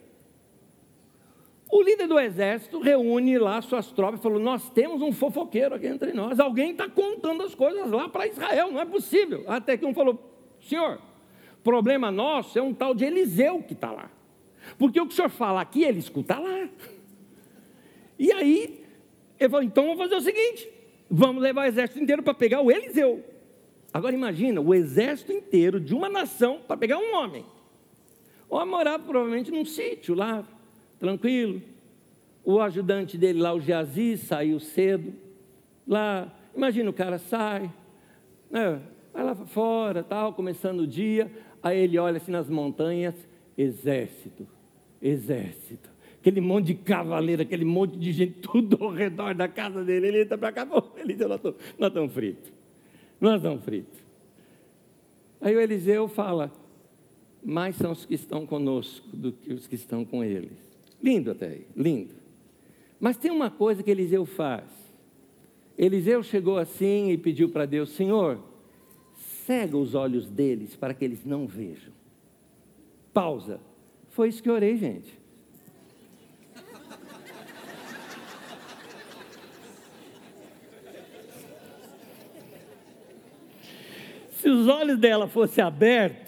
O 1.70 1.82
líder 1.82 2.08
do 2.08 2.18
exército 2.18 2.80
reúne 2.80 3.38
lá 3.38 3.62
suas 3.62 3.92
tropas 3.92 4.18
e 4.18 4.22
falou: 4.22 4.40
Nós 4.40 4.68
temos 4.70 5.00
um 5.02 5.12
fofoqueiro 5.12 5.76
aqui 5.76 5.86
entre 5.86 6.12
nós, 6.12 6.40
alguém 6.40 6.72
está 6.72 6.88
contando 6.88 7.44
as 7.44 7.54
coisas 7.54 7.90
lá 7.90 8.08
para 8.08 8.26
Israel, 8.26 8.72
não 8.72 8.80
é 8.80 8.84
possível. 8.84 9.44
Até 9.46 9.76
que 9.76 9.86
um 9.86 9.94
falou: 9.94 10.18
Senhor, 10.60 11.00
problema 11.62 12.10
nosso 12.10 12.58
é 12.58 12.62
um 12.62 12.74
tal 12.74 12.92
de 12.94 13.04
Eliseu 13.04 13.62
que 13.62 13.74
está 13.74 13.92
lá, 13.92 14.10
porque 14.78 15.00
o 15.00 15.06
que 15.06 15.12
o 15.12 15.16
senhor 15.16 15.30
fala 15.30 15.60
aqui, 15.60 15.84
ele 15.84 16.00
escuta 16.00 16.38
lá. 16.38 16.68
E 18.18 18.32
aí, 18.32 18.84
ele 19.38 19.48
falou: 19.48 19.64
Então 19.64 19.84
vamos 19.84 19.98
fazer 19.98 20.16
o 20.16 20.20
seguinte: 20.20 20.68
vamos 21.08 21.40
levar 21.40 21.62
o 21.62 21.68
exército 21.68 22.02
inteiro 22.02 22.22
para 22.22 22.34
pegar 22.34 22.60
o 22.60 22.70
Eliseu. 22.70 23.24
Agora 23.92 24.14
imagina 24.14 24.60
o 24.60 24.72
exército 24.72 25.32
inteiro 25.32 25.80
de 25.80 25.94
uma 25.94 26.08
nação 26.08 26.60
para 26.66 26.76
pegar 26.76 26.98
um 26.98 27.14
homem. 27.14 27.44
Ou 28.48 28.64
morava 28.64 29.02
provavelmente 29.02 29.50
num 29.50 29.64
sítio 29.64 30.14
lá, 30.14 30.44
tranquilo. 30.98 31.60
O 32.44 32.60
ajudante 32.60 33.18
dele 33.18 33.40
lá, 33.40 33.52
o 33.52 33.60
Geazi, 33.60 34.16
saiu 34.16 34.58
cedo. 34.60 35.12
Lá, 35.86 36.32
imagina 36.54 36.88
o 36.90 36.92
cara 36.92 37.18
sai, 37.18 37.70
né, 38.50 38.80
vai 39.12 39.24
lá 39.24 39.34
fora, 39.34 40.02
tal, 40.02 40.32
começando 40.32 40.80
o 40.80 40.86
dia. 40.86 41.30
Aí 41.62 41.78
ele 41.78 41.98
olha 41.98 42.16
assim 42.16 42.32
nas 42.32 42.48
montanhas, 42.48 43.14
exército, 43.56 44.46
exército. 45.02 45.90
Aquele 46.20 46.40
monte 46.40 46.66
de 46.66 46.74
cavaleiro, 46.74 47.42
aquele 47.42 47.64
monte 47.64 47.98
de 47.98 48.12
gente, 48.12 48.34
tudo 48.42 48.78
ao 48.84 48.90
redor 48.90 49.34
da 49.34 49.48
casa 49.48 49.84
dele. 49.84 50.08
Ele 50.08 50.22
entra 50.22 50.38
para 50.38 50.52
cá, 50.52 50.66
ele 50.96 51.14
diz, 51.14 51.26
nós 51.26 51.88
estamos 51.88 52.12
fritos. 52.12 52.59
Nós 53.20 53.36
estamos 53.36 53.64
fritos. 53.64 53.98
Aí 55.40 55.54
o 55.54 55.60
Eliseu 55.60 56.08
fala, 56.08 56.52
mais 57.42 57.76
são 57.76 57.92
os 57.92 58.04
que 58.04 58.14
estão 58.14 58.46
conosco 58.46 59.06
do 59.14 59.32
que 59.32 59.52
os 59.52 59.66
que 59.66 59.74
estão 59.74 60.04
com 60.04 60.24
eles. 60.24 60.58
Lindo 61.02 61.30
até 61.30 61.48
aí, 61.48 61.66
lindo. 61.76 62.14
Mas 62.98 63.16
tem 63.16 63.30
uma 63.30 63.50
coisa 63.50 63.82
que 63.82 63.90
Eliseu 63.90 64.24
faz. 64.26 64.68
Eliseu 65.76 66.22
chegou 66.22 66.58
assim 66.58 67.10
e 67.10 67.16
pediu 67.16 67.48
para 67.48 67.64
Deus: 67.64 67.90
Senhor, 67.90 68.38
cega 69.46 69.76
os 69.76 69.94
olhos 69.94 70.28
deles 70.28 70.76
para 70.76 70.92
que 70.92 71.04
eles 71.04 71.24
não 71.24 71.46
vejam. 71.46 71.92
Pausa. 73.12 73.60
Foi 74.10 74.28
isso 74.28 74.42
que 74.42 74.50
eu 74.50 74.54
orei, 74.54 74.76
gente. 74.76 75.19
Se 84.40 84.48
os 84.48 84.66
olhos 84.68 84.98
dela 84.98 85.28
fossem 85.28 85.62
abertos, 85.62 86.26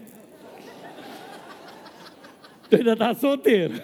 tu 2.69 2.77
ainda 2.77 2.93
está 2.93 3.15
solteiro. 3.15 3.75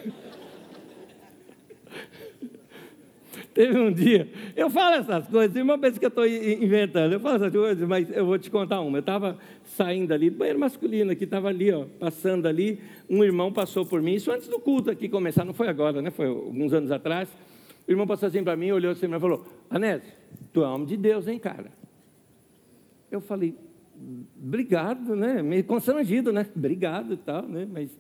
Teve 3.55 3.79
um 3.79 3.91
dia, 3.91 4.29
eu 4.55 4.69
falo 4.69 4.97
essas 4.97 5.27
coisas, 5.27 5.61
uma 5.61 5.79
vez 5.79 5.99
que 5.99 6.05
eu 6.05 6.11
estou 6.11 6.27
inventando, 6.27 7.15
eu 7.15 7.19
falo 7.19 7.37
essas 7.37 7.53
coisas, 7.53 7.89
mas 7.89 8.09
eu 8.15 8.27
vou 8.27 8.39
te 8.39 8.51
contar 8.51 8.81
uma. 8.83 8.99
Eu 8.99 9.01
estava 9.01 9.39
saindo 9.65 10.13
ali, 10.13 10.29
do 10.29 10.37
banheiro 10.37 10.61
masculino 10.61 11.11
aqui, 11.11 11.25
estava 11.25 11.49
ali, 11.49 11.73
ó, 11.73 11.87
passando 11.99 12.47
ali, 12.47 12.79
um 13.09 13.25
irmão 13.25 13.51
passou 13.51 13.85
por 13.85 14.03
mim, 14.03 14.13
isso 14.13 14.31
antes 14.31 14.47
do 14.47 14.61
culto 14.61 14.91
aqui 14.91 15.09
começar, 15.09 15.45
não 15.45 15.55
foi 15.55 15.69
agora, 15.69 16.03
né? 16.03 16.11
Foi 16.11 16.27
alguns 16.27 16.73
anos 16.73 16.93
atrás. 16.93 17.29
O 17.87 17.91
irmão 17.91 18.07
passou 18.07 18.29
assim 18.29 18.45
para 18.45 18.55
mim, 18.55 18.71
olhou 18.71 18.93
assim 18.93 19.07
e 19.07 19.19
falou: 19.19 19.45
Anésio, 19.71 20.13
tu 20.53 20.63
é 20.63 20.69
homem 20.69 20.87
de 20.87 20.99
Deus, 20.99 21.27
hein, 21.27 21.39
cara? 21.39 21.73
Eu 23.11 23.21
falei, 23.21 23.57
obrigado, 24.43 25.15
né? 25.15 25.43
Meio 25.43 25.65
constrangido, 25.65 26.33
né? 26.33 26.47
Obrigado 26.55 27.15
e 27.15 27.17
tal, 27.17 27.43
né? 27.43 27.67
Mas, 27.71 27.91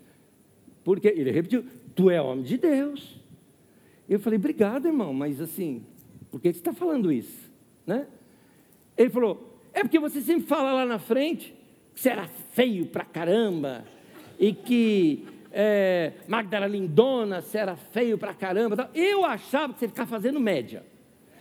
porque 0.85 1.09
ele 1.09 1.31
repetiu: 1.31 1.65
tu 1.95 2.11
é 2.11 2.21
homem 2.21 2.45
de 2.45 2.57
Deus. 2.59 3.19
Eu 4.09 4.19
falei, 4.19 4.39
obrigado, 4.39 4.87
irmão, 4.87 5.13
mas 5.13 5.41
assim, 5.41 5.85
por 6.31 6.41
que 6.41 6.51
você 6.51 6.59
está 6.59 6.73
falando 6.73 7.13
isso? 7.13 7.53
Né? 7.87 8.07
Ele 8.97 9.11
falou, 9.11 9.61
é 9.75 9.83
porque 9.83 9.99
você 9.99 10.21
sempre 10.23 10.47
fala 10.47 10.73
lá 10.73 10.87
na 10.87 10.99
frente 10.99 11.55
que 11.95 12.01
você 12.01 12.09
era 12.09 12.27
feio 12.27 12.87
pra 12.87 13.05
caramba 13.05 13.85
e 14.39 14.55
que 14.55 15.27
é, 15.53 16.13
Magdala 16.27 16.67
Lindona, 16.67 17.43
você 17.43 17.59
era 17.59 17.77
feio 17.77 18.17
pra 18.17 18.33
caramba. 18.33 18.91
Eu 18.95 19.25
achava 19.25 19.73
que 19.75 19.81
você 19.81 19.89
ficava 19.89 20.09
fazendo 20.09 20.41
média. 20.41 20.85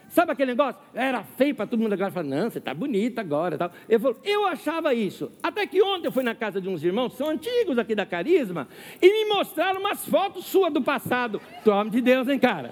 Sabe 0.09 0.31
aquele 0.31 0.51
negócio? 0.51 0.79
Era 0.93 1.23
feio 1.23 1.53
para 1.53 1.67
todo 1.67 1.79
mundo 1.79 1.93
agora. 1.93 2.11
Falava, 2.11 2.35
não, 2.35 2.49
você 2.49 2.59
está 2.59 2.73
bonita 2.73 3.21
agora. 3.21 3.57
Tal. 3.57 3.71
Eu, 3.89 3.99
falou, 3.99 4.17
eu 4.23 4.47
achava 4.47 4.93
isso. 4.93 5.31
Até 5.43 5.67
que 5.67 5.81
ontem 5.81 6.07
eu 6.07 6.11
fui 6.11 6.23
na 6.23 6.33
casa 6.33 6.61
de 6.61 6.69
uns 6.69 6.83
irmãos, 6.83 7.13
são 7.13 7.29
antigos 7.29 7.77
aqui 7.77 7.93
da 7.93 8.05
Carisma, 8.05 8.67
e 9.01 9.11
me 9.11 9.29
mostraram 9.33 9.79
umas 9.79 10.05
fotos 10.05 10.45
suas 10.45 10.73
do 10.73 10.81
passado. 10.81 11.41
Tu 11.63 11.71
homem 11.71 11.91
de 11.91 12.01
Deus, 12.01 12.27
hein, 12.27 12.39
cara? 12.39 12.71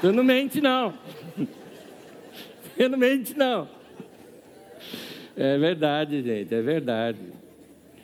Tu 0.00 0.12
não 0.12 0.24
mente, 0.24 0.60
não. 0.60 0.94
Tu 2.76 2.88
não 2.88 2.98
mente, 2.98 3.36
não. 3.36 3.68
É 5.36 5.58
verdade, 5.58 6.22
gente, 6.22 6.54
é 6.54 6.62
verdade. 6.62 7.18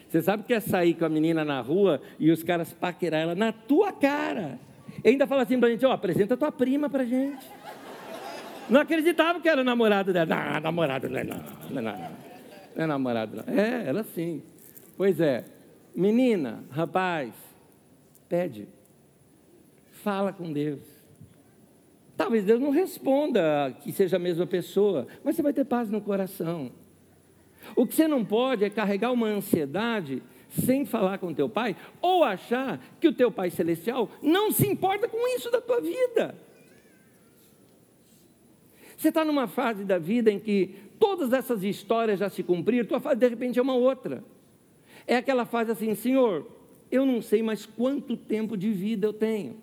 Você 0.09 0.23
sabe 0.23 0.45
que 0.45 0.55
é 0.55 0.61
sair 0.61 0.95
com 0.95 1.05
a 1.05 1.09
menina 1.09 1.45
na 1.45 1.61
rua 1.61 2.01
e 2.19 2.31
os 2.31 2.43
caras 2.43 2.73
paquerar 2.73 3.23
ela 3.23 3.35
na 3.35 3.53
tua 3.53 3.93
cara. 3.93 4.59
E 5.05 5.09
ainda 5.09 5.27
fala 5.27 5.43
assim 5.43 5.59
pra 5.59 5.69
gente, 5.69 5.85
ó, 5.85 5.91
oh, 5.91 5.93
apresenta 5.93 6.37
tua 6.37 6.53
prima 6.53 6.89
pra 6.89 7.05
gente. 7.05 7.45
Não 8.69 8.81
acreditava 8.81 9.41
que 9.41 9.49
era 9.49 9.63
namorado 9.63 10.13
dela. 10.13 10.27
Não, 10.27 10.61
namorado 10.61 11.09
não 11.09 11.19
é 11.19 11.25
não. 11.25 11.37
Não, 11.71 11.83
não, 11.83 11.83
não. 11.83 12.11
não 12.75 12.85
é 12.85 12.87
namorado 12.87 13.37
não. 13.37 13.55
É, 13.55 13.87
ela 13.87 14.03
sim. 14.03 14.43
Pois 14.97 15.21
é. 15.21 15.45
Menina, 15.95 16.65
rapaz, 16.71 17.33
pede. 18.29 18.69
Fala 20.03 20.33
com 20.33 20.53
Deus. 20.53 20.81
Talvez 22.17 22.45
Deus 22.45 22.61
não 22.61 22.71
responda 22.71 23.75
que 23.83 23.93
seja 23.93 24.17
a 24.17 24.21
mesma 24.21 24.47
pessoa, 24.47 25.07
mas 25.23 25.37
você 25.37 25.43
vai 25.43 25.53
ter 25.53 25.65
paz 25.65 25.91
no 25.91 26.01
coração. 26.01 26.73
O 27.75 27.87
que 27.87 27.95
você 27.95 28.09
não 28.09 28.25
pode 28.25 28.65
é 28.65 28.71
carregar 28.71 29.13
uma 29.13 29.27
ansiedade 29.27 30.23
sem 30.49 30.87
falar 30.87 31.19
com 31.19 31.35
teu 31.35 31.49
pai, 31.49 31.77
ou 32.01 32.25
achar 32.25 32.81
que 33.01 33.09
o 33.09 33.13
teu 33.13 33.31
pai 33.31 33.51
celestial 33.51 34.09
não 34.23 34.51
se 34.51 34.67
importa 34.67 35.09
com 35.09 35.29
isso 35.37 35.51
da 35.51 35.61
tua 35.61 35.81
vida. 35.81 36.35
Você 38.97 39.09
está 39.09 39.25
numa 39.25 39.47
fase 39.47 39.85
da 39.85 39.99
vida 39.99 40.31
em 40.31 40.39
que 40.39 40.75
todas 40.99 41.33
essas 41.33 41.63
histórias 41.63 42.19
já 42.19 42.29
se 42.29 42.43
cumpriram, 42.43 42.87
tua 42.87 43.01
fase 43.01 43.21
de 43.21 43.29
repente 43.29 43.59
é 43.59 43.63
uma 43.63 43.75
outra. 43.75 44.25
É 45.07 45.17
aquela 45.17 45.45
fase 45.45 45.71
assim, 45.71 45.95
Senhor, 45.95 46.47
eu 46.91 47.05
não 47.05 47.21
sei 47.21 47.43
mais 47.43 47.67
quanto 47.67 48.17
tempo 48.17 48.57
de 48.57 48.71
vida 48.71 49.07
eu 49.07 49.13
tenho, 49.13 49.57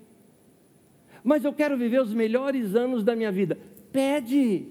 mas 1.24 1.44
eu 1.44 1.54
quero 1.54 1.78
viver 1.78 2.02
os 2.02 2.14
melhores 2.14 2.76
anos 2.76 3.04
da 3.04 3.16
minha 3.16 3.32
vida. 3.32 3.58
Pede, 3.92 4.68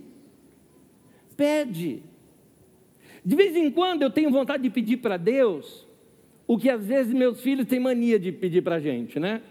pede. 1.36 2.02
De 3.24 3.36
vez 3.36 3.56
em 3.56 3.70
quando 3.70 4.02
eu 4.02 4.10
tenho 4.10 4.30
vontade 4.30 4.62
de 4.62 4.70
pedir 4.70 4.98
para 4.98 5.16
Deus 5.16 5.86
o 6.46 6.58
que 6.58 6.68
às 6.68 6.84
vezes 6.84 7.12
meus 7.12 7.40
filhos 7.40 7.66
têm 7.66 7.80
mania 7.80 8.18
de 8.18 8.32
pedir 8.32 8.62
para 8.62 8.76
a 8.76 8.80
gente, 8.80 9.18
né? 9.18 9.42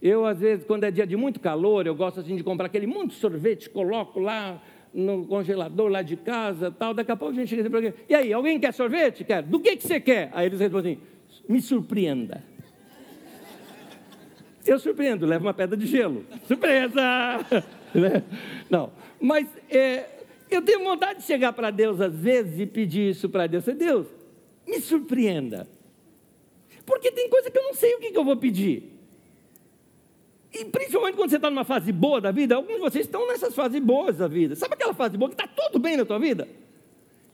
Eu, 0.00 0.24
às 0.24 0.38
vezes, 0.38 0.64
quando 0.64 0.84
é 0.84 0.90
dia 0.90 1.06
de 1.06 1.16
muito 1.16 1.40
calor, 1.40 1.86
eu 1.86 1.94
gosto 1.94 2.20
assim 2.20 2.36
de 2.36 2.44
comprar 2.44 2.66
aquele 2.66 2.86
monte 2.86 3.10
de 3.10 3.16
sorvete, 3.16 3.68
coloco 3.68 4.20
lá 4.20 4.62
no 4.94 5.26
congelador 5.26 5.88
lá 5.88 6.02
de 6.02 6.16
casa 6.16 6.70
tal. 6.70 6.94
Daqui 6.94 7.10
a 7.10 7.16
pouco 7.16 7.34
a 7.34 7.36
gente 7.36 7.48
chega 7.48 7.78
assim, 7.78 7.92
e 8.08 8.14
aí, 8.14 8.32
alguém 8.32 8.60
quer 8.60 8.72
sorvete? 8.72 9.24
Quer. 9.24 9.42
Do 9.42 9.60
que, 9.60 9.76
que 9.76 9.86
você 9.86 10.00
quer? 10.00 10.30
Aí 10.32 10.46
eles 10.46 10.60
respondem 10.60 10.94
assim, 10.94 11.42
me 11.48 11.60
surpreenda. 11.60 12.42
Eu 14.64 14.78
surpreendo, 14.78 15.24
levo 15.26 15.46
uma 15.46 15.54
pedra 15.54 15.76
de 15.76 15.86
gelo. 15.86 16.24
Surpresa! 16.46 17.02
Né? 17.94 18.22
Não, 18.68 18.92
mas 19.18 19.48
é, 19.70 20.04
eu 20.50 20.60
tenho 20.60 20.84
vontade 20.84 21.20
de 21.20 21.24
chegar 21.24 21.54
para 21.54 21.70
Deus 21.70 22.02
às 22.02 22.14
vezes 22.14 22.60
e 22.60 22.66
pedir 22.66 23.12
isso 23.12 23.30
para 23.30 23.46
Deus. 23.46 23.64
Deus, 23.64 24.06
me 24.66 24.78
surpreenda. 24.78 25.66
Porque 26.84 27.10
tem 27.10 27.30
coisa 27.30 27.50
que 27.50 27.58
eu 27.58 27.62
não 27.62 27.72
sei 27.72 27.94
o 27.94 27.98
que, 27.98 28.10
que 28.10 28.18
eu 28.18 28.24
vou 28.24 28.36
pedir. 28.36 28.97
E 30.52 30.64
principalmente 30.64 31.16
quando 31.16 31.30
você 31.30 31.36
está 31.36 31.50
numa 31.50 31.64
fase 31.64 31.92
boa 31.92 32.20
da 32.20 32.30
vida, 32.30 32.54
alguns 32.54 32.74
de 32.74 32.80
vocês 32.80 33.06
estão 33.06 33.26
nessas 33.26 33.54
fases 33.54 33.80
boas 33.80 34.16
da 34.16 34.26
vida. 34.26 34.56
Sabe 34.56 34.74
aquela 34.74 34.94
fase 34.94 35.16
boa 35.16 35.30
que 35.30 35.34
está 35.34 35.46
tudo 35.46 35.78
bem 35.78 35.96
na 35.96 36.04
tua 36.04 36.18
vida? 36.18 36.48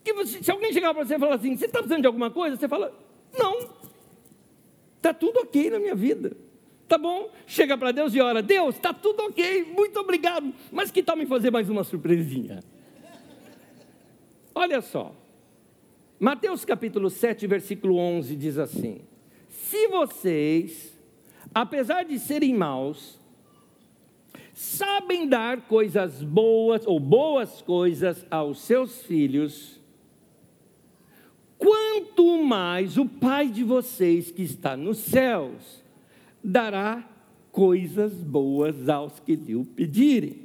Que 0.02 0.12
você, 0.12 0.42
se 0.42 0.50
alguém 0.50 0.72
chegar 0.72 0.92
para 0.92 1.04
você 1.04 1.14
e 1.14 1.18
falar 1.18 1.36
assim, 1.36 1.56
você 1.56 1.66
está 1.66 1.78
precisando 1.78 2.02
de 2.02 2.06
alguma 2.06 2.30
coisa? 2.30 2.56
Você 2.56 2.68
fala, 2.68 2.92
não. 3.38 3.70
Está 4.96 5.14
tudo 5.14 5.40
ok 5.40 5.70
na 5.70 5.78
minha 5.78 5.94
vida. 5.94 6.36
Tá 6.88 6.98
bom? 6.98 7.30
Chega 7.46 7.78
para 7.78 7.92
Deus 7.92 8.14
e 8.14 8.20
ora, 8.20 8.42
Deus, 8.42 8.74
está 8.74 8.92
tudo 8.92 9.22
ok, 9.24 9.64
muito 9.64 9.98
obrigado. 9.98 10.52
Mas 10.70 10.90
que 10.90 11.02
tal 11.02 11.16
me 11.16 11.24
fazer 11.24 11.50
mais 11.50 11.70
uma 11.70 11.82
surpresinha? 11.82 12.62
Olha 14.54 14.80
só. 14.80 15.14
Mateus 16.20 16.64
capítulo 16.64 17.10
7, 17.10 17.46
versículo 17.46 17.96
11 17.96 18.36
diz 18.36 18.58
assim: 18.58 19.00
Se 19.48 19.88
vocês 19.88 20.93
apesar 21.54 22.04
de 22.04 22.18
serem 22.18 22.52
maus, 22.52 23.18
sabem 24.52 25.28
dar 25.28 25.62
coisas 25.62 26.22
boas 26.22 26.84
ou 26.86 26.98
boas 26.98 27.62
coisas 27.62 28.26
aos 28.30 28.60
seus 28.60 29.02
filhos, 29.04 29.80
quanto 31.56 32.42
mais 32.42 32.98
o 32.98 33.06
Pai 33.06 33.48
de 33.48 33.62
vocês 33.62 34.30
que 34.30 34.42
está 34.42 34.76
nos 34.76 34.98
céus 34.98 35.82
dará 36.42 37.08
coisas 37.52 38.12
boas 38.12 38.88
aos 38.88 39.20
que 39.20 39.36
lhe 39.36 39.54
o 39.54 39.64
pedirem. 39.64 40.44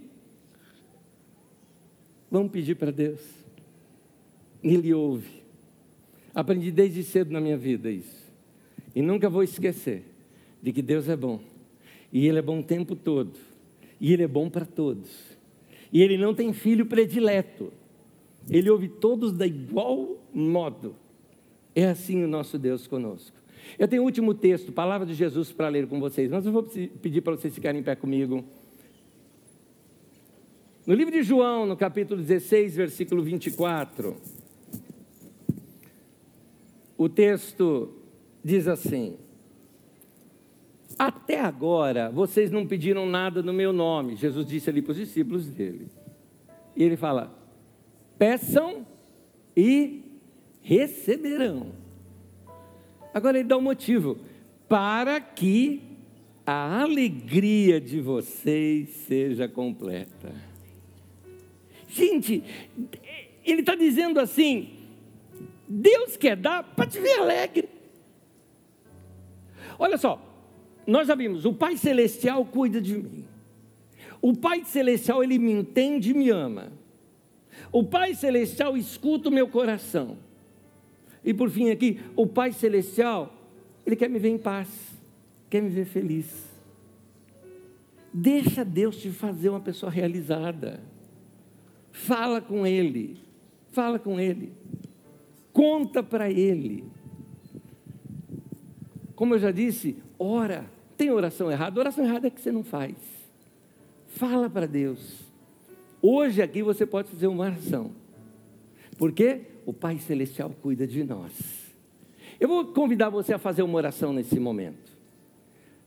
Vamos 2.29 2.51
pedir 2.51 2.75
para 2.75 2.91
Deus. 2.91 3.19
Ele 4.63 4.93
ouve. 4.93 5.41
Aprendi 6.33 6.71
desde 6.71 7.03
cedo 7.03 7.31
na 7.31 7.41
minha 7.41 7.57
vida 7.57 7.89
isso. 7.89 8.31
E 8.95 9.01
nunca 9.01 9.27
vou 9.27 9.41
esquecer 9.41 10.03
de 10.61 10.71
que 10.71 10.81
Deus 10.81 11.07
é 11.07 11.15
bom. 11.15 11.39
E 12.11 12.27
Ele 12.27 12.39
é 12.39 12.41
bom 12.41 12.59
o 12.59 12.63
tempo 12.63 12.95
todo. 12.95 13.37
E 13.99 14.13
Ele 14.13 14.23
é 14.23 14.27
bom 14.27 14.49
para 14.49 14.65
todos. 14.65 15.09
E 15.91 16.01
Ele 16.01 16.17
não 16.17 16.33
tem 16.33 16.53
filho 16.53 16.85
predileto. 16.85 17.71
Ele 18.49 18.69
ouve 18.69 18.87
todos 18.87 19.31
da 19.31 19.45
igual 19.45 20.17
modo. 20.33 20.95
É 21.75 21.85
assim 21.85 22.23
o 22.23 22.27
nosso 22.27 22.57
Deus 22.57 22.87
conosco. 22.87 23.37
Eu 23.77 23.87
tenho 23.87 24.01
o 24.01 24.05
último 24.05 24.33
texto, 24.33 24.71
palavra 24.71 25.05
de 25.05 25.13
Jesus, 25.13 25.51
para 25.51 25.67
ler 25.67 25.87
com 25.87 25.99
vocês, 25.99 26.31
mas 26.31 26.45
eu 26.45 26.51
vou 26.51 26.63
pedir 26.63 27.21
para 27.21 27.35
vocês 27.35 27.53
ficarem 27.53 27.81
em 27.81 27.83
pé 27.83 27.95
comigo. 27.95 28.43
No 30.85 30.95
livro 30.95 31.13
de 31.13 31.21
João, 31.21 31.65
no 31.67 31.77
capítulo 31.77 32.19
16, 32.19 32.75
versículo 32.75 33.21
24, 33.21 34.15
o 36.97 37.07
texto 37.07 37.93
diz 38.43 38.67
assim: 38.67 39.17
Até 40.99 41.39
agora 41.39 42.09
vocês 42.09 42.51
não 42.51 42.67
pediram 42.67 43.05
nada 43.05 43.41
no 43.41 43.53
meu 43.53 43.71
nome. 43.71 44.17
Jesus 44.17 44.45
disse 44.45 44.69
ali 44.69 44.81
para 44.81 44.91
os 44.91 44.97
discípulos 44.97 45.47
dele. 45.47 45.87
E 46.75 46.83
ele 46.83 46.97
fala: 46.97 47.33
Peçam 48.17 48.85
e 49.55 50.03
receberão. 50.61 51.71
Agora 53.13 53.39
ele 53.39 53.47
dá 53.47 53.57
um 53.57 53.61
motivo: 53.61 54.17
para 54.67 55.21
que 55.21 55.81
a 56.45 56.81
alegria 56.81 57.79
de 57.79 58.01
vocês 58.01 58.89
seja 59.07 59.47
completa. 59.47 60.33
Gente, 61.87 62.43
ele 63.45 63.61
está 63.61 63.73
dizendo 63.73 64.19
assim: 64.19 64.73
Deus 65.65 66.17
quer 66.17 66.35
dar 66.35 66.61
para 66.61 66.85
te 66.85 66.99
ver 66.99 67.19
alegre. 67.19 67.69
Olha 69.77 69.97
só, 69.97 70.28
nós 70.89 71.07
vimos, 71.17 71.45
o 71.45 71.53
Pai 71.53 71.77
Celestial 71.77 72.45
cuida 72.45 72.81
de 72.81 72.97
mim. 72.97 73.25
O 74.21 74.35
Pai 74.35 74.63
Celestial, 74.65 75.23
ele 75.23 75.37
me 75.37 75.51
entende 75.51 76.11
e 76.11 76.13
me 76.13 76.29
ama. 76.29 76.71
O 77.71 77.83
Pai 77.83 78.13
Celestial 78.13 78.75
escuta 78.75 79.29
o 79.29 79.31
meu 79.31 79.47
coração. 79.47 80.17
E 81.23 81.33
por 81.33 81.49
fim 81.49 81.69
aqui, 81.69 81.99
o 82.15 82.25
Pai 82.25 82.51
Celestial, 82.51 83.33
ele 83.85 83.95
quer 83.95 84.09
me 84.09 84.19
ver 84.19 84.29
em 84.29 84.37
paz, 84.37 84.67
quer 85.49 85.61
me 85.61 85.69
ver 85.69 85.85
feliz. 85.85 86.47
Deixa 88.13 88.65
Deus 88.65 88.97
te 88.97 89.09
fazer 89.09 89.49
uma 89.49 89.59
pessoa 89.59 89.91
realizada. 89.91 90.81
Fala 91.91 92.41
com 92.41 92.65
Ele, 92.65 93.17
fala 93.71 93.99
com 93.99 94.19
Ele, 94.19 94.53
conta 95.51 96.01
para 96.01 96.29
Ele. 96.29 96.83
Como 99.15 99.35
eu 99.35 99.39
já 99.39 99.51
disse, 99.51 99.97
ora. 100.17 100.78
Tem 100.99 101.09
oração 101.11 101.49
errada? 101.49 101.79
Oração 101.79 102.03
errada 102.03 102.27
é 102.27 102.29
que 102.29 102.41
você 102.41 102.51
não 102.51 102.61
faz. 102.61 102.93
Fala 104.09 104.49
para 104.49 104.65
Deus. 104.65 105.21
Hoje 106.01 106.41
aqui 106.41 106.61
você 106.61 106.85
pode 106.85 107.09
fazer 107.09 107.27
uma 107.27 107.45
oração. 107.45 107.91
Porque 108.97 109.43
o 109.65 109.71
Pai 109.71 109.97
Celestial 109.97 110.53
cuida 110.61 110.85
de 110.85 111.01
nós. 111.05 111.31
Eu 112.37 112.49
vou 112.49 112.65
convidar 112.65 113.07
você 113.07 113.33
a 113.33 113.37
fazer 113.37 113.61
uma 113.61 113.77
oração 113.77 114.11
nesse 114.11 114.37
momento. 114.41 114.91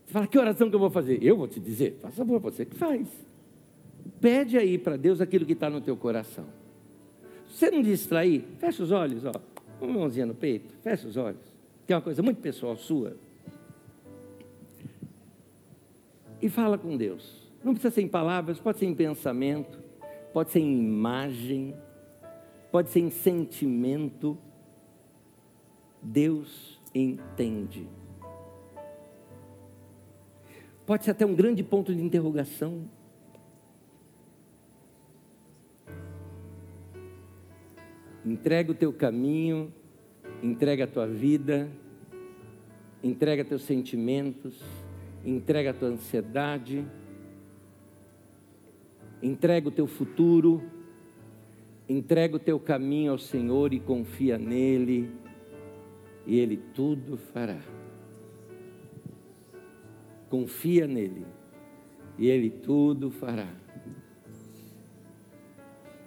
Você 0.03 0.13
fala, 0.13 0.25
que 0.25 0.39
oração 0.39 0.67
que 0.67 0.75
eu 0.75 0.79
vou 0.79 0.89
fazer? 0.89 1.21
Eu 1.21 1.37
vou 1.37 1.47
te 1.47 1.59
dizer, 1.59 1.99
faça 2.01 2.15
favor, 2.15 2.39
você 2.39 2.65
que 2.65 2.75
faz. 2.75 3.07
Pede 4.19 4.57
aí 4.57 4.79
para 4.79 4.97
Deus 4.97 5.21
aquilo 5.21 5.45
que 5.45 5.53
está 5.53 5.69
no 5.69 5.79
teu 5.79 5.95
coração. 5.95 6.45
Se 7.49 7.59
você 7.59 7.69
não 7.69 7.83
distrair, 7.83 8.43
fecha 8.57 8.81
os 8.81 8.91
olhos, 8.91 9.23
ó. 9.25 9.33
Uma 9.79 9.93
mãozinha 9.93 10.25
no 10.25 10.33
peito, 10.33 10.73
fecha 10.81 11.07
os 11.07 11.17
olhos. 11.17 11.53
Tem 11.85 11.95
uma 11.95 12.01
coisa 12.01 12.23
muito 12.23 12.41
pessoal 12.41 12.75
sua. 12.75 13.15
E 16.43 16.49
fala 16.49 16.77
com 16.77 16.95
Deus. 16.95 17.49
Não 17.63 17.73
precisa 17.73 17.95
ser 17.95 18.01
em 18.01 18.07
palavras, 18.07 18.59
pode 18.59 18.77
ser 18.77 18.85
em 18.85 18.93
pensamento 18.93 19.83
pode 20.33 20.49
ser 20.49 20.59
em 20.59 20.79
imagem, 20.79 21.75
pode 22.71 22.89
ser 22.89 22.99
em 22.99 23.11
sentimento. 23.11 24.35
Deus 26.01 26.81
entende. 26.93 27.87
Pode 30.85 31.05
ser 31.05 31.11
até 31.11 31.25
um 31.25 31.35
grande 31.35 31.63
ponto 31.63 31.93
de 31.93 32.01
interrogação. 32.01 32.89
Entrega 38.25 38.71
o 38.71 38.75
teu 38.75 38.91
caminho, 38.91 39.71
entrega 40.41 40.85
a 40.85 40.87
tua 40.87 41.05
vida, 41.07 41.69
entrega 43.03 43.45
teus 43.45 43.63
sentimentos, 43.63 44.61
entrega 45.25 45.71
a 45.71 45.73
tua 45.73 45.89
ansiedade 45.89 46.85
Entrega 49.23 49.69
o 49.69 49.71
teu 49.71 49.87
futuro, 49.87 50.61
entrega 51.87 52.35
o 52.35 52.39
teu 52.39 52.59
caminho 52.59 53.13
ao 53.13 53.17
Senhor 53.17 53.71
e 53.71 53.79
confia 53.79 54.37
nele, 54.37 55.09
e 56.27 56.37
Ele 56.37 56.57
tudo 56.57 57.15
fará. 57.15 57.61
Confia 60.29 60.85
nele, 60.87 61.25
e 62.19 62.27
Ele 62.27 62.49
tudo 62.49 63.09
fará. 63.09 63.47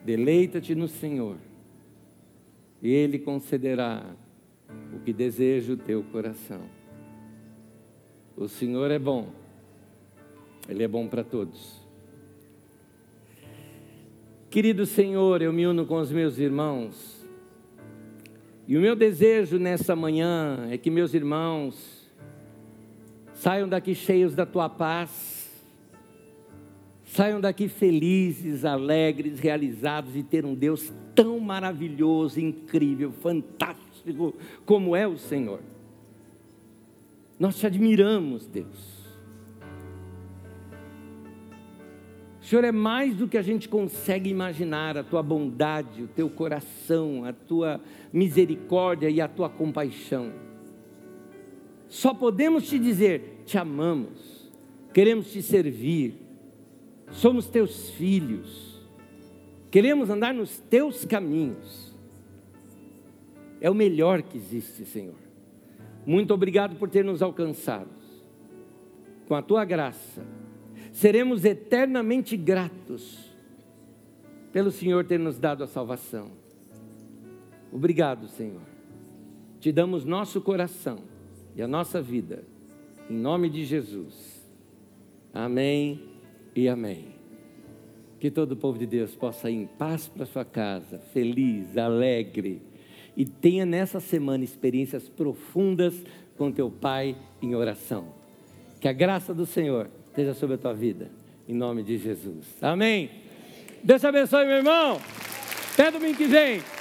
Deleita-te 0.04 0.74
no 0.74 0.86
Senhor, 0.86 1.38
e 2.82 2.90
Ele 2.90 3.18
concederá 3.18 4.14
o 4.94 5.00
que 5.00 5.12
deseja 5.14 5.72
o 5.72 5.78
teu 5.78 6.02
coração. 6.02 6.75
O 8.36 8.48
Senhor 8.48 8.90
é 8.90 8.98
bom, 8.98 9.28
Ele 10.68 10.82
é 10.82 10.88
bom 10.88 11.08
para 11.08 11.24
todos. 11.24 11.80
Querido 14.50 14.84
Senhor, 14.84 15.40
eu 15.40 15.54
me 15.54 15.66
uno 15.66 15.86
com 15.86 15.96
os 15.96 16.12
meus 16.12 16.38
irmãos. 16.38 17.26
E 18.68 18.76
o 18.76 18.80
meu 18.80 18.94
desejo 18.94 19.58
nessa 19.58 19.96
manhã 19.96 20.68
é 20.70 20.76
que 20.76 20.90
meus 20.90 21.14
irmãos 21.14 22.10
saiam 23.32 23.66
daqui 23.66 23.94
cheios 23.94 24.34
da 24.34 24.44
tua 24.44 24.68
paz, 24.68 25.64
saiam 27.04 27.40
daqui 27.40 27.68
felizes, 27.68 28.66
alegres, 28.66 29.40
realizados 29.40 30.14
e 30.14 30.22
ter 30.22 30.44
um 30.44 30.54
Deus 30.54 30.92
tão 31.14 31.40
maravilhoso, 31.40 32.38
incrível, 32.38 33.12
fantástico 33.12 34.34
como 34.66 34.94
é 34.94 35.06
o 35.06 35.16
Senhor. 35.16 35.60
Nós 37.38 37.58
te 37.58 37.66
admiramos, 37.66 38.46
Deus. 38.46 38.96
O 42.40 42.44
Senhor 42.48 42.64
é 42.64 42.72
mais 42.72 43.14
do 43.16 43.26
que 43.26 43.36
a 43.36 43.42
gente 43.42 43.68
consegue 43.68 44.30
imaginar, 44.30 44.96
a 44.96 45.02
tua 45.02 45.22
bondade, 45.22 46.04
o 46.04 46.06
teu 46.06 46.30
coração, 46.30 47.24
a 47.24 47.32
tua 47.32 47.80
misericórdia 48.12 49.10
e 49.10 49.20
a 49.20 49.26
tua 49.26 49.50
compaixão. 49.50 50.32
Só 51.88 52.14
podemos 52.14 52.68
te 52.68 52.78
dizer: 52.78 53.42
te 53.44 53.58
amamos, 53.58 54.48
queremos 54.94 55.32
te 55.32 55.42
servir, 55.42 56.14
somos 57.10 57.48
teus 57.48 57.90
filhos, 57.90 58.80
queremos 59.70 60.08
andar 60.08 60.32
nos 60.32 60.58
teus 60.58 61.04
caminhos. 61.04 61.94
É 63.60 63.68
o 63.68 63.74
melhor 63.74 64.22
que 64.22 64.36
existe, 64.36 64.84
Senhor. 64.84 65.25
Muito 66.06 66.32
obrigado 66.32 66.76
por 66.76 66.88
ter 66.88 67.04
nos 67.04 67.20
alcançado. 67.20 67.90
Com 69.26 69.34
a 69.34 69.42
tua 69.42 69.64
graça 69.64 70.24
seremos 70.92 71.44
eternamente 71.44 72.36
gratos 72.36 73.30
pelo 74.52 74.70
Senhor 74.70 75.04
ter 75.04 75.18
nos 75.18 75.38
dado 75.38 75.64
a 75.64 75.66
salvação. 75.66 76.30
Obrigado, 77.70 78.28
Senhor. 78.28 78.62
Te 79.60 79.72
damos 79.72 80.04
nosso 80.04 80.40
coração 80.40 81.00
e 81.54 81.60
a 81.60 81.68
nossa 81.68 82.00
vida, 82.00 82.44
em 83.10 83.16
nome 83.16 83.50
de 83.50 83.64
Jesus. 83.64 84.42
Amém 85.34 86.00
e 86.54 86.68
amém. 86.68 87.08
Que 88.18 88.30
todo 88.30 88.52
o 88.52 88.56
povo 88.56 88.78
de 88.78 88.86
Deus 88.86 89.14
possa 89.14 89.50
ir 89.50 89.56
em 89.56 89.66
paz 89.66 90.08
para 90.08 90.24
sua 90.24 90.44
casa, 90.44 90.98
feliz, 91.12 91.76
alegre, 91.76 92.62
e 93.16 93.24
tenha 93.24 93.64
nessa 93.64 93.98
semana 93.98 94.44
experiências 94.44 95.08
profundas 95.08 95.94
com 96.36 96.52
teu 96.52 96.70
Pai 96.70 97.16
em 97.40 97.54
oração. 97.54 98.08
Que 98.80 98.88
a 98.88 98.92
graça 98.92 99.32
do 99.32 99.46
Senhor 99.46 99.88
esteja 100.08 100.34
sobre 100.34 100.56
a 100.56 100.58
tua 100.58 100.74
vida, 100.74 101.10
em 101.48 101.54
nome 101.54 101.82
de 101.82 101.96
Jesus. 101.96 102.46
Amém. 102.60 103.10
Deus 103.82 104.00
te 104.00 104.06
abençoe, 104.06 104.44
meu 104.44 104.56
irmão. 104.56 105.00
Até 105.72 105.90
domingo 105.90 106.16
que 106.16 106.26
vem. 106.26 106.75